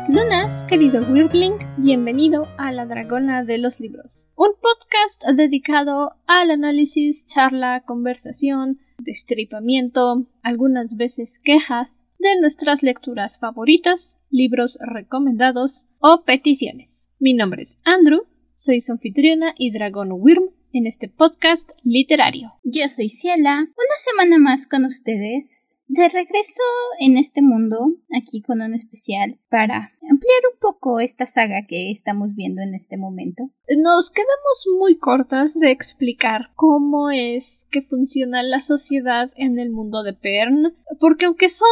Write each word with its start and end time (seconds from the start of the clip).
Buenas 0.00 0.24
lunas, 0.24 0.64
querido 0.64 1.02
Wirbling. 1.02 1.58
Bienvenido 1.76 2.48
a 2.56 2.72
La 2.72 2.86
Dragona 2.86 3.44
de 3.44 3.58
los 3.58 3.80
Libros, 3.80 4.30
un 4.34 4.48
podcast 4.58 5.36
dedicado 5.36 6.12
al 6.26 6.50
análisis, 6.50 7.26
charla, 7.26 7.82
conversación, 7.84 8.78
destripamiento, 8.98 10.26
algunas 10.42 10.96
veces 10.96 11.38
quejas 11.44 12.06
de 12.18 12.30
nuestras 12.40 12.82
lecturas 12.82 13.40
favoritas, 13.40 14.16
libros 14.30 14.78
recomendados 14.80 15.92
o 15.98 16.24
peticiones. 16.24 17.12
Mi 17.18 17.34
nombre 17.34 17.60
es 17.60 17.82
Andrew, 17.84 18.22
soy 18.54 18.80
su 18.80 18.92
anfitriona 18.92 19.54
y 19.58 19.70
dragón 19.70 20.12
Wyrm 20.12 20.48
en 20.72 20.86
este 20.86 21.08
podcast 21.08 21.72
literario. 21.82 22.52
Yo 22.64 22.88
soy 22.88 23.08
Ciela, 23.08 23.60
una 23.60 23.96
semana 23.96 24.38
más 24.38 24.66
con 24.66 24.84
ustedes, 24.84 25.80
de 25.88 26.08
regreso 26.08 26.62
en 27.00 27.16
este 27.16 27.42
mundo, 27.42 27.94
aquí 28.16 28.42
con 28.42 28.60
un 28.60 28.74
especial 28.74 29.38
para 29.48 29.92
ampliar 30.08 30.40
un 30.52 30.58
poco 30.60 31.00
esta 31.00 31.26
saga 31.26 31.66
que 31.66 31.90
estamos 31.90 32.34
viendo 32.34 32.62
en 32.62 32.74
este 32.74 32.96
momento. 32.96 33.50
Nos 33.78 34.10
quedamos 34.10 34.66
muy 34.78 34.98
cortas 34.98 35.54
de 35.58 35.70
explicar 35.70 36.52
cómo 36.54 37.10
es 37.10 37.66
que 37.70 37.82
funciona 37.82 38.42
la 38.42 38.60
sociedad 38.60 39.32
en 39.36 39.58
el 39.58 39.70
mundo 39.70 40.02
de 40.02 40.12
Pern, 40.12 40.74
porque 40.98 41.26
aunque 41.26 41.48
son 41.48 41.68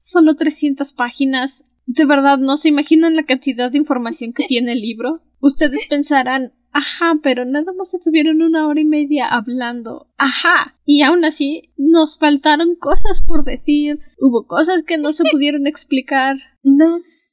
solo 0.00 0.34
300 0.34 0.92
páginas, 0.92 1.64
de 1.86 2.04
verdad 2.04 2.38
no 2.38 2.56
se 2.56 2.68
imaginan 2.68 3.16
la 3.16 3.24
cantidad 3.24 3.70
de 3.70 3.78
información 3.78 4.32
que 4.32 4.44
tiene 4.48 4.72
el 4.72 4.80
libro. 4.80 5.22
Ustedes 5.40 5.86
pensarán, 5.86 6.52
Ajá, 6.72 7.18
pero 7.22 7.44
nada 7.44 7.72
más 7.72 7.94
estuvieron 7.94 8.42
una 8.42 8.66
hora 8.66 8.80
y 8.80 8.84
media 8.84 9.26
hablando. 9.28 10.08
Ajá. 10.18 10.76
Y 10.84 11.02
aún 11.02 11.24
así 11.24 11.72
nos 11.76 12.18
faltaron 12.18 12.76
cosas 12.76 13.20
por 13.20 13.44
decir. 13.44 13.98
Hubo 14.18 14.46
cosas 14.46 14.82
que 14.84 14.98
no 14.98 15.12
se 15.12 15.24
pudieron 15.32 15.66
explicar. 15.66 16.36
Nos 16.62 17.30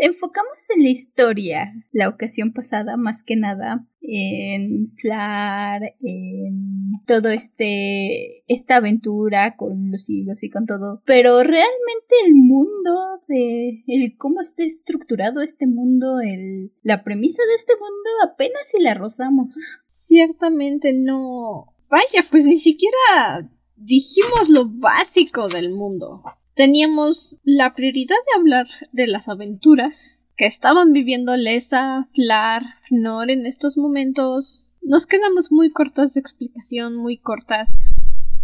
enfocamos 0.00 0.70
en 0.74 0.82
la 0.82 0.88
historia 0.88 1.72
la 1.92 2.08
ocasión 2.08 2.52
pasada 2.52 2.96
más 2.96 3.22
que 3.22 3.36
nada 3.36 3.86
en 4.00 4.92
Flar, 4.96 5.82
en 6.00 7.04
todo 7.06 7.28
este 7.28 8.42
esta 8.48 8.76
aventura 8.76 9.56
con 9.56 9.90
los 9.90 10.08
hilos 10.08 10.42
y 10.42 10.50
con 10.50 10.64
todo, 10.64 11.02
pero 11.04 11.42
realmente 11.42 12.14
el 12.26 12.34
mundo 12.34 13.20
de 13.28 13.84
el 13.86 14.16
cómo 14.16 14.40
está 14.40 14.64
estructurado 14.64 15.42
este 15.42 15.66
mundo, 15.66 16.20
el 16.20 16.72
la 16.82 17.04
premisa 17.04 17.42
de 17.46 17.54
este 17.54 17.74
mundo 17.74 18.32
apenas 18.32 18.70
si 18.70 18.82
la 18.82 18.94
rozamos. 18.94 19.82
Ciertamente 19.86 20.92
no. 20.94 21.74
Vaya, 21.90 22.26
pues 22.30 22.46
ni 22.46 22.58
siquiera 22.58 23.50
dijimos 23.76 24.48
lo 24.48 24.70
básico 24.70 25.48
del 25.48 25.74
mundo 25.74 26.22
teníamos 26.60 27.40
la 27.42 27.74
prioridad 27.74 28.16
de 28.26 28.38
hablar 28.38 28.66
de 28.92 29.06
las 29.06 29.30
aventuras 29.30 30.28
que 30.36 30.44
estaban 30.44 30.92
viviendo 30.92 31.34
Lesa, 31.34 32.06
Flar, 32.12 32.62
Fnor 32.80 33.30
en 33.30 33.46
estos 33.46 33.78
momentos. 33.78 34.74
Nos 34.82 35.06
quedamos 35.06 35.50
muy 35.50 35.70
cortas 35.70 36.12
de 36.12 36.20
explicación, 36.20 36.96
muy 36.96 37.16
cortas 37.16 37.78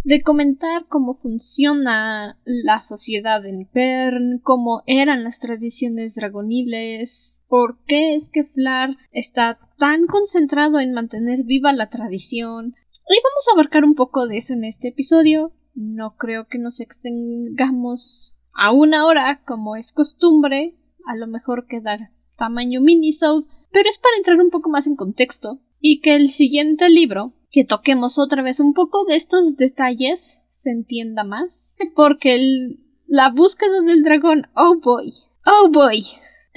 de 0.03 0.23
comentar 0.23 0.87
cómo 0.87 1.13
funciona 1.13 2.39
la 2.43 2.79
sociedad 2.79 3.45
en 3.45 3.67
Pern, 3.67 4.39
cómo 4.39 4.81
eran 4.87 5.23
las 5.23 5.39
tradiciones 5.39 6.15
dragoniles, 6.15 7.43
por 7.47 7.77
qué 7.85 8.15
es 8.15 8.31
que 8.31 8.45
Flar 8.45 8.97
está 9.11 9.59
tan 9.77 10.07
concentrado 10.07 10.79
en 10.79 10.91
mantener 10.91 11.43
viva 11.43 11.71
la 11.71 11.91
tradición. 11.91 12.73
Y 13.09 13.21
vamos 13.23 13.47
a 13.47 13.53
abarcar 13.53 13.83
un 13.83 13.93
poco 13.93 14.25
de 14.25 14.37
eso 14.37 14.55
en 14.55 14.63
este 14.63 14.87
episodio. 14.87 15.53
No 15.77 16.15
creo 16.17 16.47
que 16.47 16.57
nos 16.57 16.81
extengamos 16.81 18.39
a 18.55 18.71
una 18.71 19.05
hora 19.05 19.43
como 19.45 19.75
es 19.75 19.93
costumbre. 19.93 20.75
A 21.05 21.15
lo 21.15 21.27
mejor 21.27 21.67
quedar 21.67 22.09
tamaño 22.35 22.81
minisode, 22.81 23.45
pero 23.71 23.87
es 23.87 23.99
para 23.99 24.17
entrar 24.17 24.39
un 24.41 24.49
poco 24.49 24.71
más 24.71 24.87
en 24.87 24.95
contexto 24.95 25.59
y 25.79 26.01
que 26.01 26.15
el 26.15 26.31
siguiente 26.31 26.89
libro, 26.89 27.33
que 27.51 27.63
toquemos 27.63 28.17
otra 28.17 28.41
vez 28.41 28.59
un 28.59 28.73
poco 28.73 29.05
de 29.05 29.17
estos 29.17 29.55
detalles, 29.55 30.41
se 30.49 30.71
entienda 30.71 31.23
más. 31.23 31.75
Porque 31.95 32.75
la 33.05 33.31
búsqueda 33.31 33.81
del 33.81 34.01
dragón, 34.01 34.47
oh 34.55 34.79
boy, 34.81 35.13
oh 35.45 35.69
boy, 35.71 36.03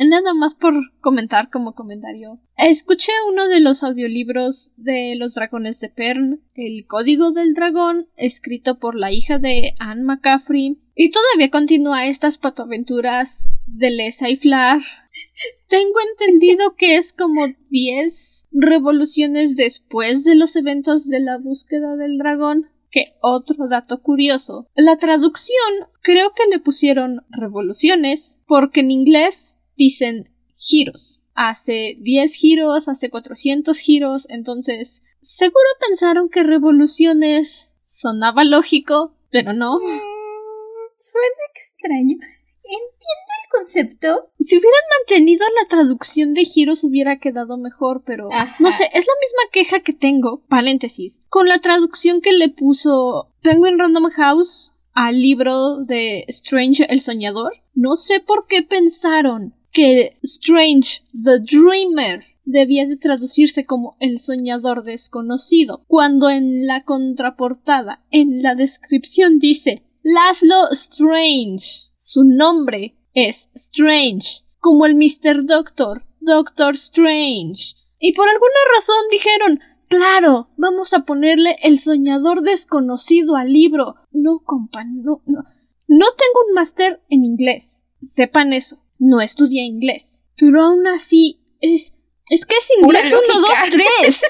Nada 0.09 0.33
más 0.33 0.55
por 0.55 0.73
comentar 1.01 1.51
como 1.51 1.75
comentario. 1.75 2.41
Escuché 2.57 3.13
uno 3.29 3.49
de 3.49 3.61
los 3.61 3.85
audiolibros 3.85 4.73
de 4.79 5.15
Los 5.17 5.35
Dragones 5.35 5.79
de 5.81 5.91
Pern, 5.91 6.41
El 6.55 6.87
Código 6.87 7.33
del 7.33 7.53
Dragón, 7.53 8.07
escrito 8.17 8.79
por 8.79 8.95
la 8.95 9.13
hija 9.13 9.39
de 9.39 9.75
Anne 9.79 10.05
McCaffrey, 10.05 10.79
y 10.95 11.11
todavía 11.11 11.51
continúa 11.51 12.07
estas 12.07 12.39
patoaventuras 12.39 13.51
de 13.67 13.91
Lesa 13.91 14.31
y 14.31 14.37
Flar. 14.37 14.81
Tengo 15.69 15.99
entendido 16.13 16.75
que 16.77 16.97
es 16.97 17.13
como 17.13 17.47
10 17.71 18.49
revoluciones 18.53 19.57
después 19.57 20.25
de 20.25 20.35
los 20.35 20.57
eventos 20.57 21.09
de 21.09 21.21
la 21.21 21.37
búsqueda 21.37 21.97
del 21.97 22.17
dragón. 22.17 22.71
Que 22.91 23.15
otro 23.23 23.69
dato 23.69 24.03
curioso. 24.03 24.67
La 24.75 24.97
traducción 24.97 25.57
creo 26.03 26.33
que 26.35 26.49
le 26.51 26.59
pusieron 26.59 27.25
revoluciones 27.31 28.41
porque 28.49 28.81
en 28.81 28.91
inglés 28.91 29.50
dicen 29.81 30.29
giros. 30.57 31.23
Hace 31.35 31.97
10 32.01 32.35
giros, 32.35 32.89
hace 32.89 33.09
400 33.09 33.79
giros, 33.79 34.27
entonces 34.29 35.03
seguro 35.23 35.65
pensaron 35.81 36.29
que 36.29 36.43
revoluciones 36.43 37.77
sonaba 37.83 38.45
lógico, 38.45 39.15
pero 39.31 39.55
no. 39.55 39.79
Mm, 39.79 40.91
suena 40.99 41.43
extraño. 41.55 42.17
Entiendo 42.63 43.33
el 43.41 43.59
concepto. 43.59 44.31
Si 44.39 44.59
hubieran 44.59 44.85
mantenido 44.99 45.47
la 45.61 45.67
traducción 45.67 46.35
de 46.35 46.45
giros 46.45 46.85
hubiera 46.85 47.19
quedado 47.19 47.57
mejor, 47.57 48.03
pero 48.05 48.29
no 48.59 48.71
sé, 48.71 48.85
es 48.93 49.07
la 49.07 49.15
misma 49.21 49.51
queja 49.51 49.81
que 49.81 49.95
tengo, 49.95 50.45
paréntesis, 50.47 51.23
con 51.31 51.49
la 51.49 51.59
traducción 51.61 52.21
que 52.21 52.33
le 52.33 52.51
puso 52.51 53.33
Penguin 53.41 53.79
Random 53.79 54.11
House 54.11 54.75
al 54.93 55.21
libro 55.21 55.79
de 55.79 56.27
Strange 56.29 56.87
el 56.91 57.01
Soñador. 57.01 57.55
No 57.75 57.97
sé 57.97 58.21
por 58.21 58.47
qué 58.47 58.63
pensaron 58.63 59.55
que 59.73 60.19
Strange 60.23 61.03
the 61.13 61.41
Dreamer 61.41 62.25
debía 62.45 62.87
de 62.87 62.97
traducirse 62.97 63.65
como 63.65 63.97
el 64.01 64.19
soñador 64.19 64.85
desconocido, 64.85 65.85
cuando 65.87 66.31
en 66.31 66.67
la 66.67 66.85
contraportada, 66.85 68.05
en 68.11 68.43
la 68.43 68.55
descripción 68.55 69.39
dice 69.39 69.85
Laszlo 70.03 70.71
Strange. 70.73 71.91
Su 71.97 72.25
nombre 72.25 72.97
es 73.15 73.51
Strange, 73.55 74.45
como 74.59 74.87
el 74.87 74.95
Mr. 74.95 75.45
Doctor, 75.47 76.05
Doctor 76.21 76.75
Strange. 76.75 77.77
Y 77.99 78.15
por 78.15 78.29
alguna 78.29 78.51
razón 78.75 78.97
dijeron 79.11 79.61
Claro, 79.91 80.49
vamos 80.57 80.95
a 80.95 81.05
ponerle 81.05 81.57
el 81.65 81.77
soñador 81.77 82.43
desconocido 82.43 83.35
al 83.35 83.53
libro. 83.53 83.97
No, 84.13 84.41
compa, 84.45 84.85
no, 84.85 85.21
no. 85.27 85.43
No 85.89 86.07
tengo 86.17 86.47
un 86.49 86.55
máster 86.55 87.03
en 87.09 87.25
inglés. 87.25 87.87
Sepan 88.01 88.53
eso. 88.53 88.81
No 89.01 89.21
estudié 89.21 89.63
inglés. 89.65 90.27
Pero 90.37 90.63
aún 90.63 90.87
así, 90.87 91.41
es. 91.61 91.95
Es 92.29 92.47
que 92.47 92.57
es 92.57 92.71
inglés 92.81 93.13
1, 93.13 93.41
2, 93.41 93.59
3. 93.73 94.23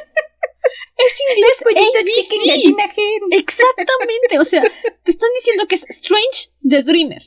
Es 1.03 1.16
inglés 1.34 1.56
pollito 1.62 1.98
gente. 2.92 3.36
Exactamente, 3.36 4.38
o 4.38 4.44
sea, 4.44 4.62
te 5.03 5.10
están 5.10 5.31
diciendo 5.34 5.66
que 5.66 5.75
es 5.75 5.86
Strange 5.88 6.50
the 6.69 6.82
Dreamer. 6.82 7.22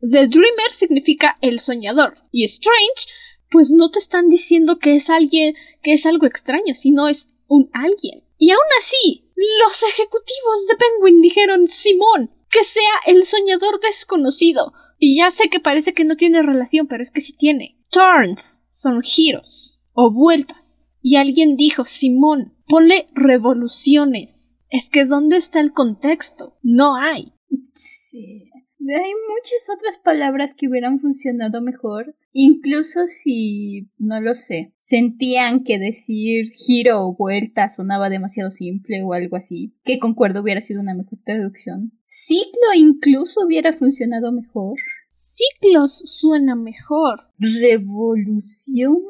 The 0.00 0.28
Dreamer 0.28 0.72
significa 0.72 1.36
el 1.42 1.60
soñador 1.60 2.16
y 2.32 2.44
Strange 2.44 3.06
pues 3.50 3.70
no 3.70 3.90
te 3.90 3.98
están 3.98 4.28
diciendo 4.28 4.78
que 4.78 4.94
es 4.94 5.10
alguien 5.10 5.54
que 5.82 5.92
es 5.92 6.06
algo 6.06 6.26
extraño, 6.26 6.74
sino 6.74 7.08
es 7.08 7.28
un 7.46 7.70
alguien. 7.72 8.24
Y 8.38 8.50
aún 8.50 8.60
así, 8.78 9.30
los 9.34 9.82
ejecutivos 9.82 10.66
de 10.68 10.76
Penguin 10.76 11.20
dijeron 11.20 11.68
Simón, 11.68 12.30
que 12.50 12.64
sea 12.64 12.92
el 13.06 13.24
soñador 13.26 13.80
desconocido. 13.80 14.72
Y 14.98 15.18
ya 15.18 15.30
sé 15.30 15.48
que 15.48 15.60
parece 15.60 15.94
que 15.94 16.04
no 16.04 16.16
tiene 16.16 16.42
relación, 16.42 16.88
pero 16.88 17.02
es 17.02 17.10
que 17.10 17.20
sí 17.20 17.36
tiene. 17.36 17.78
Turns 17.90 18.64
son 18.70 19.00
giros 19.00 19.80
o 19.92 20.12
vueltas. 20.12 20.90
Y 21.00 21.16
alguien 21.16 21.56
dijo, 21.56 21.84
Simón, 21.84 22.56
ponle 22.66 23.06
revoluciones. 23.14 24.56
Es 24.68 24.90
que 24.90 25.04
¿dónde 25.04 25.36
está 25.36 25.60
el 25.60 25.72
contexto? 25.72 26.58
No 26.62 26.96
hay. 26.96 27.32
Sí. 27.72 28.50
Hay 28.80 29.12
muchas 29.28 29.68
otras 29.74 29.98
palabras 29.98 30.54
que 30.54 30.68
hubieran 30.68 30.98
funcionado 30.98 31.62
mejor, 31.62 32.16
incluso 32.32 33.06
si, 33.06 33.90
no 33.98 34.20
lo 34.20 34.34
sé, 34.34 34.74
sentían 34.78 35.64
que 35.64 35.78
decir 35.78 36.50
giro 36.50 37.06
o 37.06 37.16
vuelta 37.16 37.68
sonaba 37.68 38.10
demasiado 38.10 38.50
simple 38.50 39.02
o 39.02 39.12
algo 39.12 39.36
así, 39.36 39.74
que 39.84 39.98
concuerdo 39.98 40.42
hubiera 40.42 40.60
sido 40.60 40.80
una 40.80 40.94
mejor 40.94 41.18
traducción. 41.24 41.92
Ciclo 42.06 42.74
incluso 42.74 43.44
hubiera 43.46 43.72
funcionado 43.72 44.32
mejor. 44.32 44.78
Ciclos 45.10 46.02
suena 46.06 46.54
mejor. 46.54 47.30
Revoluciones. 47.38 49.02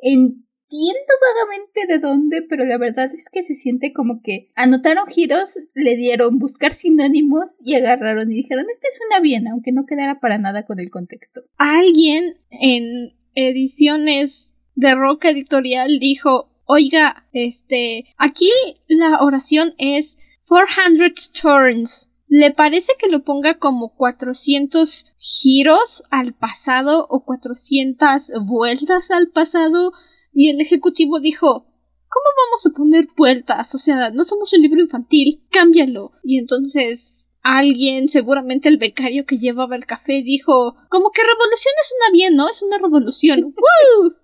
En 0.00 0.45
entiendo 0.68 1.12
vagamente 1.22 1.86
de 1.88 1.98
dónde, 1.98 2.42
pero 2.42 2.64
la 2.64 2.78
verdad 2.78 3.12
es 3.14 3.28
que 3.30 3.42
se 3.42 3.54
siente 3.54 3.92
como 3.92 4.20
que 4.22 4.50
anotaron 4.54 5.06
giros, 5.06 5.58
le 5.74 5.96
dieron 5.96 6.38
buscar 6.38 6.72
sinónimos 6.72 7.60
y 7.64 7.74
agarraron 7.74 8.30
y 8.30 8.36
dijeron, 8.36 8.64
esta 8.70 8.88
es 8.88 9.00
una 9.08 9.20
bien, 9.20 9.46
aunque 9.48 9.72
no 9.72 9.86
quedara 9.86 10.20
para 10.20 10.38
nada 10.38 10.64
con 10.64 10.80
el 10.80 10.90
contexto. 10.90 11.42
Alguien 11.56 12.34
en 12.50 13.14
ediciones 13.34 14.56
de 14.74 14.94
Roca 14.94 15.30
Editorial 15.30 15.98
dijo, 16.00 16.50
oiga, 16.64 17.26
este, 17.32 18.06
aquí 18.18 18.50
la 18.88 19.22
oración 19.22 19.74
es 19.78 20.18
400 20.48 21.32
turns. 21.32 22.12
¿Le 22.28 22.50
parece 22.50 22.92
que 22.98 23.08
lo 23.08 23.22
ponga 23.22 23.58
como 23.58 23.94
400 23.94 25.14
giros 25.16 26.02
al 26.10 26.34
pasado 26.34 27.06
o 27.08 27.24
400 27.24 28.32
vueltas 28.44 29.12
al 29.12 29.28
pasado? 29.28 29.92
Y 30.38 30.50
el 30.50 30.60
ejecutivo 30.60 31.18
dijo, 31.18 31.64
¿cómo 32.08 32.26
vamos 32.44 32.66
a 32.66 32.76
poner 32.76 33.06
vueltas? 33.16 33.74
O 33.74 33.78
sea, 33.78 34.10
no 34.10 34.22
somos 34.22 34.52
un 34.52 34.60
libro 34.60 34.82
infantil, 34.82 35.42
cámbialo. 35.50 36.12
Y 36.22 36.36
entonces 36.36 37.32
alguien, 37.40 38.08
seguramente 38.08 38.68
el 38.68 38.76
becario 38.76 39.24
que 39.24 39.38
llevaba 39.38 39.76
el 39.76 39.86
café, 39.86 40.22
dijo, 40.22 40.76
como 40.90 41.10
que 41.10 41.22
revolución 41.22 41.74
es 41.82 41.94
una 41.98 42.12
bien, 42.12 42.36
¿no? 42.36 42.50
Es 42.50 42.62
una 42.62 42.76
revolución. 42.76 43.44
¡Woo! 43.56 44.14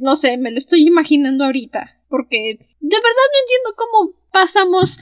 no 0.00 0.16
sé, 0.16 0.38
me 0.38 0.50
lo 0.50 0.56
estoy 0.56 0.86
imaginando 0.86 1.44
ahorita, 1.44 2.00
porque 2.08 2.56
de 2.58 2.96
verdad 2.96 3.26
no 3.30 3.40
entiendo 3.42 3.76
cómo 3.76 4.14
pasamos 4.32 5.00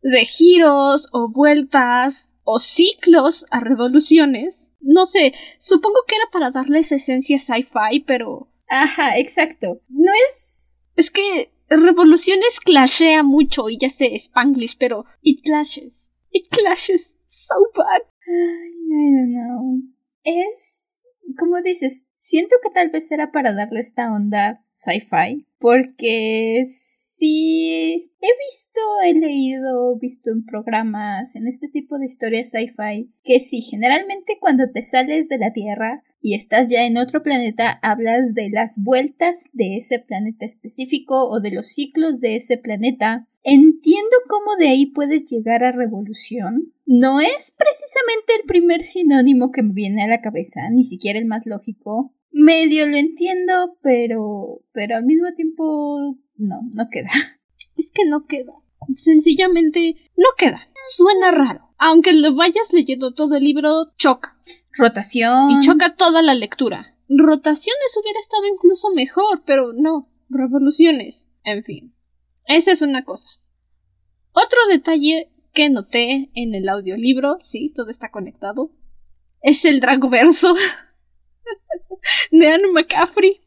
de 0.00 0.24
giros 0.26 1.08
o 1.10 1.28
vueltas 1.28 2.30
o 2.44 2.60
ciclos 2.60 3.46
a 3.50 3.58
revoluciones. 3.58 4.70
No 4.80 5.06
sé, 5.06 5.34
supongo 5.58 6.04
que 6.06 6.14
era 6.14 6.26
para 6.30 6.52
darles 6.52 6.92
esencia 6.92 7.40
sci-fi, 7.40 8.04
pero 8.06 8.49
Ajá, 8.70 9.18
exacto. 9.18 9.82
No 9.88 10.12
es. 10.26 10.80
Es 10.96 11.10
que 11.10 11.52
Revoluciones 11.70 12.58
clashea 12.58 13.22
mucho 13.22 13.68
y 13.68 13.78
ya 13.78 13.90
sé 13.90 14.12
Spanglish, 14.16 14.76
pero 14.76 15.04
it 15.22 15.44
clashes. 15.44 16.12
It 16.32 16.48
clashes 16.50 17.16
so 17.26 17.54
bad. 17.76 18.02
I 18.26 19.12
don't 19.12 19.30
know. 19.32 19.80
Es. 20.24 21.14
Como 21.38 21.60
dices, 21.62 22.08
siento 22.12 22.56
que 22.60 22.70
tal 22.70 22.90
vez 22.90 23.12
era 23.12 23.30
para 23.30 23.54
darle 23.54 23.80
esta 23.80 24.12
onda 24.12 24.64
sci-fi. 24.80 25.46
Porque 25.58 26.64
sí. 26.66 28.10
He 28.22 28.32
visto, 28.48 28.80
he 29.04 29.14
leído, 29.14 29.96
visto 29.98 30.30
en 30.30 30.44
programas, 30.44 31.36
en 31.36 31.46
este 31.46 31.68
tipo 31.68 31.98
de 31.98 32.06
historias 32.06 32.50
sci-fi, 32.50 33.12
que 33.24 33.40
sí, 33.40 33.62
generalmente 33.62 34.36
cuando 34.40 34.70
te 34.70 34.82
sales 34.82 35.28
de 35.28 35.38
la 35.38 35.52
Tierra 35.52 36.02
y 36.22 36.34
estás 36.34 36.68
ya 36.68 36.86
en 36.86 36.98
otro 36.98 37.22
planeta, 37.22 37.78
hablas 37.82 38.34
de 38.34 38.50
las 38.50 38.76
vueltas 38.78 39.44
de 39.52 39.76
ese 39.76 40.00
planeta 40.00 40.44
específico 40.44 41.28
o 41.30 41.40
de 41.40 41.52
los 41.52 41.68
ciclos 41.68 42.20
de 42.20 42.36
ese 42.36 42.58
planeta. 42.58 43.26
Entiendo 43.42 44.16
cómo 44.28 44.56
de 44.56 44.68
ahí 44.68 44.86
puedes 44.86 45.24
llegar 45.30 45.64
a 45.64 45.72
revolución. 45.72 46.74
No 46.84 47.20
es 47.20 47.54
precisamente 47.56 48.34
el 48.38 48.46
primer 48.46 48.82
sinónimo 48.82 49.50
que 49.50 49.62
me 49.62 49.72
viene 49.72 50.02
a 50.02 50.08
la 50.08 50.20
cabeza, 50.20 50.60
ni 50.70 50.84
siquiera 50.84 51.18
el 51.18 51.24
más 51.24 51.46
lógico. 51.46 52.12
Medio 52.32 52.86
lo 52.86 52.96
entiendo, 52.96 53.76
pero 53.82 54.62
pero 54.72 54.96
al 54.96 55.04
mismo 55.04 55.32
tiempo 55.34 56.16
no, 56.36 56.60
no 56.72 56.84
queda. 56.90 57.10
Es 57.76 57.92
que 57.92 58.04
no 58.04 58.26
queda. 58.26 58.52
Sencillamente 58.94 59.96
no 60.16 60.26
queda. 60.36 60.68
Suena 60.82 61.30
raro 61.30 61.70
aunque 61.80 62.12
lo 62.12 62.34
vayas 62.34 62.74
leyendo 62.74 63.14
todo 63.14 63.36
el 63.36 63.44
libro, 63.44 63.92
choca. 63.96 64.38
Rotación. 64.76 65.50
Y 65.50 65.60
choca 65.62 65.96
toda 65.96 66.20
la 66.20 66.34
lectura. 66.34 66.94
Rotaciones 67.08 67.98
hubiera 68.00 68.20
estado 68.20 68.44
incluso 68.52 68.90
mejor, 68.94 69.42
pero 69.46 69.72
no. 69.72 70.12
Revoluciones. 70.28 71.30
En 71.42 71.64
fin. 71.64 71.94
Esa 72.44 72.72
es 72.72 72.82
una 72.82 73.06
cosa. 73.06 73.32
Otro 74.32 74.58
detalle 74.68 75.32
que 75.54 75.70
noté 75.70 76.30
en 76.34 76.54
el 76.54 76.68
audiolibro, 76.68 77.38
sí, 77.40 77.72
todo 77.74 77.88
está 77.88 78.10
conectado, 78.10 78.70
es 79.40 79.64
el 79.64 79.80
Dragoverso 79.80 80.54
de 82.30 82.48
Anne 82.48 82.72
McCaffrey. 82.72 83.40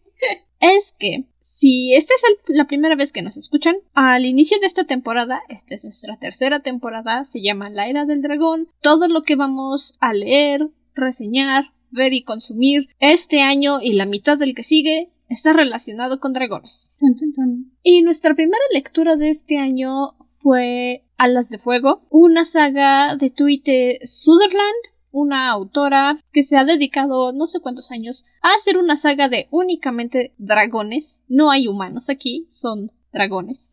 es 0.59 0.93
que 0.97 1.25
si 1.39 1.93
esta 1.93 2.13
es 2.13 2.21
la 2.47 2.67
primera 2.67 2.95
vez 2.95 3.11
que 3.11 3.21
nos 3.21 3.35
escuchan, 3.35 3.75
al 3.93 4.25
inicio 4.25 4.59
de 4.59 4.67
esta 4.67 4.85
temporada, 4.85 5.41
esta 5.49 5.75
es 5.75 5.83
nuestra 5.83 6.17
tercera 6.17 6.61
temporada, 6.61 7.25
se 7.25 7.41
llama 7.41 7.69
La 7.69 7.87
Era 7.87 8.05
del 8.05 8.21
Dragón, 8.21 8.69
todo 8.81 9.07
lo 9.07 9.23
que 9.23 9.35
vamos 9.35 9.95
a 9.99 10.13
leer, 10.13 10.69
reseñar, 10.95 11.73
ver 11.91 12.13
y 12.13 12.23
consumir 12.23 12.87
este 12.99 13.41
año 13.41 13.81
y 13.81 13.93
la 13.93 14.05
mitad 14.05 14.37
del 14.37 14.55
que 14.55 14.63
sigue 14.63 15.11
está 15.29 15.53
relacionado 15.53 16.19
con 16.19 16.33
dragones. 16.33 16.95
Y 17.81 18.01
nuestra 18.01 18.35
primera 18.35 18.63
lectura 18.71 19.15
de 19.15 19.29
este 19.29 19.57
año 19.57 20.15
fue 20.25 21.03
Alas 21.17 21.49
de 21.49 21.57
Fuego, 21.57 22.05
una 22.09 22.45
saga 22.45 23.15
de 23.15 23.29
Tweet 23.29 23.99
Sutherland 24.03 24.92
una 25.13 25.49
autora 25.49 26.19
que 26.33 26.43
se 26.43 26.57
ha 26.57 26.65
dedicado 26.65 27.31
no 27.31 27.47
sé 27.47 27.61
cuántos 27.61 27.91
años 27.91 28.25
a 28.41 28.49
hacer 28.57 28.77
una 28.77 28.97
saga 28.97 29.29
de 29.29 29.47
únicamente 29.51 30.33
dragones. 30.37 31.23
No 31.29 31.51
hay 31.51 31.67
humanos 31.67 32.09
aquí, 32.09 32.47
son 32.49 32.91
dragones. 33.13 33.71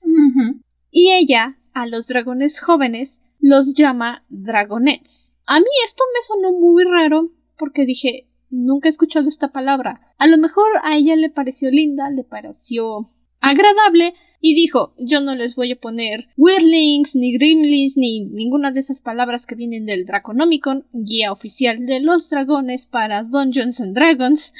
Y 0.90 1.10
ella, 1.12 1.56
a 1.72 1.86
los 1.86 2.06
dragones 2.08 2.60
jóvenes, 2.60 3.34
los 3.40 3.74
llama 3.74 4.22
dragonets. 4.28 5.38
A 5.46 5.58
mí 5.58 5.70
esto 5.84 6.04
me 6.14 6.22
sonó 6.22 6.58
muy 6.58 6.84
raro 6.84 7.30
porque 7.58 7.86
dije, 7.86 8.28
nunca 8.50 8.88
he 8.88 8.90
escuchado 8.90 9.26
esta 9.26 9.48
palabra. 9.48 10.12
A 10.18 10.26
lo 10.26 10.36
mejor 10.36 10.68
a 10.82 10.96
ella 10.96 11.16
le 11.16 11.30
pareció 11.30 11.70
linda, 11.70 12.10
le 12.10 12.22
pareció 12.22 13.06
agradable, 13.40 14.14
y 14.40 14.54
dijo 14.54 14.94
yo 14.98 15.20
no 15.20 15.34
les 15.34 15.54
voy 15.54 15.72
a 15.72 15.80
poner 15.80 16.28
Weirdlings, 16.36 17.14
ni 17.16 17.36
Greenlings, 17.36 17.96
ni 17.96 18.24
ninguna 18.24 18.72
de 18.72 18.80
esas 18.80 19.02
palabras 19.02 19.46
que 19.46 19.54
vienen 19.54 19.86
del 19.86 20.06
Draconomicon, 20.06 20.86
guía 20.92 21.32
oficial 21.32 21.86
de 21.86 22.00
los 22.00 22.30
dragones 22.30 22.86
para 22.86 23.22
Dungeons 23.22 23.80
and 23.80 23.94
Dragons. 23.94 24.52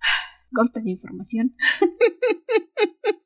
Golpe 0.50 0.80
de 0.80 0.90
información. 0.90 1.54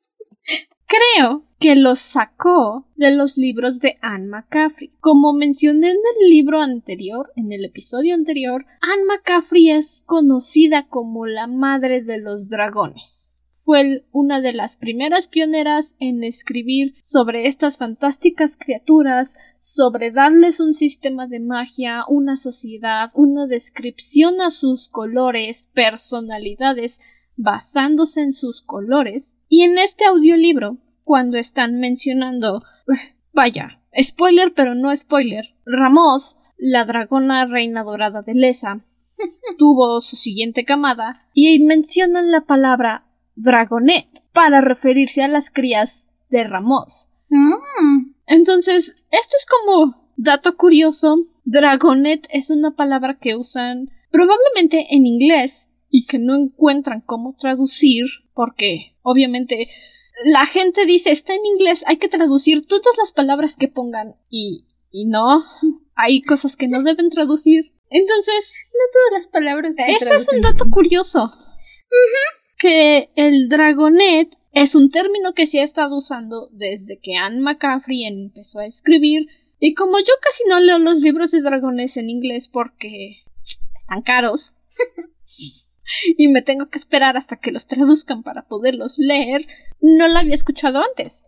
Creo 0.87 1.45
que 1.59 1.75
los 1.75 1.99
sacó 1.99 2.87
de 2.95 3.11
los 3.11 3.37
libros 3.37 3.81
de 3.81 3.97
Anne 4.01 4.27
McCaffrey. 4.27 4.93
Como 5.01 5.33
mencioné 5.33 5.89
en 5.89 5.97
el 6.21 6.29
libro 6.29 6.61
anterior, 6.61 7.33
en 7.35 7.51
el 7.51 7.65
episodio 7.65 8.15
anterior, 8.15 8.65
Anne 8.81 9.03
McCaffrey 9.07 9.71
es 9.71 10.03
conocida 10.05 10.87
como 10.87 11.25
la 11.25 11.47
madre 11.47 12.01
de 12.01 12.19
los 12.19 12.47
dragones 12.47 13.36
fue 13.67 14.05
una 14.13 14.39
de 14.39 14.53
las 14.53 14.77
primeras 14.77 15.27
pioneras 15.27 15.97
en 15.99 16.23
escribir 16.23 16.95
sobre 17.01 17.47
estas 17.47 17.77
fantásticas 17.77 18.55
criaturas, 18.55 19.37
sobre 19.59 20.09
darles 20.09 20.61
un 20.61 20.73
sistema 20.73 21.27
de 21.27 21.41
magia, 21.41 22.05
una 22.07 22.37
sociedad, 22.37 23.11
una 23.13 23.45
descripción 23.45 24.39
a 24.39 24.51
sus 24.51 24.87
colores, 24.87 25.69
personalidades, 25.75 27.01
basándose 27.35 28.21
en 28.21 28.31
sus 28.31 28.61
colores. 28.61 29.37
Y 29.49 29.63
en 29.63 29.77
este 29.77 30.05
audiolibro, 30.05 30.77
cuando 31.03 31.37
están 31.37 31.77
mencionando 31.77 32.63
vaya, 33.33 33.81
spoiler 34.01 34.53
pero 34.53 34.75
no 34.75 34.95
spoiler, 34.95 35.43
Ramos, 35.65 36.37
la 36.57 36.85
dragona 36.85 37.45
reina 37.45 37.83
dorada 37.83 38.21
de 38.21 38.33
Lesa, 38.33 38.79
tuvo 39.57 39.99
su 39.99 40.15
siguiente 40.15 40.63
camada 40.63 41.27
y 41.33 41.59
mencionan 41.65 42.31
la 42.31 42.45
palabra 42.45 43.06
Dragonet 43.37 44.07
para 44.33 44.61
referirse 44.61 45.21
a 45.21 45.27
las 45.27 45.51
crías 45.51 46.09
de 46.29 46.43
Ramos. 46.43 47.09
Mm. 47.29 48.13
Entonces, 48.25 48.95
esto 49.11 49.35
es 49.37 49.45
como 49.45 50.11
dato 50.17 50.57
curioso. 50.57 51.17
Dragonet 51.45 52.27
es 52.31 52.49
una 52.49 52.75
palabra 52.75 53.17
que 53.19 53.35
usan 53.35 53.89
probablemente 54.11 54.87
en 54.89 55.05
inglés 55.05 55.69
y 55.89 56.05
que 56.07 56.19
no 56.19 56.35
encuentran 56.35 57.01
cómo 57.01 57.35
traducir 57.39 58.05
porque 58.33 58.95
obviamente 59.03 59.69
la 60.25 60.45
gente 60.47 60.85
dice 60.85 61.11
está 61.11 61.33
en 61.33 61.45
inglés, 61.45 61.83
hay 61.87 61.97
que 61.97 62.09
traducir 62.09 62.65
todas 62.65 62.97
las 62.97 63.11
palabras 63.11 63.55
que 63.55 63.67
pongan 63.67 64.15
y, 64.29 64.65
y 64.91 65.05
no, 65.05 65.43
hay 65.95 66.23
cosas 66.23 66.57
que 66.57 66.67
no 66.67 66.83
deben 66.83 67.09
traducir. 67.09 67.71
Entonces, 67.89 68.53
no 68.73 68.83
todas 68.91 69.11
las 69.13 69.27
palabras. 69.27 69.77
eso 69.79 70.15
es 70.15 70.33
un 70.33 70.41
dato 70.41 70.65
curioso 70.69 71.31
que 72.57 73.11
el 73.15 73.49
dragonet 73.49 74.37
es 74.51 74.75
un 74.75 74.89
término 74.89 75.33
que 75.33 75.47
se 75.47 75.61
ha 75.61 75.63
estado 75.63 75.97
usando 75.97 76.49
desde 76.51 76.99
que 76.99 77.15
Anne 77.15 77.41
McCaffrey 77.41 78.05
empezó 78.05 78.59
a 78.59 78.65
escribir 78.65 79.27
y 79.59 79.73
como 79.73 79.99
yo 79.99 80.13
casi 80.21 80.43
no 80.49 80.59
leo 80.59 80.79
los 80.79 81.01
libros 81.01 81.31
de 81.31 81.41
dragones 81.41 81.97
en 81.97 82.09
inglés 82.09 82.47
porque 82.47 83.23
están 83.75 84.01
caros 84.01 84.55
y 86.17 86.27
me 86.27 86.41
tengo 86.41 86.69
que 86.69 86.77
esperar 86.77 87.17
hasta 87.17 87.37
que 87.37 87.51
los 87.51 87.67
traduzcan 87.67 88.23
para 88.23 88.47
poderlos 88.47 88.97
leer, 88.97 89.47
no 89.81 90.07
lo 90.07 90.19
había 90.19 90.33
escuchado 90.33 90.81
antes. 90.83 91.27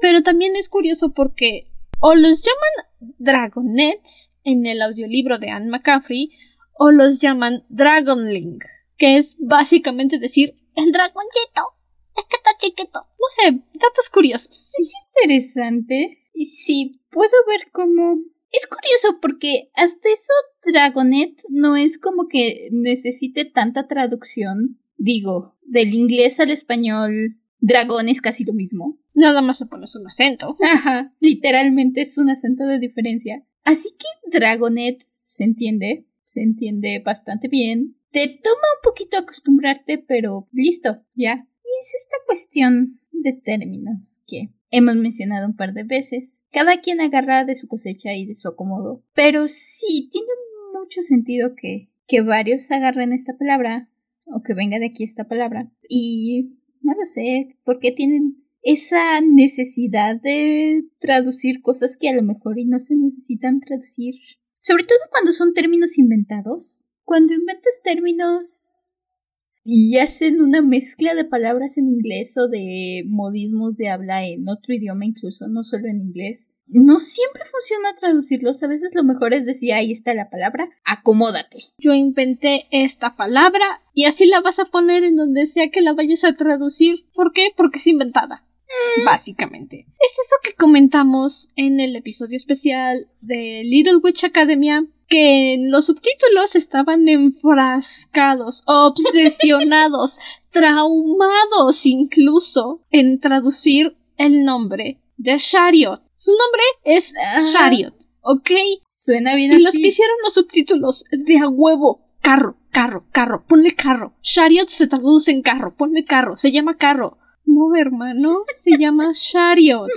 Pero 0.00 0.22
también 0.22 0.56
es 0.56 0.68
curioso 0.68 1.12
porque 1.12 1.70
o 2.00 2.14
los 2.14 2.42
llaman 2.42 3.14
dragonets 3.18 4.30
en 4.44 4.66
el 4.66 4.82
audiolibro 4.82 5.38
de 5.38 5.50
Anne 5.50 5.70
McCaffrey 5.70 6.30
o 6.74 6.92
los 6.92 7.20
llaman 7.20 7.64
dragonling, 7.68 8.60
que 8.96 9.16
es 9.16 9.36
básicamente 9.40 10.18
decir 10.18 10.54
el 10.78 10.92
dragoncito. 10.92 11.74
Es 12.16 12.24
que 12.24 12.36
está 12.36 12.50
chiquito. 12.58 13.00
No 13.00 13.26
sé, 13.30 13.62
datos 13.74 14.10
curiosos. 14.10 14.70
Es 14.78 14.92
interesante. 15.14 16.24
Y 16.32 16.46
sí, 16.46 16.92
puedo 17.10 17.32
ver 17.48 17.70
cómo... 17.72 18.16
Es 18.50 18.66
curioso 18.66 19.20
porque 19.20 19.70
hasta 19.74 20.08
eso 20.08 20.32
Dragonet 20.64 21.38
no 21.50 21.76
es 21.76 21.98
como 21.98 22.28
que 22.28 22.68
necesite 22.72 23.44
tanta 23.44 23.86
traducción. 23.86 24.80
Digo, 24.96 25.58
del 25.62 25.92
inglés 25.92 26.40
al 26.40 26.50
español, 26.50 27.38
dragón 27.60 28.08
es 28.08 28.22
casi 28.22 28.44
lo 28.44 28.54
mismo. 28.54 28.98
Nada 29.12 29.42
más 29.42 29.60
le 29.60 29.66
pones 29.66 29.94
un 29.96 30.06
acento. 30.06 30.56
Ajá, 30.62 31.14
literalmente 31.20 32.00
es 32.00 32.16
un 32.16 32.30
acento 32.30 32.64
de 32.64 32.78
diferencia. 32.78 33.46
Así 33.64 33.90
que 33.90 34.38
Dragonet 34.38 35.04
se 35.20 35.44
entiende, 35.44 36.08
se 36.24 36.40
entiende 36.40 37.02
bastante 37.04 37.48
bien. 37.48 37.97
Te 38.10 38.26
toma 38.42 38.66
un 38.76 38.82
poquito 38.82 39.18
acostumbrarte, 39.18 39.98
pero 39.98 40.48
listo, 40.52 40.90
ya. 41.14 41.46
Y 41.64 41.70
es 41.82 41.94
esta 41.94 42.16
cuestión 42.26 43.00
de 43.12 43.32
términos 43.32 44.22
que 44.26 44.54
hemos 44.70 44.96
mencionado 44.96 45.46
un 45.46 45.56
par 45.56 45.72
de 45.72 45.84
veces. 45.84 46.40
Cada 46.50 46.80
quien 46.80 47.00
agarra 47.00 47.44
de 47.44 47.56
su 47.56 47.68
cosecha 47.68 48.14
y 48.14 48.26
de 48.26 48.36
su 48.36 48.48
acomodo. 48.48 49.04
Pero 49.14 49.48
sí, 49.48 50.08
tiene 50.10 50.28
mucho 50.74 51.02
sentido 51.02 51.54
que, 51.54 51.90
que 52.06 52.22
varios 52.22 52.70
agarren 52.70 53.12
esta 53.12 53.36
palabra 53.36 53.90
o 54.26 54.42
que 54.42 54.54
venga 54.54 54.78
de 54.78 54.86
aquí 54.86 55.04
esta 55.04 55.28
palabra. 55.28 55.70
Y 55.88 56.58
no 56.82 56.94
lo 56.94 57.04
sé, 57.04 57.58
¿por 57.64 57.78
qué 57.78 57.92
tienen 57.92 58.44
esa 58.62 59.20
necesidad 59.20 60.20
de 60.20 60.84
traducir 60.98 61.62
cosas 61.62 61.96
que 61.96 62.08
a 62.08 62.14
lo 62.14 62.22
mejor 62.22 62.58
y 62.58 62.66
no 62.66 62.80
se 62.80 62.96
necesitan 62.96 63.60
traducir? 63.60 64.14
Sobre 64.60 64.84
todo 64.84 64.98
cuando 65.10 65.32
son 65.32 65.52
términos 65.54 65.98
inventados. 65.98 66.88
Cuando 67.08 67.32
inventas 67.32 67.80
términos 67.82 69.46
y 69.64 69.96
hacen 69.96 70.42
una 70.42 70.60
mezcla 70.60 71.14
de 71.14 71.24
palabras 71.24 71.78
en 71.78 71.88
inglés 71.88 72.36
o 72.36 72.48
de 72.48 73.02
modismos 73.06 73.78
de 73.78 73.88
habla 73.88 74.26
en 74.26 74.46
otro 74.46 74.74
idioma 74.74 75.06
incluso, 75.06 75.48
no 75.48 75.62
solo 75.62 75.88
en 75.88 76.02
inglés, 76.02 76.50
no 76.66 77.00
siempre 77.00 77.44
funciona 77.50 77.94
traducirlos. 77.98 78.62
A 78.62 78.66
veces 78.66 78.94
lo 78.94 79.04
mejor 79.04 79.32
es 79.32 79.46
decir, 79.46 79.72
ahí 79.72 79.90
está 79.90 80.12
la 80.12 80.28
palabra, 80.28 80.68
acomódate. 80.84 81.62
Yo 81.78 81.94
inventé 81.94 82.66
esta 82.72 83.16
palabra 83.16 83.64
y 83.94 84.04
así 84.04 84.26
la 84.26 84.42
vas 84.42 84.58
a 84.58 84.66
poner 84.66 85.02
en 85.02 85.16
donde 85.16 85.46
sea 85.46 85.70
que 85.70 85.80
la 85.80 85.94
vayas 85.94 86.24
a 86.24 86.36
traducir. 86.36 87.06
¿Por 87.14 87.32
qué? 87.32 87.48
Porque 87.56 87.78
es 87.78 87.86
inventada. 87.86 88.44
Mm. 88.68 89.04
Básicamente. 89.04 89.86
Es 89.98 90.12
eso 90.12 90.36
que 90.42 90.52
comentamos 90.54 91.48
en 91.56 91.80
el 91.80 91.96
episodio 91.96 92.36
especial 92.36 93.08
de 93.20 93.62
Little 93.64 93.96
Witch 94.02 94.24
Academia, 94.24 94.86
que 95.08 95.56
los 95.58 95.86
subtítulos 95.86 96.54
estaban 96.54 97.08
enfrascados, 97.08 98.62
obsesionados, 98.66 100.18
traumados 100.50 101.86
incluso 101.86 102.82
en 102.90 103.18
traducir 103.20 103.96
el 104.16 104.44
nombre 104.44 105.00
de 105.16 105.36
Chariot. 105.36 106.02
Su 106.14 106.32
nombre 106.32 106.62
es 106.84 107.12
Chariot, 107.52 107.94
¿ok? 108.20 108.50
Suena 108.86 109.34
bien 109.34 109.52
y 109.52 109.62
los 109.62 109.72
que 109.72 109.86
hicieron 109.86 110.16
los 110.24 110.34
subtítulos 110.34 111.04
de 111.10 111.38
a 111.38 111.48
huevo, 111.48 112.08
carro, 112.20 112.58
carro, 112.70 113.06
carro, 113.12 113.44
ponle 113.46 113.70
carro. 113.70 114.14
Chariot 114.20 114.68
se 114.68 114.88
traduce 114.88 115.30
en 115.30 115.42
carro, 115.42 115.74
ponle 115.76 116.04
carro, 116.04 116.36
se 116.36 116.52
llama 116.52 116.76
carro. 116.76 117.16
No, 117.58 117.74
hermano, 117.74 118.44
se 118.54 118.70
llama 118.78 119.10
Chariot, 119.12 119.88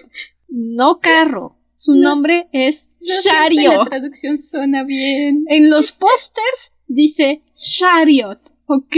no 0.48 1.00
carro. 1.00 1.58
Su 1.75 1.94
nombre 1.94 2.44
es 2.53 2.89
Chariot. 3.24 3.77
La 3.77 3.84
traducción 3.86 4.38
suena 4.39 4.84
bien. 4.84 5.46
En 5.48 5.70
los 5.70 5.91
pósters 5.91 6.74
dice 6.88 7.44
Chariot, 7.53 8.39
¿ok? 8.65 8.96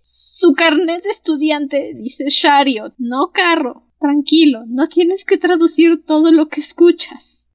Su 0.00 0.52
carnet 0.52 1.02
de 1.02 1.10
estudiante 1.10 1.92
dice 1.96 2.26
Chariot, 2.28 2.94
no 2.98 3.32
carro. 3.32 3.82
Tranquilo, 3.98 4.64
no 4.68 4.86
tienes 4.86 5.24
que 5.24 5.38
traducir 5.38 6.04
todo 6.04 6.30
lo 6.30 6.48
que 6.48 6.60
escuchas. 6.60 7.48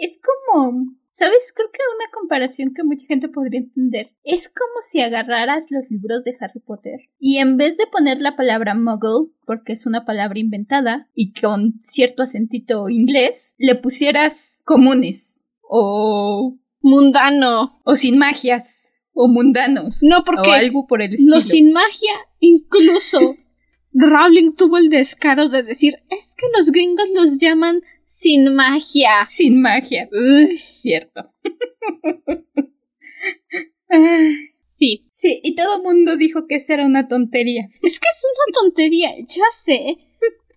Es 0.00 0.18
como 0.22 0.94
¿Sabes? 1.18 1.50
Creo 1.56 1.70
que 1.72 1.78
una 1.96 2.10
comparación 2.12 2.74
que 2.74 2.84
mucha 2.84 3.06
gente 3.06 3.30
podría 3.30 3.60
entender 3.60 4.12
es 4.22 4.50
como 4.50 4.82
si 4.82 5.00
agarraras 5.00 5.64
los 5.70 5.90
libros 5.90 6.24
de 6.24 6.36
Harry 6.38 6.60
Potter 6.60 7.08
y 7.18 7.38
en 7.38 7.56
vez 7.56 7.78
de 7.78 7.86
poner 7.86 8.20
la 8.20 8.36
palabra 8.36 8.74
muggle, 8.74 9.32
porque 9.46 9.72
es 9.72 9.86
una 9.86 10.04
palabra 10.04 10.38
inventada 10.38 11.08
y 11.14 11.32
con 11.32 11.80
cierto 11.80 12.22
acentito 12.22 12.90
inglés, 12.90 13.54
le 13.56 13.76
pusieras 13.76 14.60
comunes 14.64 15.46
o 15.62 16.58
mundano 16.82 17.80
o 17.82 17.96
sin 17.96 18.18
magias 18.18 18.92
o 19.14 19.26
mundanos. 19.26 20.00
No, 20.02 20.22
porque 20.22 20.50
o 20.50 20.52
algo 20.52 20.86
por 20.86 21.00
el 21.00 21.14
estilo. 21.14 21.36
Los 21.36 21.46
sin 21.46 21.72
magia 21.72 22.12
incluso 22.40 23.36
Rowling 23.94 24.52
tuvo 24.54 24.76
el 24.76 24.90
descaro 24.90 25.48
de 25.48 25.62
decir, 25.62 25.94
es 26.10 26.34
que 26.34 26.46
los 26.54 26.70
gringos 26.70 27.08
los 27.14 27.38
llaman 27.38 27.80
sin 28.06 28.54
magia. 28.54 29.26
Sin 29.26 29.60
magia. 29.60 30.08
cierto. 30.56 31.32
sí. 34.60 35.08
Sí, 35.12 35.40
y 35.42 35.54
todo 35.54 35.76
el 35.76 35.82
mundo 35.82 36.16
dijo 36.16 36.46
que 36.46 36.56
esa 36.56 36.74
era 36.74 36.86
una 36.86 37.08
tontería. 37.08 37.68
Es 37.82 37.98
que 37.98 38.08
es 38.10 38.24
una 38.24 38.60
tontería, 38.60 39.14
ya 39.26 39.44
sé 39.52 39.98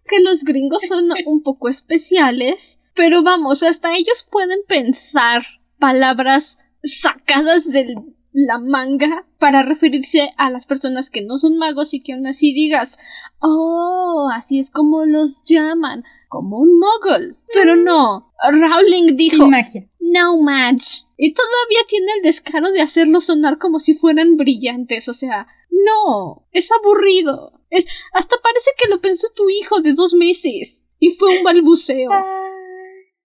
que 0.10 0.20
los 0.20 0.44
gringos 0.44 0.84
son 0.88 1.10
un 1.26 1.44
poco 1.44 1.70
especiales, 1.70 2.80
pero 2.96 3.24
vamos, 3.24 3.64
hasta 3.64 3.96
ellos 3.96 4.26
pueden 4.30 4.60
pensar 4.68 5.44
palabras 5.78 6.60
sacadas 6.84 7.72
de 7.72 7.96
la 8.34 8.60
manga 8.60 9.26
para 9.38 9.64
referirse 9.64 10.32
a 10.38 10.50
las 10.50 10.66
personas 10.66 11.10
que 11.10 11.22
no 11.22 11.38
son 11.38 11.58
magos 11.58 11.94
y 11.94 12.02
que 12.02 12.14
aún 12.14 12.28
así 12.28 12.54
digas, 12.54 12.98
oh, 13.40 14.30
así 14.34 14.60
es 14.60 14.72
como 14.72 15.06
los 15.06 15.44
llaman 15.44 16.04
como 16.30 16.60
un 16.60 16.80
mogul. 16.80 17.38
Pero 17.54 17.76
no, 17.76 18.32
Rowling 18.52 19.18
dijo 19.18 19.38
Sin 19.38 19.50
magia. 19.50 19.90
No 20.00 20.42
match. 20.42 21.02
Y 21.18 21.34
todavía 21.34 21.82
tiene 21.90 22.14
el 22.18 22.24
descaro 22.24 22.72
de 22.72 22.82
hacerlo 22.82 23.20
sonar 23.20 23.58
como 23.58 23.80
si 23.80 23.94
fueran 23.94 24.38
brillantes. 24.38 25.10
O 25.10 25.14
sea, 25.14 25.48
no, 25.70 26.48
es 26.52 26.72
aburrido. 26.72 27.60
Es 27.70 27.88
hasta 28.14 28.38
parece 28.42 28.72
que 28.78 28.88
lo 28.88 29.02
pensó 29.02 29.28
tu 29.36 29.50
hijo 29.50 29.82
de 29.82 29.94
dos 29.94 30.14
meses. 30.14 30.86
Y 31.00 31.12
fue 31.12 31.38
un 31.38 31.44
balbuceo. 31.44 32.12
Ah, 32.12 32.48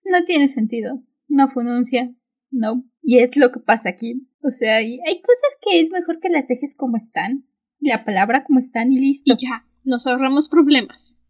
no 0.05 0.25
tiene 0.25 0.49
sentido. 0.49 1.03
No 1.29 1.49
fununcia. 1.49 2.13
No. 2.51 2.85
Y 3.03 3.19
es 3.19 3.37
lo 3.37 3.53
que 3.53 3.61
pasa 3.61 3.91
aquí. 3.91 4.29
O 4.43 4.51
sea, 4.51 4.77
hay 4.77 5.23
cosas 5.23 5.59
que 5.63 5.81
es 5.81 5.91
mejor 5.91 6.21
que 6.21 6.31
las 6.31 6.49
dejes 6.49 6.75
como 6.75 6.97
están. 6.97 7.47
La 7.81 8.05
palabra 8.05 8.45
como 8.45 8.61
están 8.61 8.93
y 8.93 8.99
listo. 8.99 9.35
Y 9.35 9.47
ya, 9.47 9.67
nos 9.85 10.07
ahorramos 10.07 10.49
problemas. 10.49 11.21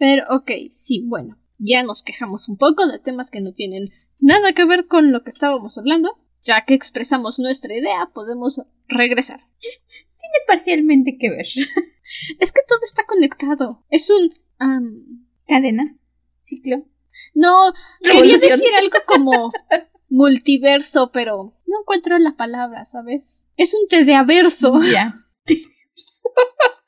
Pero 0.00 0.24
ok, 0.30 0.50
sí, 0.72 1.04
bueno, 1.06 1.38
ya 1.58 1.82
nos 1.82 2.02
quejamos 2.02 2.48
un 2.48 2.56
poco 2.56 2.86
de 2.86 2.98
temas 2.98 3.30
que 3.30 3.42
no 3.42 3.52
tienen 3.52 3.90
nada 4.18 4.54
que 4.54 4.64
ver 4.64 4.86
con 4.86 5.12
lo 5.12 5.22
que 5.22 5.28
estábamos 5.28 5.76
hablando. 5.76 6.18
Ya 6.42 6.64
que 6.64 6.72
expresamos 6.72 7.38
nuestra 7.38 7.76
idea, 7.76 8.10
podemos 8.14 8.62
regresar. 8.88 9.40
Tiene 9.60 10.34
parcialmente 10.46 11.18
que 11.18 11.28
ver. 11.28 11.44
es 12.40 12.50
que 12.50 12.62
todo 12.66 12.78
está 12.82 13.04
conectado. 13.04 13.84
Es 13.90 14.10
un... 14.10 15.26
Cadena. 15.46 15.98
Ciclo. 16.38 16.86
No, 17.34 17.58
quería 18.02 18.32
decir 18.32 18.74
algo 18.78 18.98
como 19.06 19.52
multiverso, 20.08 21.12
pero 21.12 21.60
no 21.66 21.80
encuentro 21.82 22.18
la 22.18 22.36
palabra, 22.36 22.86
¿sabes? 22.86 23.48
Es 23.58 23.74
un 23.74 23.86
tedeaverso. 23.86 24.78
Ya. 24.94 25.12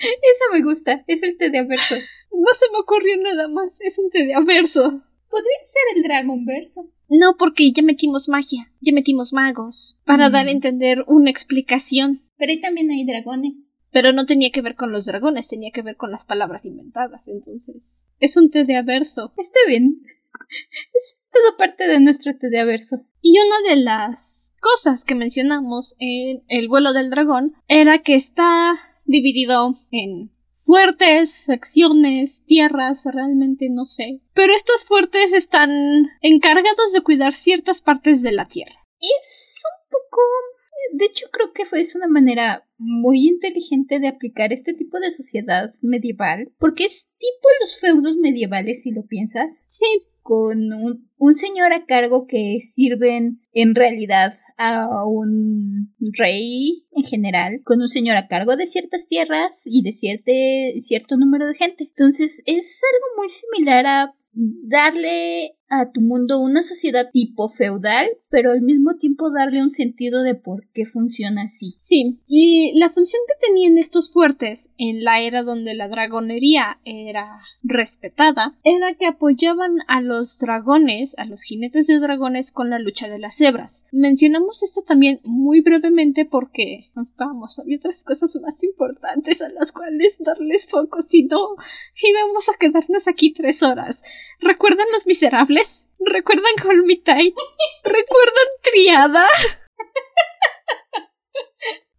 Esa 0.00 0.44
me 0.52 0.62
gusta, 0.62 1.04
es 1.06 1.22
el 1.22 1.36
té 1.36 1.50
de 1.50 1.58
averso. 1.58 1.94
No 2.32 2.52
se 2.52 2.66
me 2.72 2.78
ocurrió 2.78 3.16
nada 3.18 3.48
más, 3.48 3.80
es 3.80 3.98
un 3.98 4.10
té 4.10 4.24
de 4.24 4.34
averso. 4.34 4.82
Podría 4.82 5.58
ser 5.62 5.96
el 5.96 6.02
dragón 6.02 6.44
verso. 6.44 6.90
No, 7.08 7.36
porque 7.36 7.70
ya 7.72 7.82
metimos 7.82 8.28
magia, 8.28 8.72
ya 8.80 8.92
metimos 8.92 9.32
magos, 9.32 9.96
para 10.04 10.30
dar 10.30 10.46
a 10.46 10.52
mm. 10.52 10.54
entender 10.54 11.04
una 11.06 11.30
explicación. 11.30 12.20
Pero 12.36 12.50
ahí 12.50 12.60
también 12.60 12.90
hay 12.90 13.04
dragones. 13.04 13.76
Pero 13.92 14.12
no 14.12 14.26
tenía 14.26 14.50
que 14.52 14.62
ver 14.62 14.76
con 14.76 14.92
los 14.92 15.06
dragones, 15.06 15.48
tenía 15.48 15.72
que 15.72 15.82
ver 15.82 15.96
con 15.96 16.12
las 16.12 16.24
palabras 16.24 16.64
inventadas, 16.64 17.22
entonces. 17.26 18.04
Es 18.20 18.36
un 18.36 18.50
té 18.50 18.64
de 18.64 18.76
averso. 18.76 19.32
Está 19.36 19.58
bien. 19.66 20.02
Es 20.94 21.28
todo 21.32 21.56
parte 21.58 21.86
de 21.86 22.00
nuestro 22.00 22.36
té 22.36 22.48
de 22.48 22.60
averso. 22.60 23.04
Y 23.20 23.36
una 23.38 23.74
de 23.74 23.82
las 23.82 24.54
cosas 24.60 25.04
que 25.04 25.14
mencionamos 25.14 25.96
en 25.98 26.42
el 26.48 26.68
vuelo 26.68 26.92
del 26.92 27.10
dragón 27.10 27.54
era 27.68 28.02
que 28.02 28.14
está 28.14 28.76
dividido 29.10 29.78
en 29.90 30.30
fuertes, 30.52 31.30
secciones, 31.30 32.44
tierras, 32.46 33.04
realmente 33.04 33.68
no 33.70 33.84
sé. 33.84 34.20
Pero 34.34 34.52
estos 34.54 34.84
fuertes 34.84 35.32
están 35.32 35.70
encargados 36.20 36.92
de 36.92 37.02
cuidar 37.02 37.34
ciertas 37.34 37.80
partes 37.80 38.22
de 38.22 38.32
la 38.32 38.46
tierra. 38.46 38.76
Es 39.00 39.62
un 39.64 39.90
poco... 39.90 40.20
De 40.92 41.04
hecho, 41.04 41.26
creo 41.30 41.52
que 41.52 41.66
fue 41.66 41.82
una 41.96 42.08
manera 42.08 42.66
muy 42.78 43.28
inteligente 43.28 44.00
de 44.00 44.08
aplicar 44.08 44.52
este 44.52 44.72
tipo 44.72 44.98
de 44.98 45.10
sociedad 45.10 45.74
medieval, 45.82 46.52
porque 46.58 46.84
es 46.84 47.10
tipo 47.18 47.48
los 47.60 47.78
feudos 47.78 48.16
medievales, 48.16 48.82
si 48.82 48.92
lo 48.92 49.04
piensas. 49.06 49.66
Sí, 49.68 49.84
con 50.30 50.72
un, 51.18 51.34
señor 51.34 51.72
a 51.72 51.86
cargo 51.86 52.28
que 52.28 52.58
sirven 52.60 53.40
en 53.52 53.74
realidad 53.74 54.32
a 54.58 55.04
un 55.04 55.92
rey 56.16 56.86
en 56.92 57.02
general, 57.02 57.62
con 57.64 57.80
un 57.80 57.88
señor 57.88 58.16
a 58.16 58.28
cargo 58.28 58.54
de 58.56 58.68
ciertas 58.68 59.08
tierras 59.08 59.62
y 59.64 59.82
de 59.82 59.90
cierto 60.82 61.16
número 61.16 61.48
de 61.48 61.56
gente. 61.56 61.82
Entonces 61.82 62.44
es 62.46 62.80
algo 62.92 63.06
muy 63.16 63.28
similar 63.28 63.86
a 63.88 64.14
darle 64.32 65.56
a 65.70 65.90
tu 65.90 66.00
mundo 66.00 66.40
una 66.40 66.62
sociedad 66.62 67.08
tipo 67.12 67.48
feudal, 67.48 68.08
pero 68.28 68.50
al 68.50 68.60
mismo 68.60 68.96
tiempo 68.98 69.30
darle 69.30 69.62
un 69.62 69.70
sentido 69.70 70.22
de 70.22 70.34
por 70.34 70.66
qué 70.74 70.84
funciona 70.84 71.42
así. 71.42 71.74
Sí, 71.78 72.20
y 72.26 72.78
la 72.78 72.90
función 72.90 73.22
que 73.26 73.46
tenían 73.46 73.78
estos 73.78 74.12
fuertes 74.12 74.72
en 74.78 75.04
la 75.04 75.20
era 75.20 75.42
donde 75.42 75.74
la 75.74 75.88
dragonería 75.88 76.80
era 76.84 77.40
respetada 77.62 78.58
era 78.64 78.94
que 78.94 79.06
apoyaban 79.06 79.76
a 79.86 80.00
los 80.00 80.38
dragones, 80.38 81.16
a 81.18 81.24
los 81.24 81.42
jinetes 81.42 81.86
de 81.86 82.00
dragones 82.00 82.52
con 82.52 82.70
la 82.70 82.78
lucha 82.78 83.08
de 83.08 83.18
las 83.18 83.36
cebras. 83.36 83.86
Mencionamos 83.92 84.62
esto 84.62 84.82
también 84.82 85.20
muy 85.24 85.60
brevemente 85.60 86.24
porque, 86.24 86.90
vamos, 87.16 87.58
había 87.58 87.76
otras 87.76 88.02
cosas 88.02 88.36
más 88.42 88.62
importantes 88.64 89.40
a 89.42 89.48
las 89.50 89.72
cuales 89.72 90.16
darles 90.18 90.68
foco, 90.68 91.02
si 91.02 91.24
no, 91.24 91.38
íbamos 92.02 92.48
a 92.48 92.58
quedarnos 92.58 93.06
aquí 93.06 93.32
tres 93.32 93.62
horas. 93.62 94.02
¿Recuerdan 94.40 94.86
los 94.92 95.06
miserables? 95.06 95.59
¿Recuerdan 95.98 96.52
Hold 96.64 96.86
Me 96.86 96.96
Tight? 96.96 97.34
¿Recuerdan 97.84 98.46
Triada? 98.62 99.26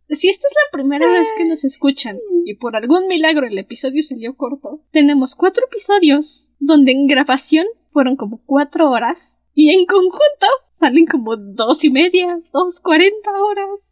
Si 0.10 0.30
esta 0.30 0.48
es 0.48 0.54
la 0.56 0.78
primera 0.78 1.08
vez 1.08 1.30
que 1.38 1.46
nos 1.46 1.64
escuchan 1.64 2.18
y 2.46 2.56
por 2.56 2.76
algún 2.76 3.08
milagro 3.08 3.48
el 3.48 3.58
episodio 3.58 4.04
salió 4.04 4.36
corto, 4.36 4.84
tenemos 4.92 5.36
cuatro 5.36 5.66
episodios 5.68 6.50
donde 6.60 6.92
en 6.92 7.08
grabación 7.08 7.66
fueron 7.88 8.18
como 8.18 8.44
cuatro 8.46 8.90
horas 8.90 9.40
y 9.54 9.74
en 9.74 9.86
conjunto 9.86 10.48
salen 10.72 11.06
como 11.06 11.38
dos 11.38 11.84
y 11.86 11.92
media, 11.92 12.42
dos 12.52 12.82
cuarenta 12.82 13.32
horas. 13.32 13.90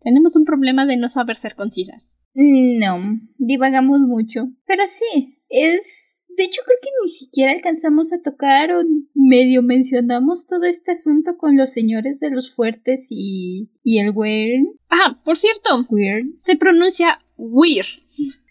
Tenemos 0.00 0.36
un 0.36 0.44
problema 0.44 0.84
de 0.84 0.96
no 0.96 1.08
saber 1.08 1.36
ser 1.36 1.54
concisas. 1.54 2.18
No, 2.34 2.98
divagamos 3.38 4.00
mucho. 4.00 4.48
Pero 4.66 4.82
sí, 4.86 5.42
es... 5.48 6.13
De 6.36 6.44
hecho, 6.44 6.62
creo 6.64 6.78
que 6.82 6.88
ni 7.04 7.10
siquiera 7.10 7.52
alcanzamos 7.52 8.12
a 8.12 8.20
tocar 8.20 8.72
o 8.72 8.82
medio 9.14 9.62
mencionamos 9.62 10.46
todo 10.46 10.64
este 10.64 10.92
asunto 10.92 11.36
con 11.38 11.56
los 11.56 11.72
señores 11.72 12.18
de 12.20 12.30
los 12.30 12.54
fuertes 12.54 13.06
y, 13.10 13.70
y 13.82 14.00
el 14.00 14.10
Weird. 14.14 14.66
Ah, 14.90 15.20
por 15.24 15.36
cierto, 15.38 15.86
Weird. 15.88 16.26
se 16.38 16.56
pronuncia 16.56 17.20
Weir. 17.36 17.84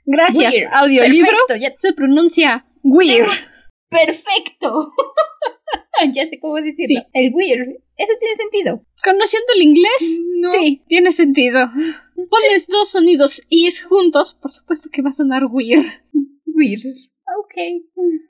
Gracias, 0.06 0.54
Weird. 0.54 0.70
audiolibro. 0.74 1.30
Perfecto, 1.32 1.56
ya- 1.62 1.76
Se 1.76 1.94
pronuncia 1.94 2.66
Weir. 2.84 3.26
¡Perfecto! 3.90 4.88
ya 6.14 6.28
sé 6.28 6.40
cómo 6.40 6.56
decirlo. 6.56 7.00
Sí. 7.02 7.08
El 7.14 7.34
Weird. 7.34 7.70
Eso 7.98 8.14
tiene 8.20 8.36
sentido. 8.36 8.86
Conociendo 9.04 9.48
el 9.56 9.62
inglés, 9.64 10.20
No. 10.38 10.52
sí, 10.52 10.82
tiene 10.88 11.12
sentido. 11.12 11.70
Pones 12.30 12.68
dos 12.68 12.90
sonidos 12.90 13.42
is 13.50 13.84
juntos, 13.84 14.34
por 14.42 14.52
supuesto 14.52 14.90
que 14.92 15.02
va 15.02 15.10
a 15.10 15.14
sonar 15.14 15.46
weird. 15.46 15.86
Weird. 16.46 16.82
Ok. 17.38 17.56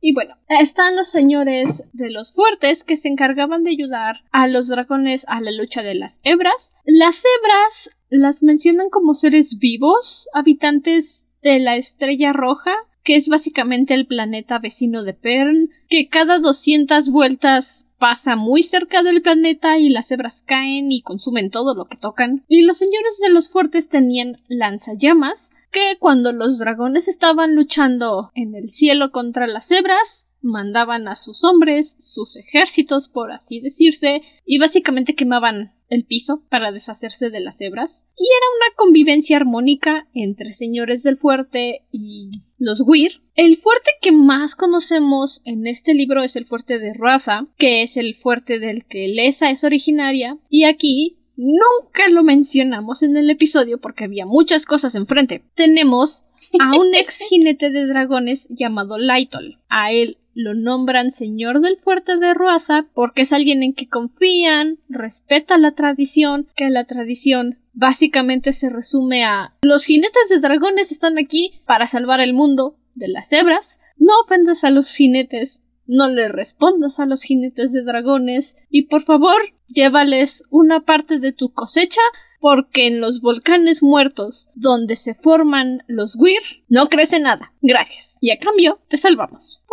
Y 0.02 0.14
bueno, 0.14 0.36
están 0.48 0.96
los 0.96 1.10
señores 1.10 1.90
de 1.94 2.10
los 2.10 2.34
fuertes 2.34 2.84
que 2.84 2.98
se 2.98 3.10
encargaban 3.10 3.64
de 3.64 3.72
ayudar 3.72 4.22
a 4.32 4.48
los 4.48 4.70
dragones 4.70 5.26
a 5.28 5.42
la 5.42 5.52
lucha 5.52 5.84
de 5.84 5.96
las 5.96 6.20
hebras. 6.24 6.76
Las 6.86 7.24
hebras 7.24 8.02
las 8.10 8.44
mencionan 8.44 8.90
como 8.90 9.14
seres 9.14 9.58
vivos, 9.60 10.28
habitantes 10.34 11.30
de 11.42 11.60
la 11.60 11.76
estrella 11.76 12.34
roja, 12.34 12.72
que 13.04 13.16
es 13.16 13.28
básicamente 13.28 13.94
el 13.94 14.08
planeta 14.08 14.60
vecino 14.60 15.04
de 15.04 15.14
Pern, 15.14 15.70
que 15.90 16.08
cada 16.08 16.40
200 16.40 17.10
vueltas 17.10 17.90
pasa 18.00 18.36
muy 18.36 18.64
cerca 18.64 19.04
del 19.04 19.22
planeta 19.22 19.78
y 19.78 19.90
las 19.90 20.12
hebras 20.12 20.44
caen 20.46 20.92
y 20.92 21.02
consumen 21.02 21.50
todo 21.50 21.76
lo 21.76 21.86
que 21.86 21.98
tocan. 21.98 22.44
Y 22.48 22.64
los 22.64 22.78
señores 22.78 23.20
de 23.22 23.30
los 23.30 23.52
fuertes 23.52 23.90
tenían 23.90 24.42
lanzallamas, 24.48 25.50
que 25.74 25.98
cuando 26.00 26.32
los 26.32 26.60
dragones 26.60 27.10
estaban 27.10 27.56
luchando 27.56 28.32
en 28.36 28.56
el 28.56 28.70
cielo 28.70 29.12
contra 29.12 29.48
las 29.48 29.70
hebras, 29.72 30.30
mandaban 30.42 31.08
a 31.08 31.16
sus 31.16 31.44
hombres, 31.44 31.96
sus 32.00 32.38
ejércitos, 32.38 33.10
por 33.10 33.32
así 33.32 33.60
decirse, 33.60 34.22
y 34.46 34.60
básicamente 34.60 35.16
quemaban 35.16 35.74
el 35.90 36.06
piso 36.06 36.44
para 36.50 36.72
deshacerse 36.72 37.30
de 37.30 37.40
las 37.40 37.60
hebras. 37.62 38.08
Y 38.18 38.26
era 38.26 38.46
una 38.58 38.76
convivencia 38.76 39.38
armónica 39.38 40.08
entre 40.14 40.54
señores 40.54 41.04
del 41.04 41.18
fuerte 41.18 41.86
y 41.92 42.44
los 42.58 42.82
Weir. 42.86 43.22
El 43.36 43.58
fuerte 43.58 43.92
que 44.02 44.12
más 44.12 44.56
conocemos 44.56 45.42
en 45.46 45.66
este 45.68 45.94
libro 45.94 46.24
es 46.24 46.36
el 46.36 46.46
fuerte 46.46 46.80
de 46.80 46.94
Raza, 46.94 47.48
que 47.58 47.84
es 47.84 47.98
el 47.98 48.16
fuerte 48.16 48.60
del 48.60 48.86
que 48.86 49.08
Lesa 49.08 49.50
es 49.50 49.64
originaria, 49.64 50.38
y 50.50 50.66
aquí 50.66 51.18
nunca 51.36 52.10
lo 52.10 52.24
mencionamos 52.24 53.04
en 53.04 53.18
el 53.18 53.30
episodio 53.30 53.80
porque 53.80 54.06
había 54.06 54.26
muchas 54.26 54.66
cosas 54.66 54.96
enfrente. 54.96 55.44
Tenemos 55.56 56.26
a 56.60 56.78
un 56.78 56.94
ex 56.96 57.26
jinete 57.30 57.70
de 57.70 57.86
dragones 57.86 58.48
llamado 58.50 58.98
Lytol. 58.98 59.60
A 59.70 59.92
él 59.92 60.18
lo 60.36 60.56
nombran 60.56 61.12
señor 61.12 61.62
del 61.62 61.78
fuerte 61.78 62.18
de 62.18 62.34
Ruaza 62.34 62.88
porque 62.94 63.22
es 63.22 63.34
alguien 63.34 63.64
en 63.64 63.74
que 63.74 63.88
confían, 63.88 64.80
respeta 64.90 65.58
la 65.58 65.74
tradición, 65.74 66.48
que 66.56 66.70
la 66.70 66.86
tradición 66.86 67.60
básicamente 67.74 68.54
se 68.54 68.70
resume 68.70 69.24
a 69.24 69.54
los 69.62 69.86
jinetes 69.86 70.30
de 70.30 70.40
dragones 70.40 70.92
están 70.92 71.18
aquí 71.18 71.54
para 71.66 71.88
salvar 71.88 72.20
el 72.20 72.34
mundo 72.34 72.78
de 72.96 73.08
las 73.08 73.30
cebras. 73.30 73.80
No 73.98 74.14
ofendas 74.22 74.64
a 74.64 74.70
los 74.70 74.96
jinetes, 74.96 75.64
no 75.86 76.10
le 76.10 76.28
respondas 76.28 77.00
a 77.00 77.06
los 77.06 77.24
jinetes 77.24 77.72
de 77.74 77.84
dragones 77.84 78.66
y 78.70 78.88
por 78.88 79.02
favor 79.02 79.42
llévales 79.68 80.44
una 80.50 80.86
parte 80.86 81.20
de 81.20 81.34
tu 81.34 81.52
cosecha 81.54 82.02
porque 82.40 82.88
en 82.88 83.00
los 83.00 83.22
volcanes 83.22 83.82
muertos 83.82 84.50
donde 84.56 84.98
se 84.98 85.14
forman 85.14 85.84
los 85.88 86.18
Weir 86.18 86.42
no 86.68 86.90
crece 86.90 87.22
nada. 87.22 87.54
Gracias. 87.62 88.18
Y 88.20 88.32
a 88.32 88.38
cambio 88.38 88.82
te 88.90 88.98
salvamos. 88.98 89.64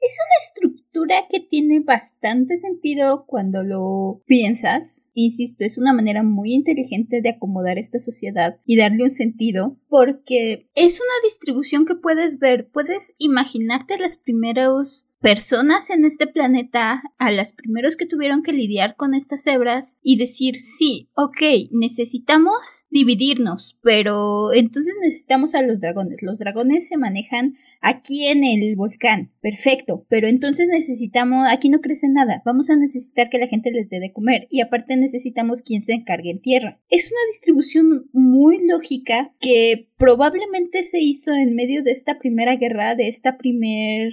Es 0.00 0.16
una 0.24 0.70
estructura 0.70 1.14
que 1.28 1.40
tiene 1.40 1.80
bastante 1.80 2.56
sentido 2.56 3.26
cuando 3.26 3.62
lo 3.62 4.22
piensas. 4.24 5.10
Insisto, 5.12 5.64
es 5.64 5.76
una 5.76 5.92
manera 5.92 6.22
muy 6.22 6.54
inteligente 6.54 7.20
de 7.20 7.30
acomodar 7.30 7.76
esta 7.76 7.98
sociedad 7.98 8.58
y 8.64 8.78
darle 8.78 9.04
un 9.04 9.10
sentido, 9.10 9.76
porque 9.88 10.70
es 10.74 11.00
una 11.00 11.24
distribución 11.24 11.84
que 11.84 11.96
puedes 11.96 12.38
ver, 12.38 12.70
puedes 12.70 13.14
imaginarte 13.18 13.98
las 13.98 14.16
primeras 14.16 15.09
personas 15.20 15.90
en 15.90 16.04
este 16.04 16.26
planeta, 16.26 17.02
a 17.18 17.30
las 17.30 17.52
primeros 17.52 17.96
que 17.96 18.06
tuvieron 18.06 18.42
que 18.42 18.52
lidiar 18.52 18.96
con 18.96 19.14
estas 19.14 19.42
cebras 19.42 19.96
y 20.02 20.16
decir, 20.16 20.56
sí, 20.56 21.10
ok, 21.14 21.42
necesitamos 21.72 22.86
dividirnos, 22.90 23.78
pero 23.82 24.52
entonces 24.54 24.94
necesitamos 25.02 25.54
a 25.54 25.62
los 25.62 25.80
dragones. 25.80 26.22
Los 26.22 26.38
dragones 26.38 26.88
se 26.88 26.96
manejan 26.96 27.54
aquí 27.82 28.26
en 28.28 28.44
el 28.44 28.76
volcán. 28.76 29.32
Perfecto, 29.42 30.06
pero 30.08 30.26
entonces 30.26 30.68
necesitamos, 30.68 31.48
aquí 31.50 31.68
no 31.68 31.80
crece 31.80 32.08
nada, 32.08 32.42
vamos 32.44 32.70
a 32.70 32.76
necesitar 32.76 33.28
que 33.28 33.38
la 33.38 33.46
gente 33.46 33.70
les 33.70 33.88
dé 33.88 34.00
de 34.00 34.12
comer 34.12 34.46
y 34.50 34.60
aparte 34.60 34.96
necesitamos 34.96 35.62
quien 35.62 35.82
se 35.82 35.92
encargue 35.92 36.30
en 36.30 36.40
tierra. 36.40 36.80
Es 36.88 37.12
una 37.12 37.30
distribución 37.30 38.08
muy 38.12 38.66
lógica 38.66 39.34
que 39.38 39.88
probablemente 39.98 40.82
se 40.82 41.00
hizo 41.00 41.34
en 41.34 41.54
medio 41.54 41.82
de 41.82 41.92
esta 41.92 42.18
primera 42.18 42.56
guerra, 42.56 42.94
de 42.94 43.08
esta 43.08 43.36
primer 43.36 44.12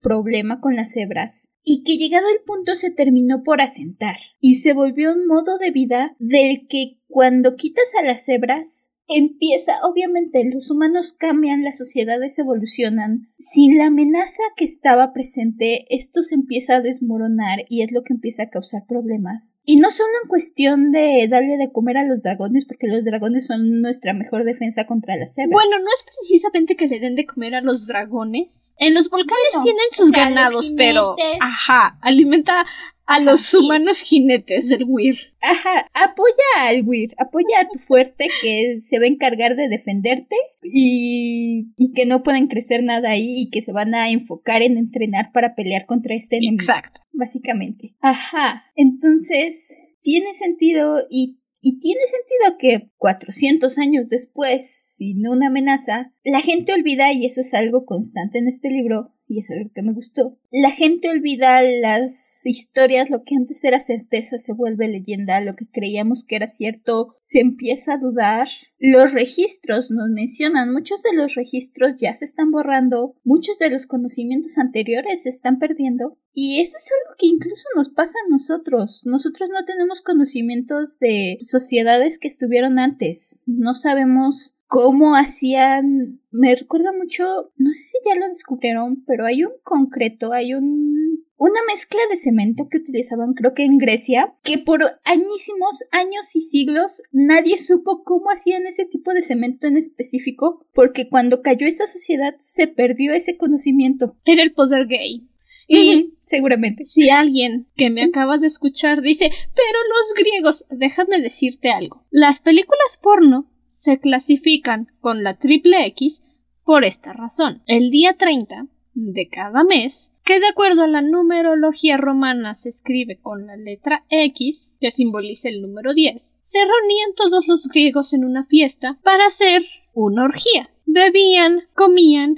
problema 0.00 0.60
con 0.60 0.76
las 0.76 0.92
cebras 0.92 1.50
y 1.62 1.84
que 1.84 1.96
llegado 1.96 2.26
el 2.30 2.42
punto 2.44 2.74
se 2.74 2.90
terminó 2.90 3.42
por 3.42 3.60
asentar 3.60 4.16
y 4.40 4.56
se 4.56 4.72
volvió 4.72 5.12
un 5.12 5.26
modo 5.26 5.58
de 5.58 5.70
vida 5.70 6.16
del 6.18 6.66
que 6.68 7.00
cuando 7.08 7.56
quitas 7.56 7.94
a 8.00 8.04
las 8.04 8.24
cebras 8.24 8.92
empieza, 9.08 9.72
obviamente 9.84 10.48
los 10.52 10.70
humanos 10.70 11.12
cambian, 11.12 11.64
las 11.64 11.78
sociedades 11.78 12.38
evolucionan. 12.38 13.28
Sin 13.38 13.78
la 13.78 13.86
amenaza 13.86 14.42
que 14.56 14.64
estaba 14.64 15.12
presente, 15.12 15.86
esto 15.94 16.22
se 16.22 16.34
empieza 16.34 16.76
a 16.76 16.80
desmoronar 16.80 17.60
y 17.68 17.82
es 17.82 17.92
lo 17.92 18.02
que 18.02 18.12
empieza 18.12 18.44
a 18.44 18.50
causar 18.50 18.86
problemas. 18.86 19.56
Y 19.64 19.76
no 19.76 19.90
solo 19.90 20.10
en 20.22 20.28
cuestión 20.28 20.92
de 20.92 21.26
darle 21.28 21.56
de 21.56 21.72
comer 21.72 21.98
a 21.98 22.04
los 22.04 22.22
dragones, 22.22 22.66
porque 22.66 22.86
los 22.86 23.04
dragones 23.04 23.46
son 23.46 23.80
nuestra 23.80 24.12
mejor 24.12 24.44
defensa 24.44 24.86
contra 24.86 25.16
las 25.16 25.34
cebras. 25.34 25.52
Bueno, 25.52 25.78
no 25.78 25.88
es 25.94 26.04
precisamente 26.04 26.76
que 26.76 26.88
le 26.88 27.00
den 27.00 27.14
de 27.14 27.26
comer 27.26 27.54
a 27.54 27.60
los 27.60 27.86
dragones. 27.86 28.74
En 28.78 28.94
los 28.94 29.08
volcanes 29.08 29.38
Bueno, 29.54 29.64
tienen 29.64 29.86
o 29.90 29.94
sus 29.94 30.10
sea, 30.10 30.28
ganados, 30.28 30.72
pero... 30.76 31.16
Ajá, 31.40 31.98
alimenta 32.02 32.66
a 33.08 33.20
los 33.20 33.54
humanos 33.54 34.00
jinetes 34.00 34.68
del 34.68 34.84
Weir. 34.84 35.16
Ajá, 35.40 35.88
apoya 35.94 36.68
al 36.68 36.82
Weir, 36.84 37.14
apoya 37.16 37.60
a 37.62 37.68
tu 37.68 37.78
fuerte 37.78 38.28
que 38.42 38.80
se 38.82 38.98
va 38.98 39.06
a 39.06 39.08
encargar 39.08 39.56
de 39.56 39.68
defenderte 39.68 40.36
y, 40.62 41.72
y 41.74 41.94
que 41.94 42.04
no 42.04 42.22
pueden 42.22 42.48
crecer 42.48 42.82
nada 42.82 43.10
ahí 43.10 43.44
y 43.44 43.50
que 43.50 43.62
se 43.62 43.72
van 43.72 43.94
a 43.94 44.10
enfocar 44.10 44.60
en 44.60 44.76
entrenar 44.76 45.32
para 45.32 45.54
pelear 45.54 45.86
contra 45.86 46.14
este 46.14 46.36
enemigo. 46.36 46.60
Exacto. 46.60 47.00
Básicamente. 47.12 47.96
Ajá, 48.00 48.64
entonces 48.76 49.74
tiene 50.02 50.34
sentido 50.34 50.98
y, 51.08 51.40
y 51.62 51.80
tiene 51.80 52.02
sentido 52.02 52.58
que 52.58 52.90
400 52.98 53.78
años 53.78 54.10
después, 54.10 54.70
sin 54.70 55.26
una 55.26 55.46
amenaza, 55.46 56.12
la 56.24 56.42
gente 56.42 56.74
olvida, 56.74 57.10
y 57.14 57.24
eso 57.24 57.40
es 57.40 57.54
algo 57.54 57.86
constante 57.86 58.36
en 58.36 58.48
este 58.48 58.68
libro, 58.68 59.14
y 59.28 59.40
es 59.40 59.50
algo 59.50 59.70
que 59.74 59.82
me 59.82 59.92
gustó. 59.92 60.38
La 60.50 60.70
gente 60.70 61.10
olvida 61.10 61.62
las 61.62 62.40
historias, 62.46 63.10
lo 63.10 63.22
que 63.22 63.36
antes 63.36 63.62
era 63.62 63.78
certeza 63.78 64.38
se 64.38 64.54
vuelve 64.54 64.88
leyenda, 64.88 65.40
lo 65.42 65.54
que 65.54 65.66
creíamos 65.70 66.24
que 66.24 66.36
era 66.36 66.46
cierto 66.46 67.14
se 67.20 67.40
empieza 67.40 67.94
a 67.94 67.98
dudar. 67.98 68.48
Los 68.78 69.12
registros 69.12 69.90
nos 69.90 70.08
mencionan, 70.08 70.72
muchos 70.72 71.02
de 71.02 71.14
los 71.14 71.34
registros 71.34 71.94
ya 71.96 72.14
se 72.14 72.24
están 72.24 72.50
borrando, 72.50 73.16
muchos 73.24 73.58
de 73.58 73.70
los 73.70 73.86
conocimientos 73.86 74.56
anteriores 74.56 75.22
se 75.22 75.28
están 75.28 75.58
perdiendo 75.58 76.18
y 76.32 76.60
eso 76.60 76.76
es 76.78 76.90
algo 76.92 77.16
que 77.18 77.26
incluso 77.26 77.64
nos 77.76 77.88
pasa 77.88 78.18
a 78.24 78.30
nosotros. 78.30 79.02
Nosotros 79.04 79.50
no 79.50 79.64
tenemos 79.64 80.02
conocimientos 80.02 80.98
de 81.00 81.36
sociedades 81.40 82.18
que 82.18 82.28
estuvieron 82.28 82.78
antes, 82.78 83.42
no 83.46 83.74
sabemos 83.74 84.54
cómo 84.68 85.16
hacían. 85.16 86.20
Me 86.30 86.54
recuerda 86.54 86.92
mucho, 86.92 87.24
no 87.56 87.70
sé 87.72 87.84
si 87.84 87.98
ya 88.04 88.18
lo 88.20 88.28
descubrieron, 88.28 89.02
pero 89.06 89.26
hay 89.26 89.42
un 89.42 89.52
concreto, 89.64 90.32
hay 90.32 90.54
un 90.54 91.26
una 91.40 91.60
mezcla 91.68 92.00
de 92.10 92.16
cemento 92.16 92.68
que 92.68 92.78
utilizaban 92.78 93.32
creo 93.32 93.54
que 93.54 93.62
en 93.62 93.78
Grecia, 93.78 94.34
que 94.42 94.58
por 94.58 94.80
añísimos 95.04 95.84
años 95.92 96.34
y 96.34 96.40
siglos 96.40 97.00
nadie 97.12 97.56
supo 97.56 98.02
cómo 98.02 98.30
hacían 98.30 98.66
ese 98.66 98.86
tipo 98.86 99.14
de 99.14 99.22
cemento 99.22 99.68
en 99.68 99.76
específico, 99.76 100.66
porque 100.74 101.08
cuando 101.08 101.40
cayó 101.40 101.66
esa 101.66 101.86
sociedad 101.86 102.34
se 102.40 102.66
perdió 102.66 103.12
ese 103.12 103.36
conocimiento. 103.36 104.16
Era 104.24 104.42
el 104.42 104.52
poder 104.52 104.88
gay. 104.88 105.28
Y 105.68 106.14
seguramente. 106.24 106.84
Si 106.84 107.10
alguien 107.10 107.68
que 107.76 107.90
me 107.90 108.02
acaba 108.02 108.38
de 108.38 108.46
escuchar 108.48 109.00
dice, 109.02 109.30
pero 109.54 109.78
los 109.90 110.14
griegos, 110.16 110.64
déjame 110.70 111.20
decirte 111.20 111.70
algo. 111.70 112.04
Las 112.10 112.40
películas 112.40 112.98
porno 113.00 113.48
se 113.78 114.00
clasifican 114.00 114.88
con 115.00 115.22
la 115.22 115.38
triple 115.38 115.86
X 115.86 116.26
por 116.64 116.84
esta 116.84 117.12
razón. 117.12 117.62
El 117.66 117.90
día 117.90 118.16
30 118.16 118.66
de 118.94 119.28
cada 119.28 119.62
mes, 119.62 120.14
que 120.24 120.40
de 120.40 120.48
acuerdo 120.48 120.82
a 120.82 120.88
la 120.88 121.00
numerología 121.00 121.96
romana 121.96 122.56
se 122.56 122.70
escribe 122.70 123.20
con 123.20 123.46
la 123.46 123.56
letra 123.56 124.04
X, 124.10 124.76
que 124.80 124.90
simboliza 124.90 125.48
el 125.48 125.62
número 125.62 125.94
10, 125.94 126.38
se 126.40 126.58
reunían 126.58 127.14
todos 127.14 127.46
los 127.46 127.68
griegos 127.68 128.12
en 128.14 128.24
una 128.24 128.44
fiesta 128.46 128.98
para 129.04 129.26
hacer 129.26 129.62
una 129.94 130.24
orgía. 130.24 130.70
Bebían, 130.84 131.68
comían 131.76 132.30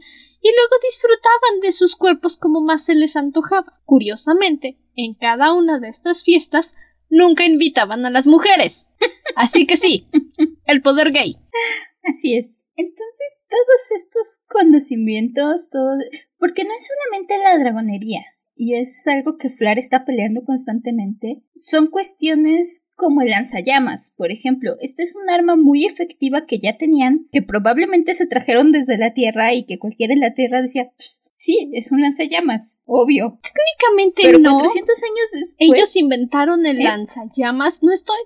y 0.43 0.49
luego 0.49 0.77
disfrutaban 0.83 1.61
de 1.63 1.73
sus 1.73 1.97
cuerpos 1.97 2.37
como 2.37 2.61
más 2.61 2.85
se 2.85 2.95
les 2.95 3.17
antojaba. 3.17 3.81
Curiosamente, 3.87 4.79
en 4.95 5.15
cada 5.15 5.55
una 5.55 5.81
de 5.81 5.89
estas 5.89 6.23
fiestas 6.23 6.75
nunca 7.11 7.45
invitaban 7.45 8.07
a 8.07 8.11
las 8.11 8.27
mujeres. 8.27 8.91
Así 9.37 9.67
que 9.67 9.77
sí, 9.77 10.07
el 10.65 10.81
poder 10.81 11.13
gay. 11.13 11.37
Así 12.03 12.37
es. 12.37 12.63
Entonces, 12.77 13.47
todos 13.49 13.91
estos 13.97 14.41
conocimientos, 14.49 15.69
todo... 15.69 15.99
Porque 16.39 16.65
no 16.65 16.71
es 16.75 16.89
solamente 16.89 17.37
la 17.39 17.59
dragonería, 17.59 18.25
y 18.55 18.75
es 18.75 19.07
algo 19.07 19.37
que 19.37 19.51
Flar 19.51 19.79
está 19.79 20.05
peleando 20.05 20.45
constantemente, 20.45 21.43
son 21.55 21.89
cuestiones 21.89 22.87
como 23.01 23.23
el 23.23 23.31
lanzallamas, 23.31 24.13
por 24.15 24.31
ejemplo. 24.31 24.77
Esta 24.81 25.03
es 25.03 25.17
un 25.17 25.31
arma 25.31 25.57
muy 25.57 25.87
efectiva 25.87 26.45
que 26.45 26.59
ya 26.59 26.77
tenían, 26.77 27.27
que 27.33 27.41
probablemente 27.41 28.13
se 28.13 28.27
trajeron 28.27 28.73
desde 28.73 28.99
la 28.99 29.15
Tierra 29.15 29.55
y 29.55 29.65
que 29.65 29.79
cualquiera 29.79 30.13
en 30.13 30.21
la 30.21 30.35
Tierra 30.35 30.61
decía, 30.61 30.93
sí, 31.33 31.71
es 31.73 31.93
un 31.93 32.03
lanzallamas, 32.03 32.81
obvio. 32.85 33.41
Técnicamente 33.43 34.23
Pero 34.23 34.39
no. 34.39 34.51
400 34.53 35.03
años 35.03 35.29
después... 35.33 35.79
Ellos 35.79 35.97
inventaron 35.97 36.67
el 36.67 36.79
¿Eh? 36.81 36.85
lanzallamas. 36.85 37.83
No 37.83 37.91
estoy, 37.91 38.19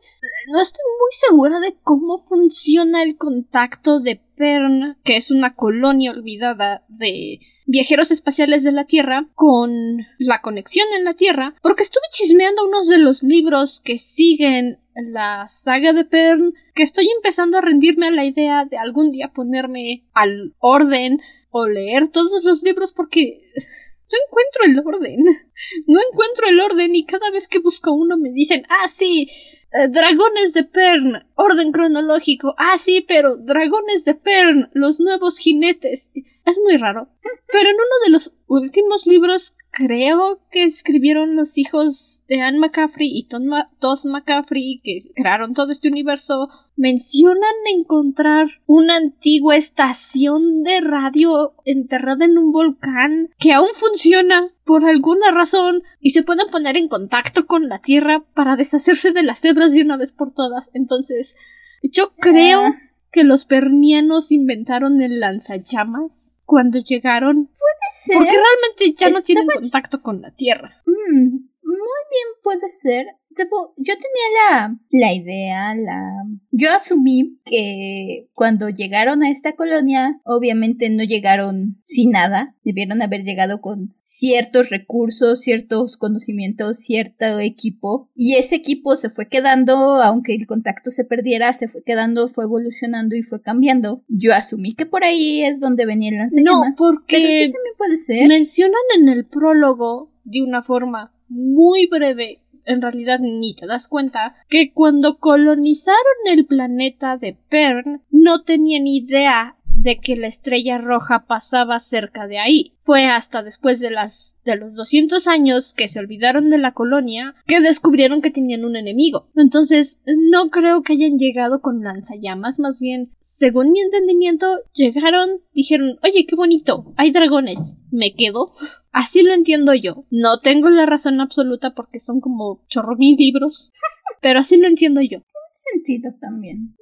no 0.49 0.61
estoy 0.61 0.85
muy 0.99 1.11
segura 1.13 1.61
de 1.61 1.77
cómo 1.85 2.19
funciona 2.19 3.05
el 3.05 3.17
contacto 3.17 4.01
de 4.01 4.21
Pern, 4.37 4.99
que 5.05 5.17
es 5.17 5.31
una 5.31 5.55
colonia 5.55 6.11
olvidada 6.11 6.85
de 6.89 7.39
viajeros 7.67 8.11
espaciales 8.11 8.63
de 8.63 8.73
la 8.73 8.85
Tierra, 8.85 9.29
con 9.35 9.99
la 10.19 10.41
conexión 10.43 10.87
en 10.97 11.05
la 11.05 11.15
Tierra, 11.15 11.55
porque 11.63 11.83
estuve 11.83 12.03
chismeando 12.11 12.67
unos 12.67 12.89
de 12.89 12.99
los 12.99 13.23
libros 13.23 13.81
que 13.81 13.99
siguen 13.99 14.64
la 14.95 15.47
saga 15.49 15.93
de 15.93 16.05
Pern, 16.05 16.53
que 16.75 16.83
estoy 16.83 17.09
empezando 17.17 17.59
a 17.59 17.61
rendirme 17.61 18.09
a 18.09 18.13
la 18.13 18.25
idea 18.25 18.65
de 18.65 18.79
algún 18.79 19.13
día 19.13 19.33
ponerme 19.33 20.05
al 20.13 20.55
orden 20.59 21.21
o 21.51 21.67
leer 21.67 22.09
todos 22.09 22.45
los 22.45 22.63
libros 22.63 22.93
porque 22.93 23.43
no 24.11 24.19
encuentro 24.27 24.65
el 24.65 24.79
orden. 24.87 25.17
No 25.87 26.01
encuentro 26.11 26.49
el 26.49 26.61
orden 26.61 26.95
y 26.95 27.07
cada 27.07 27.31
vez 27.31 27.49
que 27.49 27.59
busco 27.61 27.93
uno 27.93 28.17
me 28.17 28.31
dicen, 28.33 28.63
ah, 28.69 28.89
sí, 28.89 29.29
eh, 29.73 29.89
dragones 29.89 30.53
de 30.53 30.65
Pern, 30.65 31.27
orden 31.35 31.73
cronológico. 31.73 32.55
Ah, 32.59 32.79
sí, 32.79 33.05
pero 33.07 33.37
dragones 33.37 34.05
de 34.05 34.15
Pern, 34.15 34.71
los 34.73 35.01
nuevos 35.01 35.39
jinetes. 35.39 36.13
Es 36.45 36.59
muy 36.63 36.77
raro. 36.77 37.09
Pero 37.51 37.69
en 37.71 37.75
uno 37.75 38.05
de 38.05 38.11
los 38.11 38.37
últimos 38.49 39.07
libros, 39.07 39.55
creo 39.71 40.41
que 40.51 40.65
escribieron 40.65 41.37
los 41.37 41.57
hijos 41.57 42.23
de 42.29 42.41
Anne 42.43 42.59
McCaffrey 42.59 43.09
y 43.13 43.27
Tom 43.29 43.45
Ma- 43.47 43.71
Todd 43.81 43.99
McCaffrey, 44.05 44.81
que 44.85 45.01
crearon 45.15 45.55
todo 45.55 45.73
este 45.73 45.89
universo, 45.89 46.49
mencionan 46.77 47.55
encontrar 47.75 48.47
una 48.67 48.97
antigua 48.97 49.57
estación 49.57 50.63
de 50.65 50.81
radio 50.83 51.55
enterrada 51.65 52.25
en 52.27 52.37
un 52.37 52.53
volcán 52.53 53.31
que 53.39 53.53
aún 53.55 53.69
funciona 53.73 54.53
por 54.65 54.85
alguna 54.85 55.31
razón 55.31 55.83
y 56.01 56.11
se 56.11 56.25
pueden 56.25 56.47
poner 56.51 56.77
en 56.77 56.89
contacto 56.89 57.47
con 57.47 57.69
la 57.69 57.79
Tierra 57.79 58.25
para 58.35 58.57
deshacerse 58.57 59.13
de 59.13 59.23
las 59.23 59.43
hebras 59.45 59.73
de 59.73 59.83
una 59.83 59.97
vez 59.97 60.13
por 60.13 60.35
todas. 60.35 60.71
Entonces, 60.75 61.37
yo 61.83 62.13
creo 62.17 62.61
Ah. 62.67 62.75
que 63.13 63.25
los 63.25 63.45
pernianos 63.47 64.31
inventaron 64.33 65.01
el 65.01 65.21
lanzallamas 65.21 66.34
cuando 66.45 66.79
llegaron 66.79 67.51
ser. 67.93 68.17
porque 68.17 68.33
realmente 68.33 68.95
ya 68.99 69.11
no 69.11 69.23
tienen 69.23 69.47
contacto 69.47 70.03
con 70.03 70.21
la 70.21 70.31
Tierra. 70.31 70.83
Mm, 70.87 71.31
muy 71.63 72.01
bien 72.11 72.29
puede 72.43 72.69
ser. 72.69 73.07
Debo- 73.37 73.75
yo 73.77 73.95
tenía 73.95 74.51
la, 74.51 74.79
la 74.91 75.13
idea, 75.13 75.75
la... 75.75 76.11
Yo 76.53 76.71
asumí 76.71 77.41
que 77.45 78.29
cuando 78.33 78.69
llegaron 78.69 79.23
a 79.23 79.31
esta 79.31 79.53
colonia, 79.55 80.21
obviamente 80.25 80.89
no 80.91 81.03
llegaron 81.03 81.81
sin 81.85 82.11
nada. 82.11 82.55
Debieron 82.65 83.03
haber 83.03 83.23
llegado 83.25 83.61
con 83.61 83.95
ciertos 84.01 84.71
recursos, 84.71 85.41
ciertos 85.41 85.97
conocimientos, 85.97 86.79
cierto 86.79 87.39
equipo. 87.41 88.09
Y 88.15 88.35
ese 88.37 88.55
equipo 88.57 88.97
se 88.97 89.11
fue 89.11 89.27
quedando, 89.29 89.75
aunque 90.03 90.35
el 90.35 90.47
contacto 90.47 90.91
se 90.91 91.05
perdiera, 91.05 91.53
se 91.53 91.67
fue 91.69 91.83
quedando, 91.83 92.29
fue 92.29 92.45
evolucionando 92.45 93.17
y 93.17 93.23
fue 93.23 93.43
cambiando. 93.43 94.05
Yo 94.09 94.33
asumí 94.33 94.75
que 94.75 94.87
por 94.87 95.03
ahí 95.05 95.43
es 95.43 95.59
donde 95.61 95.87
venía 95.87 96.11
el 96.11 96.17
No, 96.17 96.23
lanzallamas. 96.23 96.77
porque 96.79 97.17
pero 97.17 97.31
sí 97.31 97.51
también 97.51 97.75
puede 97.77 97.97
ser. 97.97 98.29
mencionan 98.29 98.81
en 98.99 99.09
el 99.09 99.27
prólogo 99.27 100.11
de 100.25 100.43
una 100.43 100.63
forma 100.63 101.13
muy 101.29 101.87
breve, 101.87 102.41
en 102.65 102.83
realidad 102.83 103.19
ni 103.21 103.55
te 103.55 103.67
das 103.67 103.89
cuenta, 103.89 104.37
que 104.49 104.73
cuando 104.73 105.19
colonizaron 105.19 105.99
el 106.27 106.47
planeta 106.47 107.17
de 107.17 107.37
Pern 107.49 108.03
no 108.11 108.43
tenían 108.43 108.87
idea 108.87 109.57
de 109.85 110.01
que 110.01 110.17
la 110.17 110.27
estrella 110.27 110.79
roja 110.79 111.27
pasaba 111.29 111.79
cerca 111.79 112.27
de 112.27 112.39
ahí. 112.39 112.73
Fue 112.79 113.05
hasta 113.05 113.43
después 113.43 113.81
de 113.81 113.91
las 113.91 114.39
de 114.45 114.57
los 114.57 114.75
200 114.75 115.29
años 115.29 115.75
que 115.75 115.89
se 115.89 116.01
olvidaron 116.01 116.49
de 116.49 116.57
la 116.57 116.73
colonia 116.73 117.35
que 117.47 117.61
descubrieron 117.61 118.23
que 118.23 118.31
tenían 118.31 118.65
un 118.65 118.77
enemigo. 118.77 119.29
Entonces, 119.37 120.03
no 120.31 120.49
creo 120.49 120.83
que 120.83 120.95
hayan 120.95 121.19
llegado 121.19 121.61
con 121.61 121.83
lanzallamas, 121.83 122.59
más 122.59 122.81
bien, 122.81 123.11
según 123.21 123.73
mi 123.73 123.81
entendimiento, 123.81 124.47
llegaron, 124.73 125.29
dijeron, 125.53 125.97
"Oye, 126.03 126.25
qué 126.27 126.35
bonito, 126.35 126.95
hay 126.97 127.13
dragones, 127.13 127.77
me 127.91 128.15
quedo." 128.15 128.53
Así 128.91 129.23
lo 129.23 129.35
entiendo 129.35 129.75
yo. 129.75 130.07
No 130.11 130.41
tengo 130.41 130.71
la 130.71 130.87
razón 130.87 131.21
absoluta 131.21 131.75
porque 131.75 132.01
son 132.01 132.21
como 132.21 132.65
chorro 132.69 132.97
mil 132.97 133.17
libros, 133.17 133.71
pero 134.23 134.39
así 134.39 134.57
lo 134.57 134.69
entiendo 134.69 135.01
yo. 135.01 135.19
sentido 135.53 136.13
también. 136.21 136.77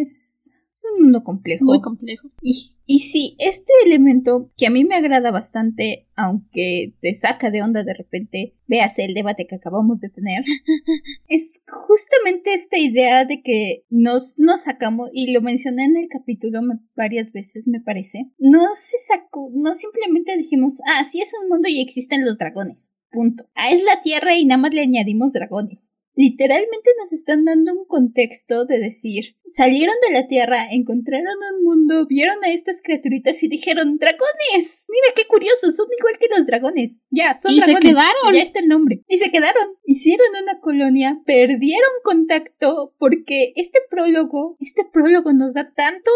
Es, 0.00 0.35
es, 0.76 0.84
un 0.96 1.04
mundo 1.04 1.22
complejo. 1.24 1.64
Muy 1.64 1.80
complejo. 1.80 2.28
y, 2.42 2.54
y 2.86 2.98
sí, 3.00 3.36
este 3.38 3.72
elemento 3.86 4.50
que 4.56 4.66
a 4.66 4.70
mí 4.70 4.84
me 4.84 4.94
agrada 4.94 5.30
bastante, 5.30 6.06
aunque 6.14 6.94
te 7.00 7.14
saca 7.14 7.50
de 7.50 7.62
onda 7.62 7.82
de 7.84 7.94
repente, 7.94 8.54
veas 8.68 8.98
el 8.98 9.14
debate 9.14 9.46
que 9.46 9.56
acabamos 9.56 10.00
de 10.00 10.08
tener, 10.10 10.44
es 11.28 11.62
justamente 11.66 12.54
esta 12.54 12.78
idea 12.78 13.24
de 13.24 13.42
que 13.42 13.84
nos, 13.90 14.34
nos 14.38 14.62
sacamos, 14.62 15.10
y 15.12 15.32
lo 15.32 15.40
mencioné 15.40 15.84
en 15.84 15.96
el 15.96 16.08
capítulo 16.08 16.62
me- 16.62 16.78
varias 16.96 17.32
veces, 17.32 17.66
me 17.68 17.80
parece, 17.80 18.30
no 18.38 18.60
se 18.74 18.96
sacó, 18.98 19.50
no 19.54 19.74
simplemente 19.74 20.36
dijimos, 20.36 20.80
ah, 20.86 21.04
sí 21.04 21.20
es 21.20 21.32
un 21.42 21.48
mundo 21.48 21.68
y 21.68 21.80
existen 21.80 22.24
los 22.24 22.38
dragones. 22.38 22.92
Punto. 23.10 23.44
Ah, 23.54 23.70
es 23.70 23.82
la 23.84 24.02
tierra 24.02 24.36
y 24.36 24.44
nada 24.44 24.60
más 24.60 24.74
le 24.74 24.82
añadimos 24.82 25.32
dragones. 25.32 25.95
Literalmente 26.16 26.90
nos 26.98 27.12
están 27.12 27.44
dando 27.44 27.72
un 27.74 27.84
contexto 27.86 28.64
de 28.64 28.78
decir, 28.78 29.36
salieron 29.46 29.94
de 30.08 30.14
la 30.14 30.26
Tierra, 30.26 30.66
encontraron 30.72 31.26
un 31.54 31.64
mundo, 31.64 32.06
vieron 32.06 32.42
a 32.42 32.52
estas 32.52 32.82
criaturitas 32.82 33.42
y 33.42 33.48
dijeron, 33.48 33.98
¡dragones! 33.98 34.86
Mira 34.88 35.14
qué 35.14 35.26
curiosos, 35.28 35.76
son 35.76 35.86
igual 35.98 36.14
que 36.18 36.28
los 36.34 36.46
dragones. 36.46 37.02
Ya, 37.10 37.36
son 37.36 37.52
Y 37.52 37.60
se 37.60 37.66
dragones. 37.66 37.90
quedaron. 37.92 38.34
Ya 38.34 38.42
está 38.42 38.60
el 38.60 38.68
nombre. 38.68 39.04
Y 39.06 39.18
se 39.18 39.30
quedaron. 39.30 39.76
Hicieron 39.84 40.26
una 40.42 40.58
colonia, 40.60 41.20
perdieron 41.26 41.90
contacto 42.02 42.94
porque 42.98 43.52
este 43.54 43.78
prólogo, 43.90 44.56
este 44.58 44.82
prólogo 44.90 45.32
nos 45.32 45.54
da 45.54 45.72
tanto, 45.74 46.10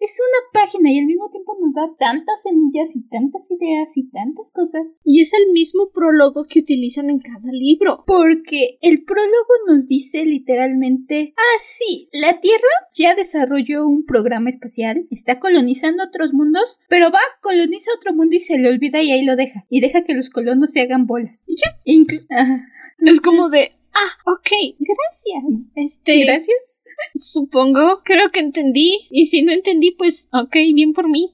es 0.00 0.18
una 0.18 0.62
página 0.64 0.90
y 0.90 0.98
al 0.98 1.06
mismo 1.06 1.28
tiempo 1.30 1.56
nos 1.60 1.74
da 1.74 1.94
tantas 1.98 2.42
semillas 2.42 2.96
y 2.96 3.06
tantas 3.08 3.50
ideas 3.50 3.96
y 3.96 4.10
tantas 4.10 4.50
cosas. 4.50 5.00
Y 5.04 5.20
es 5.20 5.32
el 5.34 5.52
mismo 5.52 5.90
prólogo 5.92 6.46
que 6.48 6.60
utilizan 6.60 7.10
en 7.10 7.20
cada 7.20 7.52
libro. 7.52 8.02
Porque 8.06 8.78
el 8.80 9.04
prólogo 9.04 9.41
nos 9.66 9.86
dice 9.86 10.24
literalmente, 10.24 11.34
ah, 11.36 11.58
sí, 11.60 12.08
la 12.12 12.40
Tierra 12.40 12.68
ya 12.96 13.14
desarrolló 13.14 13.86
un 13.86 14.04
programa 14.04 14.50
espacial, 14.50 15.06
está 15.10 15.38
colonizando 15.40 16.04
otros 16.04 16.32
mundos, 16.34 16.80
pero 16.88 17.10
va, 17.10 17.20
coloniza 17.40 17.90
otro 17.96 18.14
mundo 18.14 18.36
y 18.36 18.40
se 18.40 18.58
le 18.58 18.68
olvida 18.68 19.02
y 19.02 19.12
ahí 19.12 19.24
lo 19.24 19.36
deja. 19.36 19.64
Y 19.68 19.80
deja 19.80 20.04
que 20.04 20.14
los 20.14 20.30
colonos 20.30 20.72
se 20.72 20.80
hagan 20.80 21.06
bolas. 21.06 21.44
¿Y 21.46 21.56
ya? 21.56 21.78
Inclu- 21.86 22.26
Ajá. 22.30 22.66
Es 22.98 23.20
como 23.20 23.48
de, 23.48 23.72
ah, 23.94 24.30
ok, 24.32 24.50
gracias. 24.78 25.68
Este, 25.74 26.24
Gracias. 26.24 26.84
supongo, 27.14 28.02
creo 28.04 28.30
que 28.30 28.40
entendí. 28.40 29.06
Y 29.10 29.26
si 29.26 29.42
no 29.42 29.52
entendí, 29.52 29.92
pues, 29.92 30.28
ok, 30.32 30.52
bien 30.74 30.92
por 30.92 31.08
mí. 31.08 31.32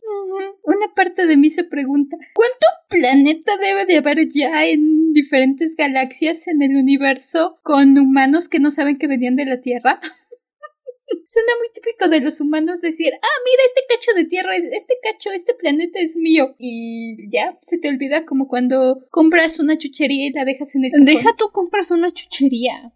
Una 0.65 0.95
parte 0.95 1.27
de 1.27 1.37
mí 1.37 1.51
se 1.51 1.65
pregunta, 1.65 2.17
¿cuánto 2.35 2.67
planeta 2.89 3.57
debe 3.59 3.87
de 3.87 3.97
haber 3.99 4.29
ya 4.29 4.67
en 4.67 4.98
diferentes 5.23 5.75
galaxias 5.77 6.47
en 6.49 6.63
el 6.63 6.77
universo 6.77 7.59
con 7.63 7.97
humanos 7.99 8.49
que 8.49 8.61
no 8.61 8.71
saben 8.71 8.97
que 8.99 9.07
venían 9.09 9.37
de 9.37 9.45
la 9.47 9.61
Tierra? 9.61 9.99
Suena 11.27 11.53
muy 11.59 11.69
típico 11.75 12.09
de 12.09 12.21
los 12.21 12.41
humanos 12.41 12.81
decir, 12.81 13.11
ah, 13.15 13.37
mira, 13.47 13.63
este 13.67 13.81
cacho 13.89 14.11
de 14.17 14.25
tierra, 14.27 14.57
es- 14.57 14.71
este 14.73 14.95
cacho, 15.03 15.31
este 15.33 15.55
planeta 15.55 15.99
es 16.01 16.17
mío. 16.17 16.55
Y 16.59 17.31
ya, 17.31 17.57
se 17.63 17.79
te 17.79 17.89
olvida 17.89 18.25
como 18.25 18.47
cuando 18.47 18.99
compras 19.11 19.59
una 19.59 19.77
chuchería 19.79 20.27
y 20.29 20.33
la 20.33 20.45
dejas 20.45 20.75
en 20.75 20.85
el 20.85 20.91
cajón. 20.93 21.07
Deja 21.07 21.31
tú 21.37 21.51
compras 21.53 21.91
una 21.91 22.11
chuchería. 22.11 22.93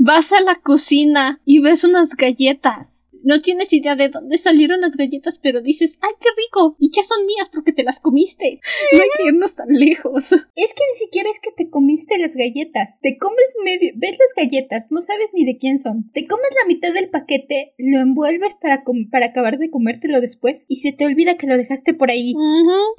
Vas 0.00 0.32
a 0.32 0.40
la 0.40 0.56
cocina 0.60 1.40
y 1.44 1.60
ves 1.60 1.84
unas 1.84 2.10
galletas. 2.16 3.01
No 3.24 3.40
tienes 3.40 3.72
idea 3.72 3.96
de 3.96 4.08
dónde 4.08 4.36
salieron 4.38 4.80
las 4.80 4.96
galletas, 4.96 5.38
pero 5.42 5.60
dices, 5.62 5.98
¡ay, 6.02 6.10
qué 6.20 6.28
rico! 6.36 6.76
Y 6.78 6.90
ya 6.94 7.02
son 7.04 7.24
mías 7.26 7.50
porque 7.52 7.72
te 7.72 7.82
las 7.82 8.00
comiste. 8.00 8.60
No 8.92 8.98
hay 9.02 9.08
que 9.16 9.24
irnos 9.28 9.54
tan 9.56 9.68
lejos. 9.68 10.32
Es 10.32 10.40
que 10.74 10.82
ni 10.92 10.98
siquiera 10.98 11.28
es 11.30 11.40
que 11.40 11.50
te 11.56 11.70
comiste 11.70 12.18
las 12.18 12.34
galletas. 12.36 12.98
Te 13.00 13.16
comes 13.18 13.54
medio, 13.64 13.92
ves 13.96 14.12
las 14.18 14.34
galletas, 14.36 14.86
no 14.90 15.00
sabes 15.00 15.28
ni 15.34 15.44
de 15.44 15.56
quién 15.58 15.78
son. 15.78 16.10
Te 16.12 16.26
comes 16.26 16.48
la 16.62 16.68
mitad 16.68 16.92
del 16.92 17.10
paquete, 17.10 17.74
lo 17.78 18.00
envuelves 18.00 18.54
para, 18.54 18.82
com- 18.84 19.08
para 19.10 19.26
acabar 19.26 19.58
de 19.58 19.70
comértelo 19.70 20.20
después 20.20 20.66
y 20.68 20.76
se 20.76 20.92
te 20.92 21.04
olvida 21.06 21.36
que 21.36 21.46
lo 21.46 21.56
dejaste 21.56 21.94
por 21.94 22.10
ahí. 22.10 22.34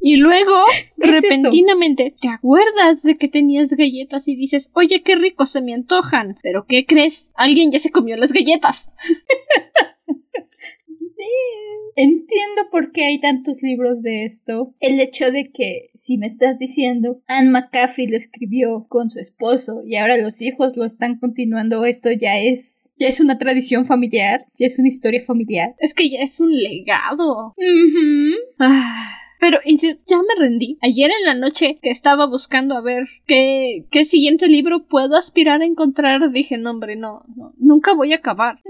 Y 0.00 0.16
luego, 0.16 0.52
repentinamente, 0.96 2.14
te 2.20 2.28
acuerdas 2.28 3.02
de 3.02 3.16
que 3.16 3.28
tenías 3.28 3.70
galletas 3.72 4.28
y 4.28 4.36
dices, 4.36 4.70
oye, 4.74 5.02
qué 5.02 5.16
rico, 5.16 5.46
se 5.46 5.62
me 5.62 5.74
antojan. 5.74 6.38
Pero 6.42 6.66
¿qué 6.68 6.86
crees? 6.86 7.30
Alguien 7.34 7.70
ya 7.72 7.78
se 7.80 7.90
comió 7.90 8.16
las 8.16 8.32
galletas. 8.32 8.90
Entiendo 11.96 12.62
por 12.70 12.90
qué 12.90 13.04
hay 13.04 13.20
tantos 13.20 13.62
libros 13.62 14.02
de 14.02 14.24
esto. 14.24 14.74
El 14.80 14.98
hecho 15.00 15.30
de 15.30 15.50
que, 15.52 15.90
si 15.94 16.18
me 16.18 16.26
estás 16.26 16.58
diciendo, 16.58 17.22
Anne 17.28 17.50
McCaffrey 17.50 18.08
lo 18.08 18.16
escribió 18.16 18.86
con 18.88 19.10
su 19.10 19.20
esposo 19.20 19.80
y 19.86 19.96
ahora 19.96 20.16
los 20.16 20.42
hijos 20.42 20.76
lo 20.76 20.84
están 20.84 21.18
continuando, 21.18 21.84
esto 21.84 22.08
ya 22.10 22.38
es, 22.38 22.90
ya 22.96 23.06
es 23.06 23.20
una 23.20 23.38
tradición 23.38 23.84
familiar, 23.84 24.40
ya 24.58 24.66
es 24.66 24.78
una 24.78 24.88
historia 24.88 25.20
familiar. 25.24 25.76
Es 25.78 25.94
que 25.94 26.10
ya 26.10 26.18
es 26.20 26.40
un 26.40 26.50
legado. 26.50 27.54
Ah, 28.58 29.20
Pero 29.38 29.58
ya 29.64 30.18
me 30.18 30.34
rendí. 30.38 30.78
Ayer 30.80 31.10
en 31.10 31.26
la 31.26 31.34
noche 31.34 31.78
que 31.80 31.90
estaba 31.90 32.26
buscando 32.26 32.76
a 32.76 32.80
ver 32.80 33.04
qué, 33.26 33.86
qué 33.90 34.04
siguiente 34.04 34.48
libro 34.48 34.86
puedo 34.86 35.16
aspirar 35.16 35.62
a 35.62 35.66
encontrar, 35.66 36.30
dije, 36.32 36.58
no, 36.58 36.70
hombre, 36.70 36.96
no, 36.96 37.24
no, 37.36 37.52
nunca 37.58 37.94
voy 37.94 38.12
a 38.12 38.16
acabar. 38.16 38.60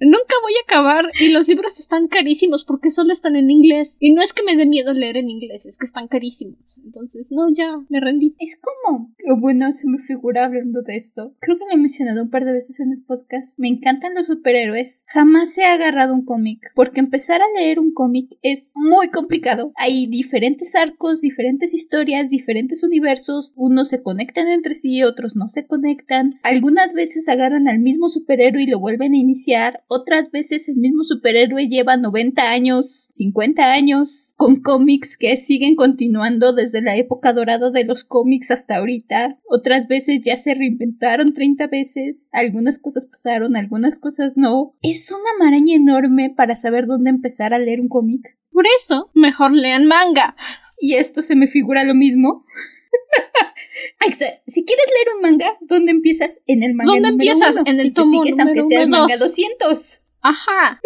Nunca 0.00 0.34
voy 0.42 0.52
a 0.54 0.64
acabar 0.64 1.06
y 1.20 1.30
los 1.30 1.48
libros 1.48 1.78
están 1.78 2.08
carísimos 2.08 2.64
porque 2.64 2.90
solo 2.90 3.12
están 3.12 3.36
en 3.36 3.50
inglés. 3.50 3.96
Y 3.98 4.14
no 4.14 4.22
es 4.22 4.32
que 4.32 4.42
me 4.42 4.56
dé 4.56 4.66
miedo 4.66 4.92
leer 4.92 5.16
en 5.16 5.30
inglés, 5.30 5.66
es 5.66 5.78
que 5.78 5.86
están 5.86 6.08
carísimos. 6.08 6.80
Entonces, 6.84 7.28
no, 7.30 7.48
ya 7.52 7.78
me 7.88 8.00
rendí. 8.00 8.34
Es 8.38 8.60
como, 8.60 9.14
o 9.26 9.40
bueno, 9.40 9.72
se 9.72 9.88
me 9.88 9.98
figura 9.98 10.44
hablando 10.44 10.82
de 10.82 10.96
esto. 10.96 11.34
Creo 11.40 11.58
que 11.58 11.64
lo 11.64 11.72
he 11.72 11.76
mencionado 11.76 12.22
un 12.22 12.30
par 12.30 12.44
de 12.44 12.52
veces 12.52 12.80
en 12.80 12.92
el 12.92 13.02
podcast. 13.02 13.58
Me 13.58 13.68
encantan 13.68 14.14
los 14.14 14.26
superhéroes. 14.26 15.04
Jamás 15.06 15.56
he 15.58 15.64
agarrado 15.64 16.14
un 16.14 16.24
cómic, 16.24 16.60
porque 16.74 17.00
empezar 17.00 17.40
a 17.40 17.60
leer 17.60 17.78
un 17.78 17.92
cómic 17.92 18.36
es 18.42 18.72
muy 18.74 19.08
complicado. 19.08 19.72
Hay 19.76 20.06
diferentes 20.06 20.74
arcos, 20.74 21.20
diferentes 21.20 21.74
historias, 21.74 22.30
diferentes 22.30 22.82
universos. 22.82 23.52
Unos 23.56 23.88
se 23.88 24.02
conectan 24.02 24.48
entre 24.48 24.74
sí, 24.74 25.02
otros 25.02 25.36
no 25.36 25.48
se 25.48 25.66
conectan. 25.66 26.30
Algunas 26.42 26.94
veces 26.94 27.28
agarran 27.28 27.68
al 27.68 27.80
mismo 27.80 28.08
superhéroe 28.08 28.62
y 28.62 28.66
lo 28.66 28.80
vuelven 28.80 29.12
a 29.12 29.16
iniciar. 29.16 29.65
Otras 29.88 30.30
veces 30.30 30.68
el 30.68 30.76
mismo 30.76 31.04
superhéroe 31.04 31.68
lleva 31.68 31.96
90 31.96 32.50
años, 32.50 33.08
50 33.12 33.72
años, 33.72 34.34
con 34.36 34.60
cómics 34.60 35.16
que 35.16 35.36
siguen 35.36 35.74
continuando 35.74 36.52
desde 36.52 36.82
la 36.82 36.96
época 36.96 37.32
dorada 37.32 37.70
de 37.70 37.84
los 37.84 38.04
cómics 38.04 38.50
hasta 38.50 38.76
ahorita. 38.76 39.38
Otras 39.48 39.86
veces 39.88 40.20
ya 40.22 40.36
se 40.36 40.54
reinventaron 40.54 41.32
30 41.32 41.66
veces. 41.68 42.28
Algunas 42.32 42.78
cosas 42.78 43.06
pasaron, 43.06 43.56
algunas 43.56 43.98
cosas 43.98 44.34
no. 44.36 44.74
Es 44.82 45.10
una 45.12 45.44
maraña 45.44 45.76
enorme 45.76 46.32
para 46.36 46.56
saber 46.56 46.86
dónde 46.86 47.10
empezar 47.10 47.54
a 47.54 47.58
leer 47.58 47.80
un 47.80 47.88
cómic. 47.88 48.38
Por 48.50 48.64
eso, 48.80 49.10
mejor 49.14 49.52
lean 49.52 49.86
manga. 49.86 50.34
Y 50.80 50.94
esto 50.94 51.22
se 51.22 51.36
me 51.36 51.46
figura 51.46 51.84
lo 51.84 51.94
mismo. 51.94 52.44
Si 54.46 54.64
quieres 54.64 54.86
leer 54.94 55.16
un 55.16 55.22
manga, 55.22 55.46
¿dónde 55.60 55.90
empiezas? 55.92 56.40
En 56.46 56.62
el 56.62 56.74
manga 56.74 56.92
¿Dónde 56.92 57.10
número 57.10 57.32
empiezas? 57.32 57.56
uno, 57.56 57.70
En 57.70 57.80
el 57.80 57.86
y 57.88 57.90
tomo 57.92 58.22
sigues 58.22 58.38
aunque 58.38 58.64
sea 58.64 58.82
el 58.82 58.88
manga 58.88 59.16
dos. 59.16 59.28
200. 59.28 60.02
Ajá. 60.22 60.80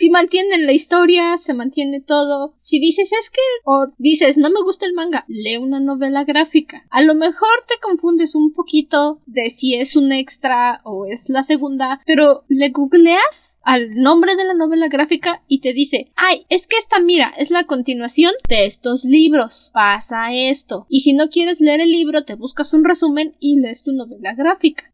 Y 0.00 0.10
mantienen 0.10 0.66
la 0.66 0.72
historia, 0.72 1.36
se 1.38 1.54
mantiene 1.54 2.00
todo. 2.00 2.54
Si 2.56 2.80
dices 2.80 3.12
es 3.12 3.30
que, 3.30 3.40
o 3.64 3.88
dices 3.98 4.36
no 4.36 4.50
me 4.50 4.62
gusta 4.62 4.86
el 4.86 4.94
manga, 4.94 5.24
lee 5.28 5.58
una 5.58 5.78
novela 5.78 6.24
gráfica. 6.24 6.84
A 6.90 7.02
lo 7.02 7.14
mejor 7.14 7.48
te 7.68 7.74
confundes 7.80 8.34
un 8.34 8.52
poquito 8.52 9.20
de 9.26 9.50
si 9.50 9.74
es 9.74 9.94
un 9.94 10.10
extra 10.10 10.80
o 10.84 11.06
es 11.06 11.28
la 11.28 11.42
segunda, 11.42 12.00
pero 12.04 12.44
le 12.48 12.70
googleas 12.70 13.59
al 13.62 13.94
nombre 13.94 14.36
de 14.36 14.44
la 14.44 14.54
novela 14.54 14.88
gráfica 14.88 15.42
y 15.48 15.60
te 15.60 15.72
dice, 15.72 16.10
ay, 16.16 16.46
es 16.48 16.66
que 16.66 16.76
esta 16.76 17.00
mira, 17.00 17.32
es 17.36 17.50
la 17.50 17.64
continuación 17.64 18.32
de 18.48 18.66
estos 18.66 19.04
libros. 19.04 19.70
Pasa 19.72 20.32
esto. 20.32 20.86
Y 20.88 21.00
si 21.00 21.12
no 21.12 21.28
quieres 21.28 21.60
leer 21.60 21.80
el 21.80 21.90
libro, 21.90 22.24
te 22.24 22.34
buscas 22.34 22.72
un 22.74 22.84
resumen 22.84 23.36
y 23.38 23.60
lees 23.60 23.84
tu 23.84 23.92
novela 23.92 24.34
gráfica. 24.34 24.84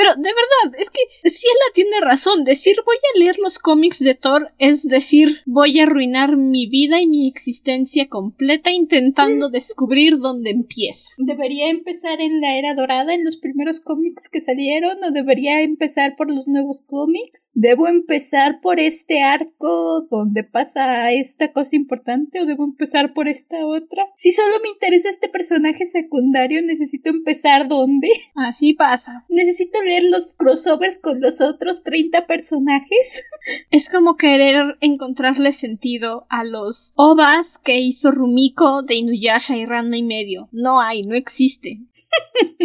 Pero 0.00 0.14
de 0.14 0.22
verdad, 0.22 0.80
es 0.80 0.88
que 0.88 1.00
Ciela 1.28 1.64
tiene 1.74 2.00
razón. 2.00 2.44
Decir 2.44 2.76
voy 2.86 2.96
a 2.96 3.18
leer 3.18 3.38
los 3.38 3.58
cómics 3.58 3.98
de 3.98 4.14
Thor 4.14 4.50
es 4.58 4.88
decir 4.88 5.40
voy 5.44 5.78
a 5.78 5.82
arruinar 5.82 6.38
mi 6.38 6.68
vida 6.68 7.02
y 7.02 7.06
mi 7.06 7.28
existencia 7.28 8.08
completa 8.08 8.70
intentando 8.70 9.48
descubrir 9.50 10.18
dónde 10.18 10.50
empieza. 10.50 11.10
¿Debería 11.18 11.68
empezar 11.68 12.20
en 12.20 12.40
la 12.40 12.56
era 12.56 12.74
dorada, 12.74 13.12
en 13.12 13.24
los 13.24 13.36
primeros 13.36 13.80
cómics 13.80 14.30
que 14.30 14.40
salieron? 14.40 15.04
¿O 15.04 15.10
debería 15.10 15.60
empezar 15.60 16.14
por 16.16 16.32
los 16.32 16.48
nuevos 16.48 16.82
cómics? 16.86 17.50
¿Debo 17.52 17.88
empezar 17.90 18.60
por 18.60 18.80
este 18.80 19.22
arco 19.22 20.06
donde 20.10 20.44
pasa 20.44 21.10
esta 21.12 21.52
cosa 21.52 21.76
importante? 21.76 22.40
¿O 22.40 22.46
debo 22.46 22.64
empezar 22.64 23.12
por 23.12 23.28
esta 23.28 23.66
otra? 23.66 24.06
Si 24.16 24.32
solo 24.32 24.54
me 24.62 24.70
interesa 24.70 25.10
este 25.10 25.28
personaje 25.28 25.86
secundario, 25.86 26.62
¿necesito 26.62 27.10
empezar 27.10 27.68
dónde? 27.68 28.08
Así 28.34 28.74
pasa. 28.74 29.24
¿Necesito 29.28 29.82
leer 29.82 30.04
los 30.10 30.34
crossovers 30.36 30.98
con 30.98 31.20
los 31.20 31.40
otros 31.40 31.82
30 31.84 32.26
personajes? 32.26 33.24
Es 33.70 33.88
como 33.90 34.16
querer 34.16 34.76
encontrarle 34.80 35.52
sentido 35.52 36.26
a 36.28 36.44
los 36.44 36.92
ovas 36.96 37.58
que 37.58 37.80
hizo 37.80 38.10
Rumiko 38.10 38.82
de 38.82 38.96
Inuyasha 38.96 39.56
y 39.56 39.64
Ranma 39.64 39.96
y 39.96 40.02
medio. 40.02 40.48
No 40.52 40.80
hay, 40.80 41.04
no 41.04 41.14
existe. 41.14 41.80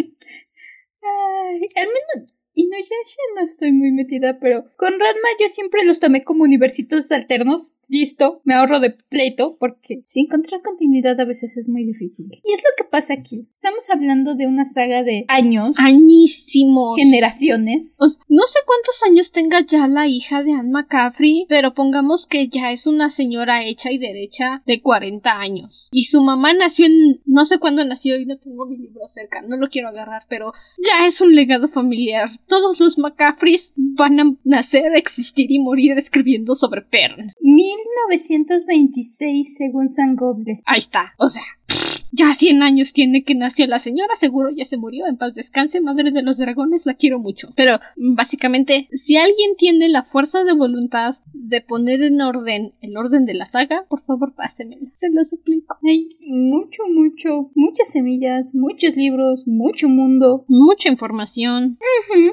Ay, 1.02 1.62
al 1.76 1.88
menos 1.88 2.45
Inuyasha 2.56 3.22
no 3.36 3.44
estoy 3.44 3.74
muy 3.74 3.92
metida, 3.92 4.40
pero 4.40 4.64
con 4.78 4.92
Ranma 4.92 5.30
yo 5.40 5.48
siempre 5.50 5.86
los 5.86 6.00
tomé 6.00 6.24
como 6.24 6.44
universitos 6.44 7.12
alternos. 7.12 7.74
Listo, 7.88 8.42
me 8.46 8.56
ahorro 8.56 8.80
de 8.80 8.96
pleito 9.10 9.58
porque 9.60 10.02
si 10.08 10.22
encontrar 10.22 10.62
continuidad 10.64 11.20
a 11.20 11.26
veces 11.26 11.56
es 11.58 11.68
muy 11.68 11.86
difícil. 11.86 12.32
Y 12.32 12.54
es 12.54 12.64
lo 12.64 12.70
que 12.78 12.90
pasa 12.90 13.14
aquí? 13.14 13.48
Estamos 13.52 13.90
hablando 13.92 14.34
de 14.34 14.48
una 14.48 14.66
saga 14.66 15.04
de 15.04 15.26
años. 15.28 15.78
Añísimos. 15.80 16.96
Generaciones. 16.96 17.98
no 18.00 18.48
sé 18.48 18.60
cuántos 18.66 19.04
años 19.08 19.32
tenga 19.32 19.64
ya 19.66 19.88
la 19.88 20.08
hija 20.08 20.42
de 20.44 20.54
Anne 20.54 20.72
McCaffrey, 20.72 21.46
pero 21.48 21.76
pongamos 21.76 22.26
que 22.26 22.48
ya 22.48 22.72
es 22.72 22.88
una 22.88 23.10
señora 23.10 23.66
hecha 23.66 23.92
y 23.92 24.00
derecha 24.00 24.64
de 24.66 24.82
40 24.82 25.32
años. 25.32 25.90
Y 25.92 26.06
su 26.06 26.22
mamá 26.24 26.54
nació 26.54 26.88
en... 26.88 27.22
no 27.26 27.46
sé 27.46 27.60
cuándo 27.60 27.86
nació 27.86 28.18
y 28.18 28.26
no 28.26 28.40
tengo 28.40 28.66
mi 28.66 28.78
libro 28.78 29.08
cerca, 29.08 29.42
no 29.42 29.58
lo 29.58 29.70
quiero 29.70 29.90
agarrar, 29.90 30.24
pero 30.30 30.54
ya 30.78 31.06
es 31.06 31.22
un 31.22 31.36
legado 31.36 31.68
familiar. 31.68 32.30
Todos 32.48 32.80
los 32.80 32.98
McCaffreys 32.98 33.74
van 33.76 34.20
a 34.20 34.34
nacer, 34.44 34.96
existir 34.96 35.52
y 35.52 35.60
morir 35.60 35.96
escribiendo 35.98 36.56
sobre 36.56 36.82
Pern. 36.82 37.34
1926 37.42 39.56
según 39.56 39.88
San 39.88 40.16
Google. 40.16 40.64
Ahí 40.66 40.80
está, 40.80 41.14
o 41.18 41.30
sea, 41.30 41.44
ya 42.16 42.34
100 42.34 42.64
años 42.64 42.94
tiene 42.94 43.24
que 43.24 43.36
nació 43.36 43.68
la 43.68 43.80
señora, 43.80 44.16
seguro 44.16 44.50
ya 44.56 44.66
se 44.66 44.78
murió, 44.78 45.06
en 45.08 45.18
paz 45.18 45.34
descanse, 45.36 45.82
madre 45.82 46.12
de 46.12 46.22
los 46.22 46.38
dragones, 46.38 46.86
la 46.86 46.94
quiero 46.94 47.20
mucho. 47.20 47.50
Pero 47.56 47.80
básicamente, 48.16 48.88
si 48.94 49.18
alguien 49.18 49.56
tiene 49.58 49.90
la 49.90 50.04
fuerza 50.04 50.44
de 50.44 50.54
voluntad 50.54 51.16
de 51.34 51.62
poner 51.62 52.02
en 52.02 52.22
orden 52.22 52.74
el 52.82 52.98
orden 52.98 53.26
de 53.26 53.34
la 53.34 53.46
saga, 53.46 53.86
por 53.90 54.02
favor 54.02 54.34
pásemela, 54.34 54.90
se 54.96 55.12
lo 55.12 55.24
suplico. 55.24 55.78
Hay 55.84 56.18
mucho, 56.28 56.84
mucho, 56.90 57.52
muchas 57.56 57.92
semillas, 57.92 58.56
muchos 58.56 58.96
libros, 58.96 59.44
mucho 59.48 59.90
mundo, 59.90 60.46
mucha 60.48 60.90
información. 60.90 61.78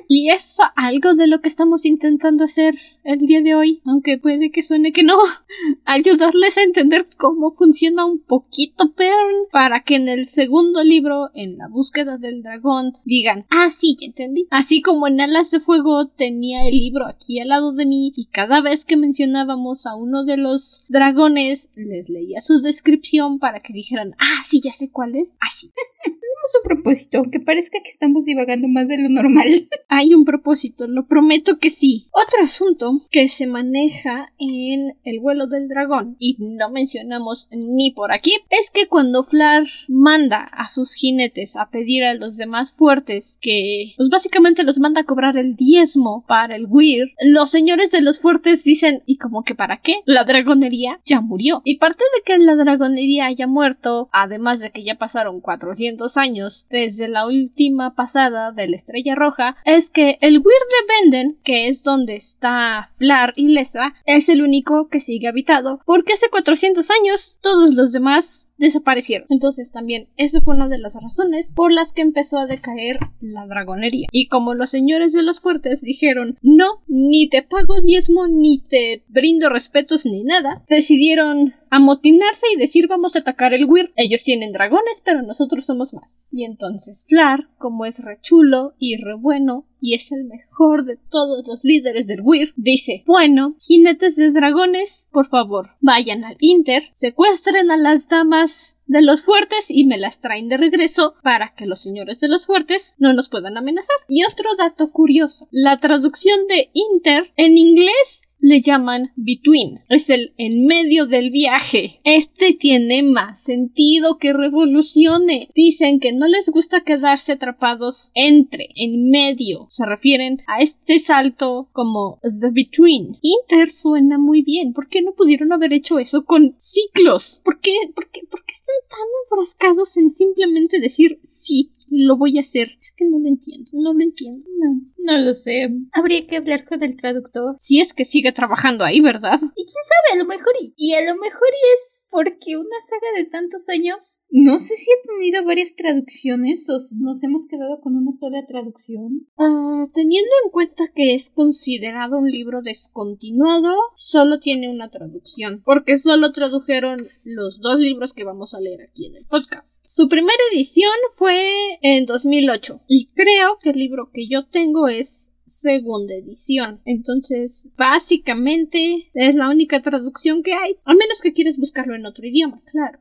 Y 0.09 0.31
es 0.31 0.59
algo 0.77 1.15
de 1.15 1.27
lo 1.27 1.41
que 1.41 1.49
estamos 1.49 1.85
intentando 1.87 2.45
hacer 2.45 2.75
el 3.05 3.19
día 3.21 3.41
de 3.41 3.55
hoy, 3.55 3.81
aunque 3.85 4.19
puede 4.19 4.51
que 4.51 4.63
suene 4.63 4.93
que 4.93 5.03
no, 5.03 5.17
ayudarles 5.85 6.59
a 6.59 6.63
entender 6.63 7.07
cómo 7.19 7.51
funciona 7.51 8.05
un 8.05 8.21
poquito 8.21 8.93
Pern 8.95 9.49
para 9.51 9.72
que 9.81 9.97
en 9.97 10.09
el 10.09 10.27
segundo 10.27 10.85
libro, 10.85 11.31
en 11.35 11.57
la 11.57 11.69
búsqueda 11.69 12.19
del 12.19 12.43
dragón, 12.43 12.93
digan, 13.05 13.47
ah, 13.51 13.71
sí, 13.71 13.97
ya 14.01 14.07
entendí. 14.07 14.47
Así 14.51 14.83
como 14.83 15.09
en 15.09 15.21
Alas 15.21 15.51
de 15.51 15.61
Fuego 15.61 16.09
tenía 16.09 16.69
el 16.69 16.79
libro 16.79 17.07
aquí 17.07 17.41
al 17.41 17.49
lado 17.49 17.73
de 17.73 17.87
mí 17.87 18.13
y 18.17 18.27
cada 18.27 18.61
vez 18.61 18.85
que 18.85 18.97
mencionábamos 18.97 19.87
a 19.87 19.97
uno 19.97 20.25
de 20.25 20.37
los 20.37 20.85
dragones, 20.89 21.71
les 21.77 22.09
leía 22.09 22.41
su 22.41 22.61
descripción 22.61 23.39
para 23.39 23.61
que 23.61 23.73
dijeran, 23.73 24.15
ah, 24.19 24.43
sí, 24.47 24.61
ya 24.63 24.73
sé 24.73 24.91
cuál 24.91 25.17
es. 25.17 25.35
Así. 25.41 25.71
Tenemos 26.05 26.57
un 26.61 26.83
propósito, 26.83 27.19
aunque 27.19 27.41
parezca 27.41 27.79
que 27.83 27.91
estamos 27.91 28.25
divagando 28.25 28.69
más 28.69 28.89
de 28.89 29.01
lo 29.01 29.09
normal. 29.09 29.47
Hay 29.89 30.13
un 30.15 30.25
propósito, 30.25 30.87
lo 30.89 31.07
prometo 31.07 31.59
que 31.59 31.71
sí. 31.71 32.09
Otro 32.13 32.43
asunto 32.43 33.01
que 33.11 33.29
se 33.29 33.47
maneja 33.47 34.33
en 34.39 34.97
el 35.05 35.21
vuelo 35.21 35.47
del 35.47 35.69
dragón 35.69 36.17
y 36.19 36.37
no 36.41 36.71
mencionamos 36.71 37.49
ni 37.53 37.93
por 37.93 38.13
aquí 38.13 38.33
es 38.51 38.71
que 38.71 38.89
cuando 38.89 39.23
Flar 39.23 39.62
manda 39.89 40.45
a 40.45 40.69
sus 40.69 40.95
jinetes 40.95 41.57
a 41.57 41.71
pedir 41.71 42.05
a 42.05 42.15
los 42.15 42.37
demás 42.37 42.73
fuertes 42.73 43.39
que 43.41 43.93
pues 43.97 44.09
básicamente 44.09 44.63
los 44.63 44.81
manda 44.81 45.03
a 45.03 45.05
cobrar 45.05 45.37
el 45.39 45.57
diezmo 45.57 46.25
para 46.27 46.57
el 46.57 46.67
Weir, 46.67 47.09
los 47.25 47.51
señores 47.51 47.91
de 47.91 48.03
los 48.03 48.21
fuertes 48.21 48.65
dicen 48.65 49.03
¿y 49.07 49.17
como 49.19 49.43
que 49.43 49.55
para 49.55 49.81
qué? 49.81 49.97
La 50.05 50.25
dragonería 50.25 51.01
ya 51.05 51.21
murió. 51.21 51.63
Y 51.65 51.79
parte 51.79 52.05
de 52.17 52.23
que 52.23 52.39
la 52.39 52.55
dragonería 52.55 53.27
haya 53.27 53.47
muerto, 53.47 54.09
además 54.13 54.61
de 54.61 54.71
que 54.71 54.85
ya 54.85 54.97
pasaron 54.97 55.41
400 55.41 56.17
años 56.17 56.67
desde 56.71 57.09
la 57.09 57.27
última 57.27 57.95
pasada 57.95 58.53
de 58.53 58.69
la 58.69 58.77
Estrella 58.77 59.15
Roja, 59.15 59.57
es 59.65 59.91
que 59.91 60.19
el 60.21 60.39
Weir 60.39 60.45
de 60.45 60.95
Benden, 60.95 61.39
que 61.45 61.69
es 61.69 61.83
donde 61.83 62.17
está 62.17 62.89
Flar 62.93 63.33
y 63.37 63.49
Lesa, 63.49 63.95
es 64.07 64.29
el 64.29 64.43
único 64.43 64.89
que 64.89 65.01
sigue 65.01 65.29
habitado, 65.29 65.81
porque 65.85 66.15
hace 66.15 66.29
400 66.31 66.89
años 66.91 67.39
todos 67.43 67.75
los 67.75 67.93
demás 67.93 68.52
desaparecieron. 68.63 69.27
Entonces 69.31 69.73
también 69.73 70.09
esa 70.17 70.41
fue 70.41 70.57
una 70.57 70.69
de 70.69 70.79
las 70.79 70.95
razones 71.03 71.53
por 71.55 71.73
las 71.73 71.93
que 71.93 72.03
empezó 72.03 72.39
a 72.39 72.47
decaer 72.47 72.99
la 73.21 73.47
dragonería. 73.47 74.09
Y 74.11 74.29
como 74.29 74.55
los 74.55 74.71
señores 74.71 75.13
de 75.13 75.23
los 75.23 75.41
fuertes 75.41 75.83
dijeron 75.83 76.39
no, 76.43 76.83
ni 76.87 77.29
te 77.29 77.43
pago 77.43 77.81
diezmo, 77.83 78.27
ni 78.27 78.61
te 78.61 79.05
brindo 79.09 79.49
respetos, 79.49 80.07
ni 80.07 80.25
nada, 80.25 80.65
decidieron 80.69 81.53
amotinarse 81.73 82.45
y 82.55 82.59
decir 82.59 82.87
vamos 82.87 83.17
a 83.17 83.21
atacar 83.21 83.55
el 83.55 83.65
Weir. 83.65 83.93
Ellos 83.97 84.23
tienen 84.25 84.53
dragones, 84.53 85.03
pero 85.03 85.23
nosotros 85.23 85.65
somos 85.65 85.95
más. 85.95 86.29
Y 86.31 86.45
entonces 86.45 87.07
Flar, 87.09 87.49
como 87.57 87.87
es 87.87 88.05
re 88.05 88.19
chulo 88.21 88.75
y 88.79 89.03
re 89.03 89.15
bueno, 89.15 89.67
y 89.81 89.95
es 89.95 90.13
el 90.13 90.25
mejor 90.25 90.85
de 90.85 90.99
todos 91.11 91.47
los 91.49 91.65
líderes 91.65 92.07
del 92.07 92.21
Weir, 92.21 92.53
dice, 92.57 93.03
bueno, 93.07 93.57
jinetes 93.59 94.17
de 94.17 94.31
dragones, 94.31 95.09
por 95.11 95.27
favor, 95.27 95.71
vayan 95.81 96.25
al 96.25 96.37
Inter, 96.41 96.83
secuestren 96.93 97.71
a 97.71 97.79
las 97.79 98.07
damas 98.07 98.79
de 98.87 99.01
los 99.01 99.23
fuertes 99.23 99.71
y 99.71 99.87
me 99.87 99.97
las 99.97 100.21
traen 100.21 100.49
de 100.49 100.59
regreso 100.59 101.15
para 101.23 101.55
que 101.57 101.65
los 101.65 101.81
señores 101.81 102.21
de 102.21 102.29
los 102.29 102.45
fuertes 102.45 102.95
no 102.99 103.15
nos 103.15 103.31
puedan 103.31 103.57
amenazar. 103.57 103.97
Y 104.09 104.25
otro 104.25 104.55
dato 104.57 104.93
curioso, 104.93 105.49
la 105.51 105.81
traducción 105.81 106.47
de 106.49 106.71
Inter 106.75 107.33
en 107.37 107.57
inglés 107.57 108.23
le 108.43 108.61
llaman 108.61 109.13
between. 109.17 109.81
Es 109.89 110.11
el 110.11 110.35
en 110.37 110.67
medio 110.67 111.07
del 111.07 111.31
viaje. 111.31 112.01
Este 112.05 112.53
tiene 112.53 113.03
más 113.03 113.45
sentido 113.45 114.19
que 114.19 114.33
revolucione. 114.33 115.49
Dicen 115.55 116.01
que 116.01 116.13
no 116.13 116.27
les 116.27 116.51
gusta 116.51 116.83
quedarse 116.83 117.33
atrapados 117.33 118.11
entre, 118.15 118.69
en 118.75 119.11
medio. 119.11 119.69
Se 119.71 119.87
refieren 119.87 120.43
a 120.49 120.61
este 120.61 120.99
salto 120.99 121.69
como 121.73 122.19
the 122.23 122.51
between. 122.53 123.17
Inter 123.23 123.71
suena 123.71 124.19
muy 124.19 124.43
bien. 124.43 124.73
¿Por 124.73 124.89
qué 124.89 125.03
no 125.03 125.15
pudieron 125.15 125.53
haber 125.53 125.73
hecho 125.73 126.01
eso 126.01 126.25
con 126.25 126.57
ciclos? 126.59 127.41
¿Por 127.45 127.61
qué, 127.61 127.73
por 127.95 128.11
qué, 128.11 128.23
por 128.29 128.45
qué 128.45 128.53
están 128.53 128.75
tan 128.89 129.09
enfrascados 129.25 129.97
en 129.97 130.11
simplemente 130.11 130.81
decir 130.81 131.21
sí? 131.23 131.71
Lo 131.93 132.17
voy 132.17 132.39
a 132.39 132.41
hacer. 132.41 132.71
Es 132.81 132.93
que 132.97 133.05
no 133.05 133.19
lo 133.19 133.29
entiendo, 133.29 133.71
no 133.75 133.93
lo 133.93 134.01
entiendo. 134.01 134.45
No, 134.59 134.81
no 134.99 135.25
lo 135.25 135.35
sé. 135.35 135.69
Habría 135.93 136.27
que 136.27 136.37
hablar 136.37 136.65
con 136.65 136.83
el 136.83 136.97
traductor. 136.97 137.57
Si 137.59 137.81
es 137.81 137.93
que 137.93 138.05
sigue 138.05 138.33
trabajando 138.33 138.85
ahí, 138.85 139.01
¿verdad? 139.01 139.39
Y 139.41 139.65
quién 139.67 139.85
sabe, 139.85 140.21
a 140.21 140.23
lo 140.23 140.29
mejor 140.29 140.53
y, 140.61 140.75
y 140.77 140.95
a 140.95 141.01
lo 141.01 141.21
mejor 141.21 141.49
es 141.77 142.02
porque 142.13 142.59
una 142.59 142.81
saga 142.83 143.09
de 143.17 143.25
tantos 143.25 143.71
años, 143.71 144.21
no 144.31 144.59
sé 144.59 144.77
si 144.77 144.91
ha 144.93 145.09
tenido 145.09 145.45
varias 145.47 145.75
traducciones 145.75 146.69
o 146.69 146.75
nos 147.01 147.25
hemos 147.25 147.47
quedado 147.47 147.81
con 147.81 147.97
una 147.97 148.13
sola 148.13 148.45
traducción. 148.47 149.27
Uh, 149.39 149.91
teniendo 149.95 150.31
en 150.45 150.51
cuenta 150.53 150.85
que 150.95 151.15
es 151.15 151.31
considerado 151.31 152.19
un 152.19 152.31
libro 152.31 152.61
descontinuado, 152.63 153.75
solo 153.97 154.39
tiene 154.39 154.71
una 154.71 154.91
traducción, 154.91 155.63
porque 155.65 155.97
solo 155.97 156.33
tradujeron 156.33 157.09
los 157.25 157.61
dos 157.61 157.81
libros 157.81 158.13
que 158.13 158.25
vamos 158.25 158.55
a 158.55 158.61
leer 158.61 158.83
aquí 158.83 159.07
en 159.07 159.17
el 159.17 159.27
podcast. 159.27 159.83
Su 159.83 160.09
primera 160.11 160.39
edición 160.53 160.93
fue 161.17 161.35
en 161.81 162.05
2008 162.05 162.83
y 162.89 163.09
creo 163.15 163.59
que 163.63 163.71
el 163.71 163.79
libro 163.79 164.11
que 164.13 164.29
yo 164.29 164.47
tengo 164.49 164.87
es 164.89 165.39
segunda 165.53 166.15
edición. 166.15 166.81
Entonces, 166.85 167.73
básicamente 167.77 168.79
es 169.15 169.35
la 169.35 169.49
única 169.49 169.81
traducción 169.83 170.43
que 170.43 170.55
hay, 170.55 170.77
a 170.85 170.95
menos 170.95 171.21
que 171.23 171.33
quieras 171.33 171.59
buscarlo 171.59 171.95
en 171.95 172.07
otro 172.07 172.27
idioma, 172.27 172.61
claro. 172.71 172.99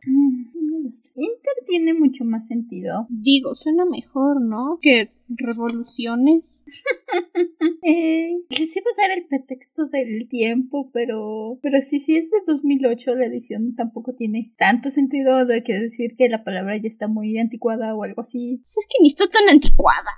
Inter 0.71 1.53
tiene 1.67 1.93
mucho 1.93 2.23
más 2.23 2.47
sentido. 2.47 3.07
Digo, 3.09 3.55
suena 3.55 3.85
mejor, 3.85 4.41
¿no? 4.41 4.79
Que 4.81 5.11
revoluciones. 5.37 6.65
eh, 7.83 8.31
les 8.49 8.75
iba 8.75 8.85
a 8.91 9.01
dar 9.01 9.17
el 9.17 9.27
pretexto 9.27 9.87
del 9.87 10.27
tiempo, 10.29 10.89
pero 10.93 11.59
pero 11.61 11.81
si 11.81 11.99
sí, 11.99 12.17
es 12.17 12.31
de 12.31 12.39
2008 12.45 13.11
la 13.15 13.25
edición 13.25 13.75
tampoco 13.75 14.13
tiene 14.13 14.53
tanto 14.57 14.89
sentido 14.89 15.45
de 15.45 15.63
que 15.63 15.73
decir 15.73 16.15
que 16.17 16.29
la 16.29 16.43
palabra 16.43 16.77
ya 16.77 16.87
está 16.87 17.07
muy 17.07 17.37
anticuada 17.37 17.95
o 17.95 18.03
algo 18.03 18.21
así. 18.21 18.59
Pues 18.61 18.77
es 18.77 18.87
que 18.87 19.01
ni 19.01 19.07
está 19.07 19.27
tan 19.27 19.49
anticuada. 19.49 20.11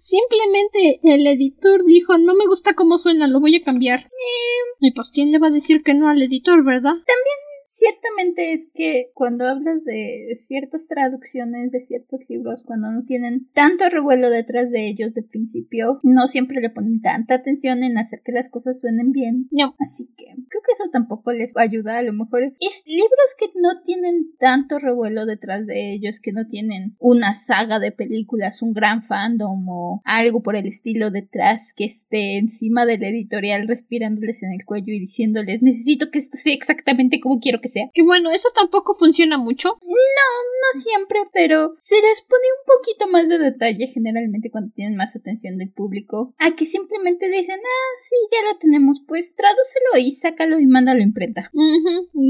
Simplemente 0.00 1.00
el 1.02 1.26
editor 1.26 1.84
dijo, 1.84 2.18
no 2.18 2.34
me 2.34 2.46
gusta 2.46 2.74
cómo 2.74 2.98
suena, 2.98 3.26
lo 3.26 3.40
voy 3.40 3.56
a 3.56 3.64
cambiar. 3.64 4.00
Eh. 4.00 4.68
Y 4.80 4.92
pues 4.92 5.10
quién 5.12 5.32
le 5.32 5.38
va 5.38 5.48
a 5.48 5.52
decir 5.52 5.82
que 5.82 5.94
no 5.94 6.08
al 6.08 6.22
editor, 6.22 6.64
¿verdad? 6.64 6.92
También 6.92 7.47
Ciertamente 7.70 8.54
es 8.54 8.68
que 8.72 9.10
cuando 9.12 9.46
hablas 9.46 9.84
de 9.84 10.34
ciertas 10.36 10.88
traducciones 10.88 11.70
de 11.70 11.82
ciertos 11.82 12.20
libros, 12.30 12.64
cuando 12.66 12.90
no 12.90 13.04
tienen 13.04 13.46
tanto 13.52 13.90
revuelo 13.90 14.30
detrás 14.30 14.70
de 14.70 14.88
ellos 14.88 15.12
de 15.12 15.22
principio, 15.22 16.00
no 16.02 16.28
siempre 16.28 16.62
le 16.62 16.70
ponen 16.70 17.02
tanta 17.02 17.34
atención 17.34 17.82
en 17.82 17.98
hacer 17.98 18.22
que 18.24 18.32
las 18.32 18.48
cosas 18.48 18.80
suenen 18.80 19.12
bien. 19.12 19.48
No. 19.50 19.76
Así 19.78 20.06
que 20.16 20.24
creo 20.24 20.62
que 20.64 20.72
eso 20.72 20.90
tampoco 20.90 21.34
les 21.34 21.52
va 21.52 21.60
a 21.60 21.64
ayudar. 21.64 21.98
A 21.98 22.02
lo 22.02 22.14
mejor 22.14 22.44
es 22.58 22.82
libros 22.86 23.36
que 23.38 23.46
no 23.60 23.82
tienen 23.82 24.34
tanto 24.38 24.78
revuelo 24.78 25.26
detrás 25.26 25.66
de 25.66 25.92
ellos, 25.92 26.20
que 26.20 26.32
no 26.32 26.46
tienen 26.46 26.96
una 26.98 27.34
saga 27.34 27.80
de 27.80 27.92
películas, 27.92 28.62
un 28.62 28.72
gran 28.72 29.02
fandom 29.02 29.68
o 29.68 30.00
algo 30.04 30.42
por 30.42 30.56
el 30.56 30.66
estilo 30.66 31.10
detrás 31.10 31.74
que 31.76 31.84
esté 31.84 32.38
encima 32.38 32.86
del 32.86 33.04
editorial 33.04 33.68
respirándoles 33.68 34.42
en 34.42 34.52
el 34.52 34.64
cuello 34.64 34.94
y 34.94 35.00
diciéndoles 35.00 35.62
necesito 35.62 36.10
que 36.10 36.18
esto 36.18 36.38
sea 36.38 36.54
exactamente 36.54 37.20
como 37.20 37.40
quiero 37.40 37.58
que 37.60 37.67
que 37.68 37.80
sea. 37.80 37.90
Que 37.92 38.02
bueno, 38.02 38.30
eso 38.30 38.48
tampoco 38.54 38.94
funciona 38.94 39.38
mucho. 39.38 39.76
No, 39.82 40.28
no 40.62 40.80
siempre, 40.80 41.20
pero 41.32 41.74
se 41.78 41.96
les 41.96 42.22
pone 42.22 42.42
un 42.58 42.66
poquito 42.66 43.08
más 43.08 43.28
de 43.28 43.38
detalle 43.38 43.86
generalmente 43.86 44.50
cuando 44.50 44.72
tienen 44.74 44.96
más 44.96 45.16
atención 45.16 45.58
del 45.58 45.72
público. 45.72 46.34
A 46.38 46.54
que 46.54 46.66
simplemente 46.66 47.28
dicen, 47.28 47.58
ah, 47.62 47.92
sí, 47.98 48.16
ya 48.32 48.52
lo 48.52 48.58
tenemos, 48.58 49.02
pues 49.06 49.34
tradúcelo 49.34 50.06
y 50.06 50.12
sácalo 50.12 50.58
y 50.58 50.66
mándalo 50.66 51.00
a 51.00 51.04
imprenta. 51.04 51.50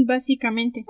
Básicamente. 0.05 0.85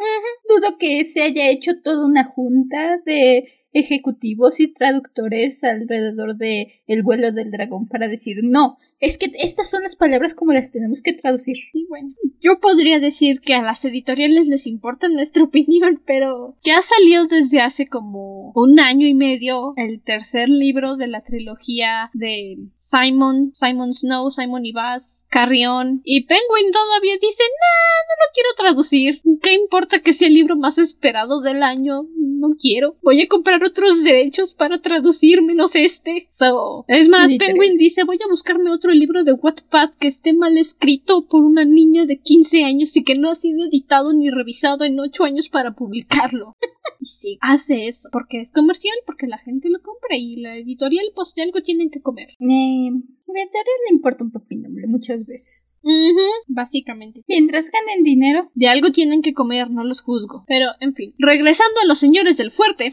Dudo 0.47 0.77
que 0.79 1.05
se 1.05 1.21
haya 1.21 1.49
hecho 1.49 1.81
toda 1.81 2.05
una 2.05 2.23
junta 2.23 2.97
de 3.05 3.47
ejecutivos 3.71 4.59
y 4.59 4.73
traductores 4.73 5.63
alrededor 5.63 6.35
de 6.35 6.81
el 6.87 7.03
vuelo 7.03 7.31
del 7.31 7.51
dragón 7.51 7.87
para 7.87 8.07
decir 8.07 8.37
no, 8.43 8.77
es 8.99 9.17
que 9.17 9.31
estas 9.39 9.69
son 9.69 9.83
las 9.83 9.95
palabras 9.95 10.33
como 10.33 10.53
las 10.53 10.71
tenemos 10.71 11.01
que 11.01 11.13
traducir. 11.13 11.57
Y 11.73 11.85
bueno, 11.85 12.13
yo 12.41 12.59
podría 12.59 12.99
decir 12.99 13.41
que 13.41 13.53
a 13.53 13.61
las 13.61 13.83
editoriales 13.85 14.47
les 14.47 14.67
importa 14.67 15.07
nuestra 15.07 15.43
opinión, 15.49 16.01
pero 16.05 16.55
ya 16.63 16.81
salió 16.81 17.25
desde 17.25 17.61
hace 17.61 17.87
como 17.87 18.51
un 18.55 18.79
año 18.79 19.07
y 19.07 19.13
medio 19.13 19.73
el 19.75 20.01
tercer 20.01 20.49
libro 20.49 20.95
de 20.95 21.07
la 21.07 21.21
trilogía 21.21 22.09
de 22.13 22.57
Simon, 22.75 23.51
Simon 23.53 23.93
Snow, 23.93 24.31
Simon 24.31 24.65
y 24.65 24.71
Bass, 24.71 25.25
Carrion 25.29 26.01
y 26.03 26.25
Penguin 26.25 26.71
todavía 26.71 27.15
dicen, 27.15 27.47
nah, 27.49 27.99
no 28.07 28.13
lo 28.15 28.33
quiero 28.33 28.49
traducir. 28.57 29.21
¿Qué 29.41 29.53
importa 29.53 30.01
que 30.01 30.13
sea 30.13 30.27
el 30.27 30.33
libro 30.33 30.55
más 30.55 30.77
esperado 30.77 31.41
del 31.41 31.63
año? 31.63 32.07
No 32.17 32.55
quiero. 32.59 32.95
Voy 33.01 33.21
a 33.21 33.27
comprar 33.27 33.58
otros 33.63 34.03
derechos 34.03 34.53
para 34.53 34.81
traducir 34.81 35.41
menos 35.41 35.75
este. 35.75 36.27
So, 36.31 36.85
es 36.87 37.09
más, 37.09 37.31
Literal. 37.31 37.53
Penguin 37.53 37.77
dice, 37.77 38.03
voy 38.03 38.17
a 38.23 38.29
buscarme 38.29 38.71
otro 38.71 38.91
libro 38.91 39.23
de 39.23 39.33
Wattpad 39.33 39.91
que 39.99 40.07
esté 40.07 40.33
mal 40.33 40.57
escrito 40.57 41.27
por 41.27 41.43
una 41.43 41.65
niña 41.65 42.05
de 42.05 42.19
15 42.19 42.63
años 42.63 42.95
y 42.95 43.03
que 43.03 43.17
no 43.17 43.31
ha 43.31 43.35
sido 43.35 43.65
editado 43.65 44.13
ni 44.13 44.29
revisado 44.29 44.83
en 44.83 44.99
8 44.99 45.23
años 45.23 45.49
para 45.49 45.73
publicarlo. 45.73 46.55
y 46.99 47.05
sí, 47.05 47.37
hace 47.41 47.87
eso, 47.87 48.09
porque 48.11 48.41
es 48.41 48.51
comercial, 48.51 48.95
porque 49.05 49.27
la 49.27 49.37
gente 49.37 49.69
lo 49.69 49.81
compra 49.81 50.17
y 50.17 50.37
la 50.37 50.57
editorial 50.57 51.05
pues 51.15 51.33
de 51.35 51.43
algo 51.43 51.61
tienen 51.61 51.89
que 51.89 52.01
comer. 52.01 52.29
Eh, 52.39 52.91
la 53.27 53.51
teoría 53.51 53.73
le 53.89 53.95
importa 53.95 54.23
un 54.23 54.31
pepino 54.31 54.69
muchas 54.87 55.25
veces. 55.25 55.79
Ujú, 55.83 56.27
básicamente. 56.47 57.23
Mientras 57.27 57.69
ganen 57.69 58.03
dinero, 58.03 58.49
De 58.55 58.67
algo 58.67 58.91
tienen 58.91 59.21
que 59.21 59.33
comer, 59.33 59.69
no 59.69 59.83
los 59.83 60.01
juzgo. 60.01 60.43
Pero, 60.47 60.67
en 60.79 60.93
fin, 60.95 61.13
regresando 61.17 61.79
a 61.83 61.87
los 61.87 61.99
señores 61.99 62.37
del 62.37 62.51
fuerte. 62.51 62.91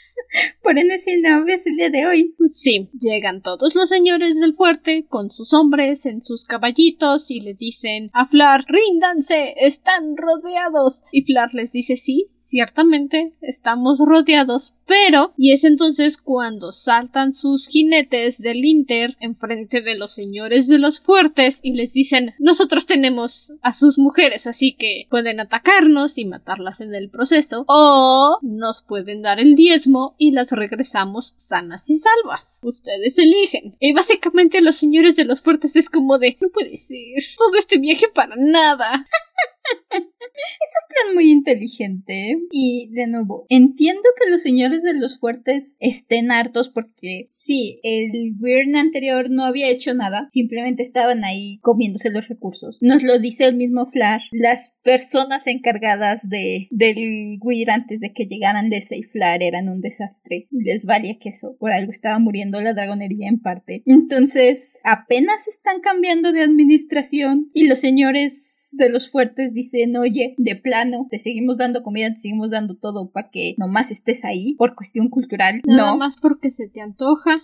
por 0.63 0.79
enésima 0.79 1.45
vez 1.45 1.67
el 1.67 1.77
día 1.77 1.91
de 1.91 2.07
hoy. 2.07 2.35
Sí, 2.47 2.89
llegan 2.99 3.43
todos 3.43 3.75
los 3.75 3.89
señores 3.89 4.39
del 4.41 4.55
fuerte 4.55 5.07
con 5.09 5.31
sus 5.31 5.53
hombres 5.55 6.07
en 6.07 6.23
sus 6.23 6.45
caballitos 6.45 7.31
y 7.31 7.41
les 7.41 7.59
dicen 7.59 8.11
a 8.13 8.27
Flar, 8.27 8.65
ríndanse, 8.69 9.55
están 9.59 10.17
rodeados. 10.17 11.03
Y 11.13 11.23
Flar 11.23 11.55
les 11.55 11.73
dice 11.73 11.97
sí, 11.97 12.29
ciertamente 12.51 13.33
estamos 13.41 14.01
rodeados, 14.01 14.75
pero 14.87 15.33
y 15.37 15.53
es 15.53 15.65
entonces 15.65 16.19
cuando 16.19 16.73
saltan 16.73 17.35
sus 17.35 17.69
jinetes 17.69 18.43
del 18.43 18.65
Inter 18.65 19.17
enfrente 19.21 19.81
de 19.81 19.95
los 19.95 20.13
señores 20.13 20.67
de 20.67 20.79
los 20.79 21.01
fuertes 21.01 21.61
y 21.63 21.75
les 21.75 21.93
dicen 21.93 22.35
nosotros 22.39 22.87
tenemos 22.87 23.55
a 23.63 23.73
sus 23.73 23.99
mujeres, 23.99 24.47
así 24.47 24.73
que 24.73 25.07
pueden 25.09 25.39
atacarnos 25.39 26.19
y 26.19 26.25
matarlas 26.25 26.81
en 26.81 26.95
el 26.95 27.09
proceso, 27.09 27.65
o 27.69 28.39
nos 28.43 28.83
pueden 28.83 29.23
dar 29.23 29.39
el 29.39 29.55
diezmo 29.55 30.15
y 30.19 30.33
las 30.33 30.53
regresamos 30.53 31.35
sanas 31.37 31.89
y 31.89 31.99
salvas. 31.99 32.61
Ustedes 32.63 33.19
eligen. 33.19 33.77
Y 33.79 33.93
básicamente 33.93 34.61
los 34.61 34.77
señores 34.77 35.17
de 35.17 35.25
los 35.25 35.43
fuertes 35.43 35.77
es 35.77 35.89
como 35.89 36.19
de 36.19 36.37
no 36.41 36.49
puede 36.49 36.77
ser 36.77 37.23
todo 37.37 37.57
este 37.57 37.79
viaje 37.79 38.07
para 38.15 38.35
nada. 38.37 39.05
Es 39.71 40.75
un 40.83 40.89
plan 40.89 41.15
muy 41.15 41.31
inteligente. 41.31 42.39
Y 42.51 42.91
de 42.93 43.07
nuevo, 43.07 43.47
entiendo 43.49 44.03
que 44.17 44.31
los 44.31 44.43
señores 44.43 44.83
de 44.83 44.99
los 44.99 45.19
fuertes 45.19 45.77
estén 45.81 46.31
hartos 46.31 46.69
porque 46.69 47.27
sí, 47.31 47.81
el 47.83 48.35
Wyrn 48.41 48.77
anterior 48.77 49.31
no 49.31 49.45
había 49.45 49.71
hecho 49.71 49.95
nada, 49.95 50.27
simplemente 50.31 50.83
estaban 50.83 51.25
ahí 51.25 51.59
comiéndose 51.63 52.11
los 52.11 52.29
recursos. 52.29 52.79
Nos 52.81 53.03
lo 53.03 53.19
dice 53.19 53.47
el 53.47 53.57
mismo 53.57 53.87
Flash. 53.87 54.29
Las 54.33 54.77
personas 54.83 55.47
encargadas 55.47 56.29
de 56.29 56.69
del 56.71 57.39
antes 57.69 58.01
de 58.01 58.13
que 58.13 58.27
llegaran 58.27 58.71
Lesa 58.71 58.97
y 58.97 59.03
Flar 59.03 59.43
eran 59.43 59.69
un 59.69 59.81
desastre. 59.81 60.47
Les 60.51 60.85
valía 60.85 61.19
queso. 61.19 61.57
Por 61.59 61.73
algo 61.73 61.91
estaba 61.91 62.19
muriendo 62.19 62.61
la 62.61 62.75
dragonería 62.75 63.29
en 63.29 63.41
parte. 63.41 63.83
Entonces, 63.87 64.81
apenas 64.85 65.49
están 65.49 65.81
cambiando 65.81 66.33
de 66.33 66.43
administración 66.43 67.51
y 67.53 67.67
los 67.67 67.81
señores 67.81 68.51
de 68.73 68.91
los 68.91 69.11
fuertes 69.11 69.53
dicen, 69.63 69.97
oye, 69.97 70.35
de 70.39 70.57
plano, 70.57 71.07
te 71.11 71.19
seguimos 71.19 71.59
dando 71.59 71.83
comida, 71.83 72.11
te 72.11 72.21
seguimos 72.21 72.51
dando 72.51 72.75
todo 72.75 73.11
para 73.13 73.31
que 73.31 73.55
nomás 73.59 73.91
estés 73.91 74.25
ahí 74.25 74.55
por 74.59 74.75
cuestión 74.75 75.09
cultural. 75.09 75.61
Nada 75.65 75.93
no. 75.93 75.99
más 75.99 76.17
porque 76.21 76.51
se 76.51 76.69
te 76.69 76.81
antoja. 76.81 77.43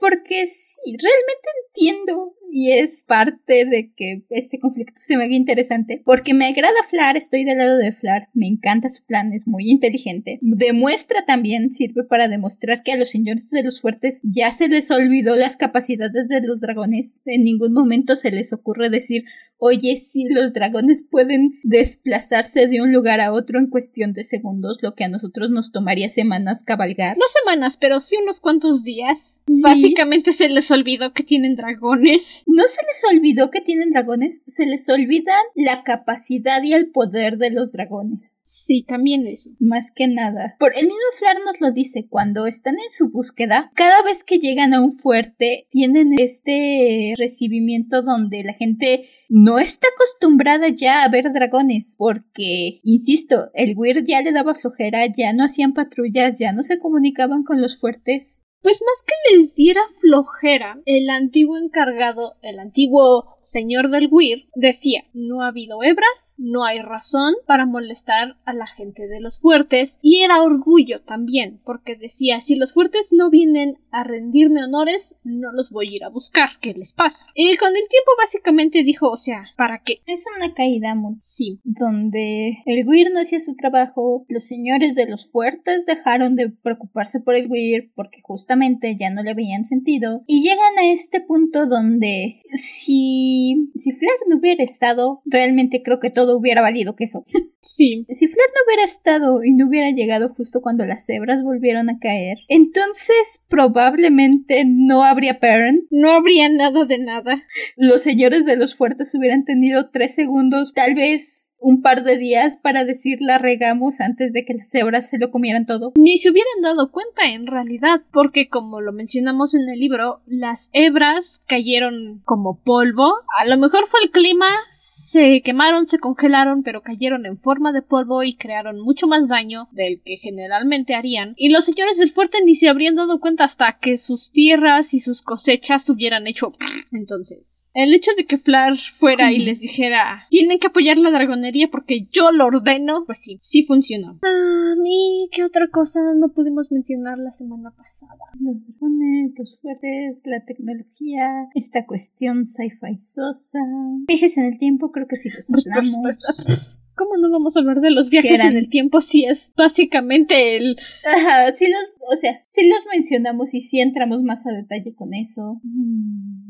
Porque 0.00 0.46
sí, 0.46 0.96
realmente 1.00 1.48
entiendo 1.66 2.34
y 2.56 2.70
es 2.70 3.02
parte 3.02 3.64
de 3.64 3.92
que 3.96 4.26
este 4.30 4.60
conflicto 4.60 4.92
se 4.94 5.16
me 5.16 5.24
haga 5.24 5.34
interesante 5.34 6.00
porque 6.04 6.34
me 6.34 6.46
agrada 6.46 6.84
Flar, 6.88 7.16
estoy 7.16 7.42
del 7.42 7.58
lado 7.58 7.76
de 7.78 7.90
Flar, 7.90 8.28
me 8.32 8.46
encanta 8.46 8.88
su 8.88 9.04
plan, 9.06 9.32
es 9.32 9.48
muy 9.48 9.68
inteligente. 9.68 10.38
Demuestra 10.40 11.24
también, 11.24 11.72
sirve 11.72 12.04
para 12.04 12.28
demostrar 12.28 12.84
que 12.84 12.92
a 12.92 12.96
los 12.96 13.10
señores 13.10 13.50
de 13.50 13.64
los 13.64 13.80
fuertes 13.80 14.20
ya 14.22 14.52
se 14.52 14.68
les 14.68 14.92
olvidó 14.92 15.34
las 15.34 15.56
capacidades 15.56 16.28
de 16.28 16.46
los 16.46 16.60
dragones. 16.60 17.22
En 17.24 17.42
ningún 17.42 17.72
momento 17.72 18.14
se 18.14 18.30
les 18.30 18.52
ocurre 18.52 18.88
decir, 18.88 19.24
oye, 19.58 19.96
si 19.96 20.28
los 20.28 20.52
dragones 20.52 21.02
pueden 21.10 21.53
desplazarse 21.62 22.66
de 22.66 22.80
un 22.80 22.92
lugar 22.92 23.20
a 23.20 23.32
otro 23.32 23.58
en 23.58 23.68
cuestión 23.68 24.12
de 24.12 24.24
segundos, 24.24 24.78
lo 24.82 24.94
que 24.94 25.04
a 25.04 25.08
nosotros 25.08 25.50
nos 25.50 25.72
tomaría 25.72 26.08
semanas 26.08 26.62
cabalgar. 26.62 27.16
No 27.16 27.24
semanas, 27.42 27.76
pero 27.80 28.00
sí 28.00 28.16
unos 28.22 28.40
cuantos 28.40 28.82
días. 28.84 29.42
Sí. 29.48 29.62
Básicamente 29.62 30.32
se 30.32 30.48
les 30.48 30.70
olvidó 30.70 31.12
que 31.12 31.22
tienen 31.22 31.56
dragones. 31.56 32.42
No 32.46 32.64
se 32.66 32.80
les 32.82 33.16
olvidó 33.16 33.50
que 33.50 33.60
tienen 33.60 33.90
dragones, 33.90 34.42
se 34.46 34.66
les 34.66 34.88
olvidan 34.88 35.42
la 35.54 35.82
capacidad 35.82 36.62
y 36.62 36.72
el 36.72 36.90
poder 36.90 37.38
de 37.38 37.50
los 37.50 37.72
dragones. 37.72 38.44
Sí, 38.46 38.84
también 38.86 39.26
eso. 39.26 39.50
Más 39.58 39.90
que 39.90 40.08
nada. 40.08 40.56
Por 40.58 40.72
el 40.74 40.84
mismo 40.84 40.98
Flar 41.18 41.36
nos 41.44 41.60
lo 41.60 41.70
dice, 41.70 42.06
cuando 42.08 42.46
están 42.46 42.74
en 42.74 42.90
su 42.90 43.10
búsqueda, 43.10 43.70
cada 43.74 44.02
vez 44.02 44.24
que 44.24 44.38
llegan 44.38 44.72
a 44.72 44.80
un 44.80 44.98
fuerte, 44.98 45.66
tienen 45.70 46.12
este 46.18 47.14
recibimiento 47.18 48.02
donde 48.02 48.42
la 48.44 48.54
gente 48.54 49.04
no 49.28 49.58
está 49.58 49.88
acostumbrada 49.94 50.68
ya 50.68 51.04
a 51.04 51.08
ver 51.08 51.32
dragones, 51.34 51.96
porque, 51.98 52.80
insisto, 52.82 53.50
el 53.52 53.74
Weir 53.76 54.02
ya 54.04 54.22
le 54.22 54.32
daba 54.32 54.54
flojera, 54.54 55.04
ya 55.06 55.34
no 55.34 55.44
hacían 55.44 55.74
patrullas, 55.74 56.38
ya 56.38 56.52
no 56.52 56.62
se 56.62 56.78
comunicaban 56.78 57.42
con 57.42 57.60
los 57.60 57.78
fuertes. 57.78 58.43
Pues 58.64 58.80
más 58.80 59.04
que 59.06 59.36
les 59.36 59.54
diera 59.56 59.82
flojera, 60.00 60.80
el 60.86 61.10
antiguo 61.10 61.58
encargado, 61.58 62.36
el 62.40 62.58
antiguo 62.58 63.26
señor 63.36 63.90
del 63.90 64.08
Weir, 64.10 64.48
decía, 64.54 65.04
no 65.12 65.42
ha 65.42 65.48
habido 65.48 65.82
hebras, 65.82 66.34
no 66.38 66.64
hay 66.64 66.80
razón 66.80 67.34
para 67.46 67.66
molestar 67.66 68.38
a 68.46 68.54
la 68.54 68.66
gente 68.66 69.06
de 69.06 69.20
los 69.20 69.38
fuertes, 69.38 69.98
y 70.00 70.22
era 70.22 70.42
orgullo 70.42 71.02
también, 71.02 71.60
porque 71.62 71.94
decía, 71.94 72.40
si 72.40 72.56
los 72.56 72.72
fuertes 72.72 73.10
no 73.12 73.28
vienen 73.28 73.76
a 73.90 74.02
rendirme 74.02 74.64
honores, 74.64 75.20
no 75.24 75.52
los 75.52 75.70
voy 75.70 75.88
a 75.88 75.96
ir 75.96 76.04
a 76.04 76.08
buscar, 76.08 76.58
¿qué 76.62 76.72
les 76.72 76.94
pasa? 76.94 77.26
Y 77.34 77.58
con 77.58 77.68
el 77.68 77.86
tiempo 77.86 78.12
básicamente 78.16 78.82
dijo, 78.82 79.10
o 79.10 79.18
sea, 79.18 79.44
¿para 79.58 79.82
qué? 79.84 80.00
Es 80.06 80.24
una 80.38 80.54
caída 80.54 80.94
muy 80.94 81.16
Sí, 81.20 81.60
donde 81.64 82.56
el 82.64 82.88
Weir 82.88 83.10
no 83.12 83.20
hacía 83.20 83.40
su 83.40 83.56
trabajo, 83.56 84.24
los 84.30 84.46
señores 84.46 84.94
de 84.94 85.06
los 85.06 85.30
fuertes 85.30 85.84
dejaron 85.84 86.34
de 86.34 86.48
preocuparse 86.48 87.20
por 87.20 87.34
el 87.34 87.50
Weir 87.50 87.92
porque 87.94 88.20
justamente 88.22 88.53
ya 88.98 89.10
no 89.10 89.22
le 89.22 89.34
veían 89.34 89.64
sentido 89.64 90.22
y 90.26 90.42
llegan 90.42 90.78
a 90.78 90.90
este 90.92 91.20
punto 91.20 91.66
donde 91.66 92.36
si 92.54 93.70
si 93.74 93.92
Flair 93.92 94.16
no 94.28 94.38
hubiera 94.38 94.62
estado, 94.62 95.22
realmente 95.24 95.82
creo 95.82 96.00
que 96.00 96.10
todo 96.10 96.38
hubiera 96.38 96.62
valido 96.62 96.96
queso. 96.96 97.22
sí. 97.60 98.06
si 98.08 98.28
Flair 98.28 98.48
no 98.54 98.60
hubiera 98.66 98.84
estado 98.84 99.42
y 99.42 99.54
no 99.54 99.68
hubiera 99.68 99.90
llegado 99.90 100.34
justo 100.34 100.60
cuando 100.62 100.86
las 100.86 101.06
cebras 101.06 101.42
volvieron 101.42 101.90
a 101.90 101.98
caer, 101.98 102.38
entonces 102.48 103.44
probablemente 103.48 104.64
no 104.66 105.02
habría 105.02 105.40
Perrin. 105.40 105.86
No 105.90 106.10
habría 106.10 106.48
nada 106.48 106.84
de 106.84 106.98
nada. 106.98 107.42
Los 107.76 108.02
señores 108.02 108.44
de 108.44 108.56
los 108.56 108.76
fuertes 108.76 109.14
hubieran 109.14 109.44
tenido 109.44 109.90
tres 109.90 110.14
segundos, 110.14 110.72
tal 110.74 110.94
vez 110.94 111.53
un 111.60 111.82
par 111.82 112.02
de 112.02 112.18
días 112.18 112.58
para 112.58 112.84
decir 112.84 113.18
la 113.20 113.38
regamos 113.38 114.00
antes 114.00 114.32
de 114.32 114.44
que 114.44 114.54
las 114.54 114.74
hebras 114.74 115.08
se 115.08 115.18
lo 115.18 115.30
comieran 115.30 115.66
todo. 115.66 115.92
Ni 115.96 116.18
se 116.18 116.30
hubieran 116.30 116.62
dado 116.62 116.90
cuenta 116.90 117.32
en 117.32 117.46
realidad, 117.46 118.02
porque 118.12 118.48
como 118.48 118.80
lo 118.80 118.92
mencionamos 118.92 119.54
en 119.54 119.68
el 119.68 119.80
libro, 119.80 120.20
las 120.26 120.70
hebras 120.72 121.42
cayeron 121.46 122.20
como 122.24 122.60
polvo. 122.62 123.14
A 123.38 123.46
lo 123.46 123.56
mejor 123.56 123.86
fue 123.88 124.00
el 124.02 124.10
clima, 124.10 124.46
se 124.70 125.42
quemaron, 125.42 125.86
se 125.86 125.98
congelaron, 125.98 126.62
pero 126.62 126.82
cayeron 126.82 127.26
en 127.26 127.38
forma 127.38 127.72
de 127.72 127.82
polvo 127.82 128.22
y 128.22 128.36
crearon 128.36 128.80
mucho 128.80 129.06
más 129.06 129.28
daño 129.28 129.68
del 129.72 130.02
que 130.04 130.16
generalmente 130.16 130.94
harían. 130.94 131.34
Y 131.36 131.50
los 131.50 131.64
señores 131.64 131.98
del 131.98 132.10
fuerte 132.10 132.38
ni 132.44 132.54
se 132.54 132.68
habrían 132.68 132.94
dado 132.94 133.20
cuenta 133.20 133.44
hasta 133.44 133.78
que 133.78 133.96
sus 133.96 134.32
tierras 134.32 134.94
y 134.94 135.00
sus 135.00 135.22
cosechas 135.22 135.88
hubieran 135.88 136.26
hecho. 136.26 136.52
Entonces, 136.92 137.70
el 137.74 137.94
hecho 137.94 138.10
de 138.16 138.26
que 138.26 138.38
Flar 138.38 138.76
fuera 138.76 139.32
y 139.32 139.38
les 139.38 139.60
dijera 139.60 140.26
tienen 140.30 140.58
que 140.58 140.66
apoyar 140.66 140.96
la 140.96 141.10
dragonería 141.10 141.53
porque 141.70 142.08
yo 142.12 142.30
lo 142.32 142.46
ordeno, 142.46 143.04
pues 143.06 143.18
sí, 143.18 143.36
sí 143.40 143.64
funcionó. 143.64 144.18
Ah, 144.22 144.74
¿y 144.86 145.28
qué 145.32 145.44
otra 145.44 145.68
cosa 145.68 146.00
no 146.16 146.28
pudimos 146.28 146.72
mencionar 146.72 147.18
la 147.18 147.30
semana 147.30 147.70
pasada? 147.70 148.18
Los 148.40 148.56
dragones, 148.60 149.32
los 149.36 149.60
fuertes, 149.60 150.22
la 150.24 150.44
tecnología, 150.44 151.48
esta 151.54 151.86
cuestión 151.86 152.46
sci-fi 152.46 152.98
sosa, 153.00 153.58
viajes 154.06 154.36
en 154.36 154.44
el 154.44 154.58
tiempo, 154.58 154.92
creo 154.92 155.06
que 155.06 155.16
sí 155.16 155.30
los 155.30 155.50
hablamos. 155.50 156.80
¿Cómo 156.96 157.16
no 157.16 157.28
vamos 157.28 157.56
a 157.56 157.60
hablar 157.60 157.80
de 157.80 157.90
los 157.90 158.08
viajes 158.08 158.44
en 158.44 158.56
el 158.56 158.68
tiempo 158.68 159.00
si 159.00 159.24
es 159.24 159.52
básicamente 159.56 160.56
el... 160.56 160.76
Ajá, 161.04 161.50
sí 161.50 161.66
los, 161.68 162.12
o 162.12 162.16
sea, 162.16 162.40
sí 162.46 162.68
los 162.68 162.86
mencionamos 162.92 163.52
y 163.52 163.62
sí 163.62 163.80
entramos 163.80 164.22
más 164.22 164.46
a 164.46 164.52
detalle 164.52 164.94
con 164.94 165.12
eso. 165.12 165.60
Mm. 165.64 166.43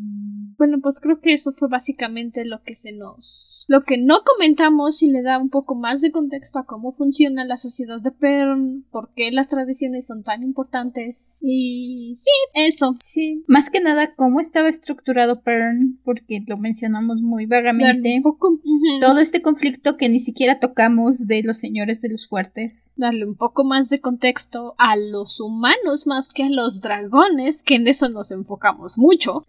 Bueno, 0.59 0.79
pues 0.83 1.01
creo 1.01 1.21
que 1.21 1.33
eso 1.33 1.53
fue 1.53 1.69
básicamente 1.69 2.45
lo 2.45 2.63
que 2.63 2.75
se 2.75 2.93
nos... 2.93 3.65
Lo 3.69 3.83
que 3.83 3.97
no 3.97 4.17
comentamos 4.25 5.03
y 5.03 5.11
le 5.11 5.23
da 5.23 5.39
un 5.39 5.49
poco 5.49 5.75
más 5.75 6.01
de 6.01 6.13
contexto 6.13 6.59
a 6.59 6.67
cómo 6.67 6.93
funciona 6.93 7.45
la 7.45 7.57
sociedad 7.57 8.01
de 8.01 8.11
Pern, 8.11 8.85
por 8.91 9.11
qué 9.15 9.31
las 9.31 9.49
tradiciones 9.49 10.07
son 10.07 10.23
tan 10.23 10.43
importantes. 10.43 11.39
Y 11.41 12.13
sí, 12.15 12.31
eso. 12.55 12.95
Sí. 13.01 13.43
Más 13.49 13.71
que 13.71 13.81
nada, 13.81 14.15
cómo 14.15 14.41
estaba 14.41 14.69
estructurado 14.69 15.41
Pern, 15.41 15.99
porque 16.05 16.41
lo 16.47 16.59
mencionamos 16.59 17.23
muy 17.23 17.47
vagamente. 17.47 18.21
poco... 18.23 18.61
Todo 19.01 19.21
este 19.21 19.43
conflicto 19.43 19.97
que 19.97 20.09
ni 20.09 20.21
siquiera 20.21 20.59
tocamos 20.59 21.27
de 21.27 21.43
los 21.43 21.59
señores 21.59 22.01
de 22.01 22.11
los 22.11 22.29
fuertes. 22.29 22.93
Darle 22.97 23.27
un 23.27 23.37
poco 23.37 23.65
más 23.65 23.89
de 23.89 24.01
contexto 24.01 24.75
a 24.79 24.97
los 24.97 25.41
humanos 25.41 26.07
más 26.07 26.33
que 26.33 26.45
a 26.45 26.51
los 26.51 26.81
dragones, 26.81 27.63
que 27.63 27.77
en 27.77 27.89
eso 27.89 28.09
nos 28.09 28.31
enfocamos 28.31 28.99
mucho. 28.99 29.45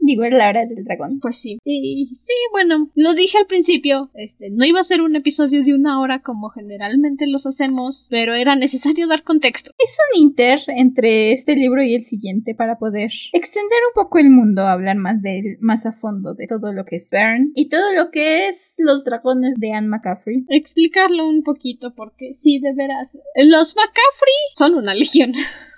Digo, 0.00 0.24
es 0.24 0.32
la 0.32 0.45
del 0.52 0.84
dragón. 0.84 1.20
Pues 1.20 1.38
sí. 1.38 1.58
Y 1.64 2.10
sí, 2.14 2.32
bueno, 2.52 2.90
lo 2.94 3.14
dije 3.14 3.38
al 3.38 3.46
principio, 3.46 4.10
este, 4.14 4.50
no 4.50 4.64
iba 4.64 4.80
a 4.80 4.84
ser 4.84 5.02
un 5.02 5.16
episodio 5.16 5.64
de 5.64 5.74
una 5.74 6.00
hora 6.00 6.22
como 6.22 6.50
generalmente 6.50 7.26
los 7.26 7.46
hacemos, 7.46 8.06
pero 8.10 8.34
era 8.34 8.56
necesario 8.56 9.06
dar 9.08 9.22
contexto. 9.22 9.70
Es 9.78 9.98
un 10.14 10.22
inter 10.22 10.60
entre 10.68 11.32
este 11.32 11.56
libro 11.56 11.82
y 11.82 11.94
el 11.94 12.02
siguiente 12.02 12.54
para 12.54 12.78
poder 12.78 13.10
extender 13.32 13.78
un 13.88 14.02
poco 14.02 14.18
el 14.18 14.30
mundo, 14.30 14.62
hablar 14.62 14.96
más 14.96 15.20
de 15.22 15.56
más 15.60 15.86
a 15.86 15.92
fondo 15.92 16.34
de 16.34 16.46
todo 16.46 16.72
lo 16.72 16.84
que 16.84 16.96
es 16.96 17.10
Bern 17.10 17.50
y 17.54 17.68
todo 17.68 17.92
lo 17.94 18.10
que 18.10 18.48
es 18.48 18.74
los 18.78 19.04
dragones 19.04 19.54
de 19.56 19.72
Anne 19.72 19.88
McCaffrey. 19.88 20.44
Explicarlo 20.48 21.28
un 21.28 21.42
poquito 21.42 21.94
porque 21.94 22.34
sí, 22.34 22.60
de 22.60 22.72
veras, 22.74 23.18
los 23.34 23.76
McCaffrey 23.76 24.34
son 24.56 24.74
una 24.74 24.94
legión. 24.94 25.32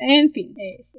En 0.00 0.32
fin, 0.32 0.56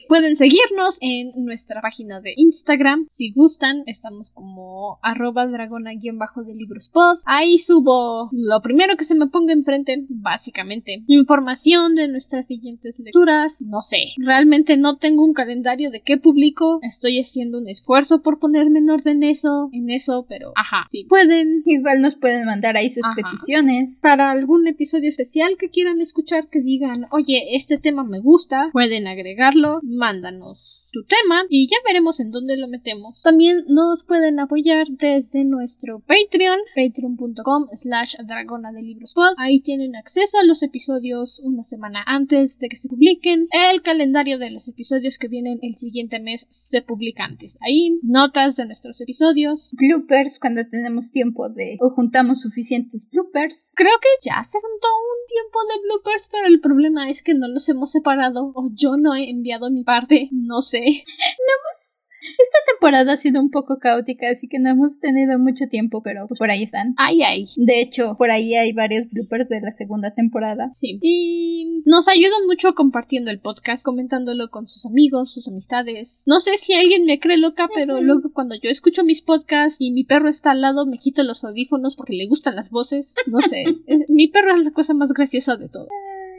pueden 0.07 0.35
seguirnos 0.35 0.99
en 1.01 1.31
nuestra 1.43 1.81
página 1.81 2.21
de 2.21 2.33
Instagram. 2.35 3.05
Si 3.07 3.31
gustan, 3.31 3.81
estamos 3.87 4.29
como 4.29 4.99
arroba 5.01 5.47
dragona-de 5.47 6.55
librospod. 6.55 7.17
Ahí 7.25 7.57
subo 7.57 8.29
lo 8.31 8.61
primero 8.61 8.95
que 8.97 9.03
se 9.03 9.15
me 9.15 9.27
ponga 9.27 9.53
enfrente, 9.53 10.05
básicamente. 10.09 11.03
Información 11.07 11.95
de 11.95 12.09
nuestras 12.09 12.47
siguientes 12.47 12.99
lecturas. 12.99 13.63
No 13.65 13.81
sé, 13.81 14.13
realmente 14.17 14.77
no 14.77 14.97
tengo 14.97 15.25
un 15.25 15.33
calendario 15.33 15.89
de 15.89 16.01
qué 16.01 16.17
publico. 16.17 16.79
Estoy 16.83 17.19
haciendo 17.19 17.57
un 17.57 17.69
esfuerzo 17.69 18.21
por 18.21 18.37
ponerme 18.37 18.79
en 18.79 18.89
orden 18.91 19.23
eso, 19.23 19.69
en 19.71 19.89
eso, 19.89 20.27
pero 20.29 20.53
ajá, 20.55 20.85
sí. 20.89 21.05
Pueden. 21.09 21.63
Igual 21.65 22.01
nos 22.01 22.15
pueden 22.15 22.45
mandar 22.45 22.77
ahí 22.77 22.89
sus 22.89 23.07
peticiones. 23.15 23.99
Para 24.03 24.29
algún 24.29 24.67
episodio 24.67 25.09
especial 25.09 25.57
que 25.57 25.69
quieran 25.69 26.01
escuchar, 26.01 26.47
que 26.49 26.61
digan, 26.61 27.07
oye, 27.09 27.55
este 27.55 27.79
tema 27.79 28.03
me 28.03 28.19
gusta, 28.19 28.69
pueden 28.71 28.90
pueden 28.91 29.07
agregarlo, 29.07 29.79
mándanos 29.83 30.80
tu 30.91 31.03
tema 31.03 31.43
y 31.49 31.67
ya 31.67 31.77
veremos 31.87 32.19
en 32.19 32.31
dónde 32.31 32.57
lo 32.57 32.67
metemos. 32.67 33.21
También 33.21 33.63
nos 33.67 34.03
pueden 34.03 34.39
apoyar 34.39 34.87
desde 34.89 35.45
nuestro 35.45 35.99
Patreon, 35.99 36.59
patreon.com 36.75 37.67
slash 37.73 38.15
dragona 38.25 38.71
de 38.71 38.81
libros 38.81 39.15
Ahí 39.37 39.61
tienen 39.61 39.95
acceso 39.95 40.37
a 40.39 40.43
los 40.43 40.63
episodios 40.63 41.41
una 41.43 41.63
semana 41.63 42.03
antes 42.05 42.59
de 42.59 42.69
que 42.69 42.77
se 42.77 42.89
publiquen. 42.89 43.47
El 43.51 43.81
calendario 43.81 44.37
de 44.37 44.51
los 44.51 44.67
episodios 44.67 45.17
que 45.17 45.27
vienen 45.27 45.59
el 45.61 45.73
siguiente 45.73 46.19
mes 46.19 46.47
se 46.49 46.81
publica 46.81 47.23
antes. 47.23 47.57
Ahí 47.61 47.99
notas 48.03 48.55
de 48.55 48.65
nuestros 48.65 48.99
episodios. 49.01 49.71
Bloopers 49.73 50.39
cuando 50.39 50.67
tenemos 50.67 51.11
tiempo 51.11 51.49
de 51.49 51.77
o 51.79 51.91
juntamos 51.91 52.41
suficientes 52.41 53.09
bloopers. 53.11 53.73
Creo 53.75 53.97
que 54.01 54.27
ya 54.27 54.43
se 54.43 54.59
juntó 54.59 54.87
un 54.87 55.27
tiempo 55.27 55.59
de 55.67 55.81
bloopers, 55.87 56.29
pero 56.31 56.47
el 56.47 56.59
problema 56.59 57.09
es 57.09 57.21
que 57.21 57.33
no 57.33 57.47
los 57.47 57.67
hemos 57.69 57.91
separado 57.91 58.51
o 58.55 58.69
yo 58.73 58.97
no 58.97 59.15
he 59.15 59.29
enviado 59.29 59.69
mi 59.69 59.83
parte. 59.83 60.29
No 60.31 60.61
sé 60.61 60.80
no 60.85 61.51
hemos 61.59 62.01
esta 62.21 62.59
temporada 62.71 63.13
ha 63.13 63.17
sido 63.17 63.41
un 63.41 63.49
poco 63.49 63.79
caótica, 63.79 64.29
así 64.29 64.47
que 64.47 64.59
no 64.59 64.69
hemos 64.69 64.99
tenido 64.99 65.39
mucho 65.39 65.65
tiempo, 65.67 66.03
pero 66.03 66.27
pues 66.27 66.37
por 66.37 66.51
ahí 66.51 66.63
están. 66.63 66.93
Ay, 66.97 67.23
ay. 67.23 67.47
De 67.55 67.81
hecho, 67.81 68.15
por 68.17 68.29
ahí 68.29 68.53
hay 68.55 68.73
varios 68.73 69.09
bloopers 69.09 69.49
de 69.49 69.61
la 69.61 69.71
segunda 69.71 70.11
temporada. 70.11 70.71
Sí. 70.73 70.99
Y 71.01 71.81
nos 71.85 72.07
ayudan 72.07 72.45
mucho 72.45 72.73
compartiendo 72.73 73.31
el 73.31 73.39
podcast, 73.39 73.83
comentándolo 73.83 74.49
con 74.49 74.67
sus 74.67 74.85
amigos, 74.85 75.31
sus 75.31 75.47
amistades. 75.47 76.23
No 76.27 76.39
sé 76.39 76.57
si 76.57 76.73
alguien 76.73 77.05
me 77.05 77.19
cree 77.19 77.37
loca, 77.37 77.67
pero 77.73 77.99
luego 77.99 78.31
cuando 78.31 78.55
yo 78.55 78.69
escucho 78.69 79.03
mis 79.03 79.21
podcasts 79.21 79.77
y 79.79 79.91
mi 79.91 80.03
perro 80.03 80.29
está 80.29 80.51
al 80.51 80.61
lado, 80.61 80.85
me 80.85 80.99
quito 80.99 81.23
los 81.23 81.43
audífonos 81.43 81.95
porque 81.95 82.13
le 82.13 82.27
gustan 82.27 82.55
las 82.55 82.69
voces. 82.69 83.13
No 83.27 83.41
sé. 83.41 83.63
Eh, 83.87 84.05
mi 84.09 84.27
perro 84.27 84.53
es 84.53 84.63
la 84.63 84.71
cosa 84.71 84.93
más 84.93 85.11
graciosa 85.11 85.57
de 85.57 85.67
todo. 85.67 85.87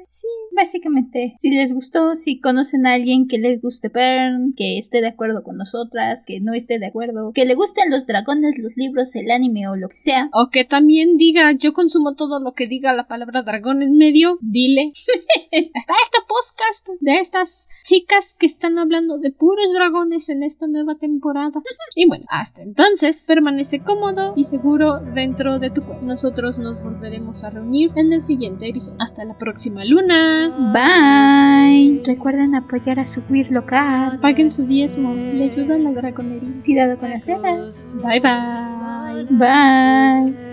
Sí, 0.05 0.27
básicamente. 0.57 1.35
Si 1.39 1.51
les 1.51 1.73
gustó, 1.73 2.15
si 2.15 2.41
conocen 2.41 2.87
a 2.87 2.95
alguien 2.95 3.29
que 3.29 3.39
les 3.39 3.61
guste 3.61 3.91
Pern, 3.91 4.55
que 4.57 4.79
esté 4.79 5.01
de 5.01 5.09
acuerdo 5.09 5.43
con 5.43 5.57
nosotras, 5.57 6.25
que 6.27 6.41
no 6.41 6.55
esté 6.55 6.79
de 6.79 6.87
acuerdo, 6.87 7.33
que 7.33 7.45
le 7.45 7.55
gusten 7.55 7.91
los 7.91 8.07
dragones, 8.07 8.59
los 8.59 8.77
libros, 8.77 9.15
el 9.15 9.31
anime 9.31 9.69
o 9.69 9.77
lo 9.77 9.89
que 9.89 9.97
sea. 9.97 10.29
O 10.33 10.51
que 10.51 10.65
también 10.65 11.17
diga, 11.17 11.53
yo 11.53 11.73
consumo 11.73 12.15
todo 12.15 12.41
lo 12.41 12.53
que 12.53 12.67
diga 12.67 12.93
la 12.93 13.07
palabra 13.07 13.43
dragón 13.43 13.83
en 13.83 13.97
medio, 13.97 14.39
dile. 14.41 14.93
Está 15.51 15.95
este 16.05 16.19
podcast 16.27 16.89
de 17.01 17.21
estas 17.21 17.69
chicas 17.85 18.35
que 18.39 18.47
están 18.47 18.79
hablando 18.79 19.19
de 19.19 19.31
puros 19.31 19.73
dragones 19.75 20.29
en 20.29 20.43
esta 20.43 20.67
nueva 20.67 20.97
temporada. 20.97 21.63
y 21.97 22.07
bueno, 22.09 22.25
hasta 22.29 22.63
entonces, 22.63 23.25
permanece 23.27 23.81
cómodo 23.81 24.35
y 24.37 24.45
seguro 24.45 25.01
dentro 25.15 25.59
de 25.59 25.71
tu 25.71 25.85
cuerpo. 25.85 26.07
Nosotros 26.07 26.59
nos 26.59 26.83
volveremos 26.83 27.45
a 27.45 27.51
reunir 27.51 27.91
en 27.97 28.13
el 28.13 28.25
siguiente 28.25 28.69
episodio. 28.69 28.99
Hasta 29.01 29.25
la 29.25 29.39
próxima 29.39 29.85
luna. 29.93 30.51
Bye. 30.73 32.03
Recuerden 32.05 32.55
apoyar 32.55 32.99
a 32.99 33.07
su 33.07 33.25
queer 33.27 33.51
local. 33.51 34.19
Paguen 34.21 34.53
su 34.53 34.67
diezmo. 34.67 35.15
Le 35.15 35.51
ayuda 35.51 35.75
a 35.75 35.79
la 35.79 35.93
dragonería. 35.93 36.53
Cuidado 36.65 36.99
con 36.99 37.11
las 37.11 37.29
hebras. 37.29 37.93
Bye 38.03 38.21
bye. 38.21 39.27
Bye. 39.31 40.53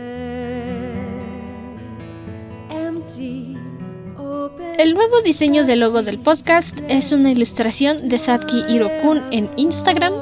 El 4.78 4.94
nuevo 4.94 5.22
diseño 5.22 5.66
del 5.66 5.82
logo 5.82 6.04
del 6.04 6.20
podcast 6.20 6.80
es 6.88 7.12
una 7.12 7.32
ilustración 7.32 8.08
de 8.08 8.18
Satki 8.18 8.64
Hirokun 8.70 9.22
en 9.32 9.50
Instagram. 9.58 10.14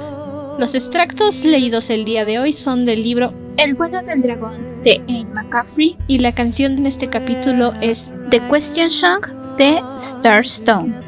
Los 0.58 0.74
extractos 0.74 1.44
leídos 1.46 1.92
el 1.92 2.06
día 2.06 2.26
de 2.26 2.40
hoy 2.40 2.54
son 2.54 2.84
del 2.86 3.04
libro 3.04 3.34
El 3.64 3.76
vuelo 3.76 4.02
del 4.02 4.22
dragón 4.24 4.77
de 4.84 5.02
Anne 5.08 5.34
McCaffrey 5.34 5.98
y 6.08 6.20
la 6.20 6.32
canción 6.34 6.78
en 6.78 6.86
este 6.86 7.08
capítulo 7.08 7.74
es 7.82 8.12
The 8.30 8.42
Question 8.50 8.92
Song 8.92 9.26
de 9.58 9.82
Starstone. 9.98 11.08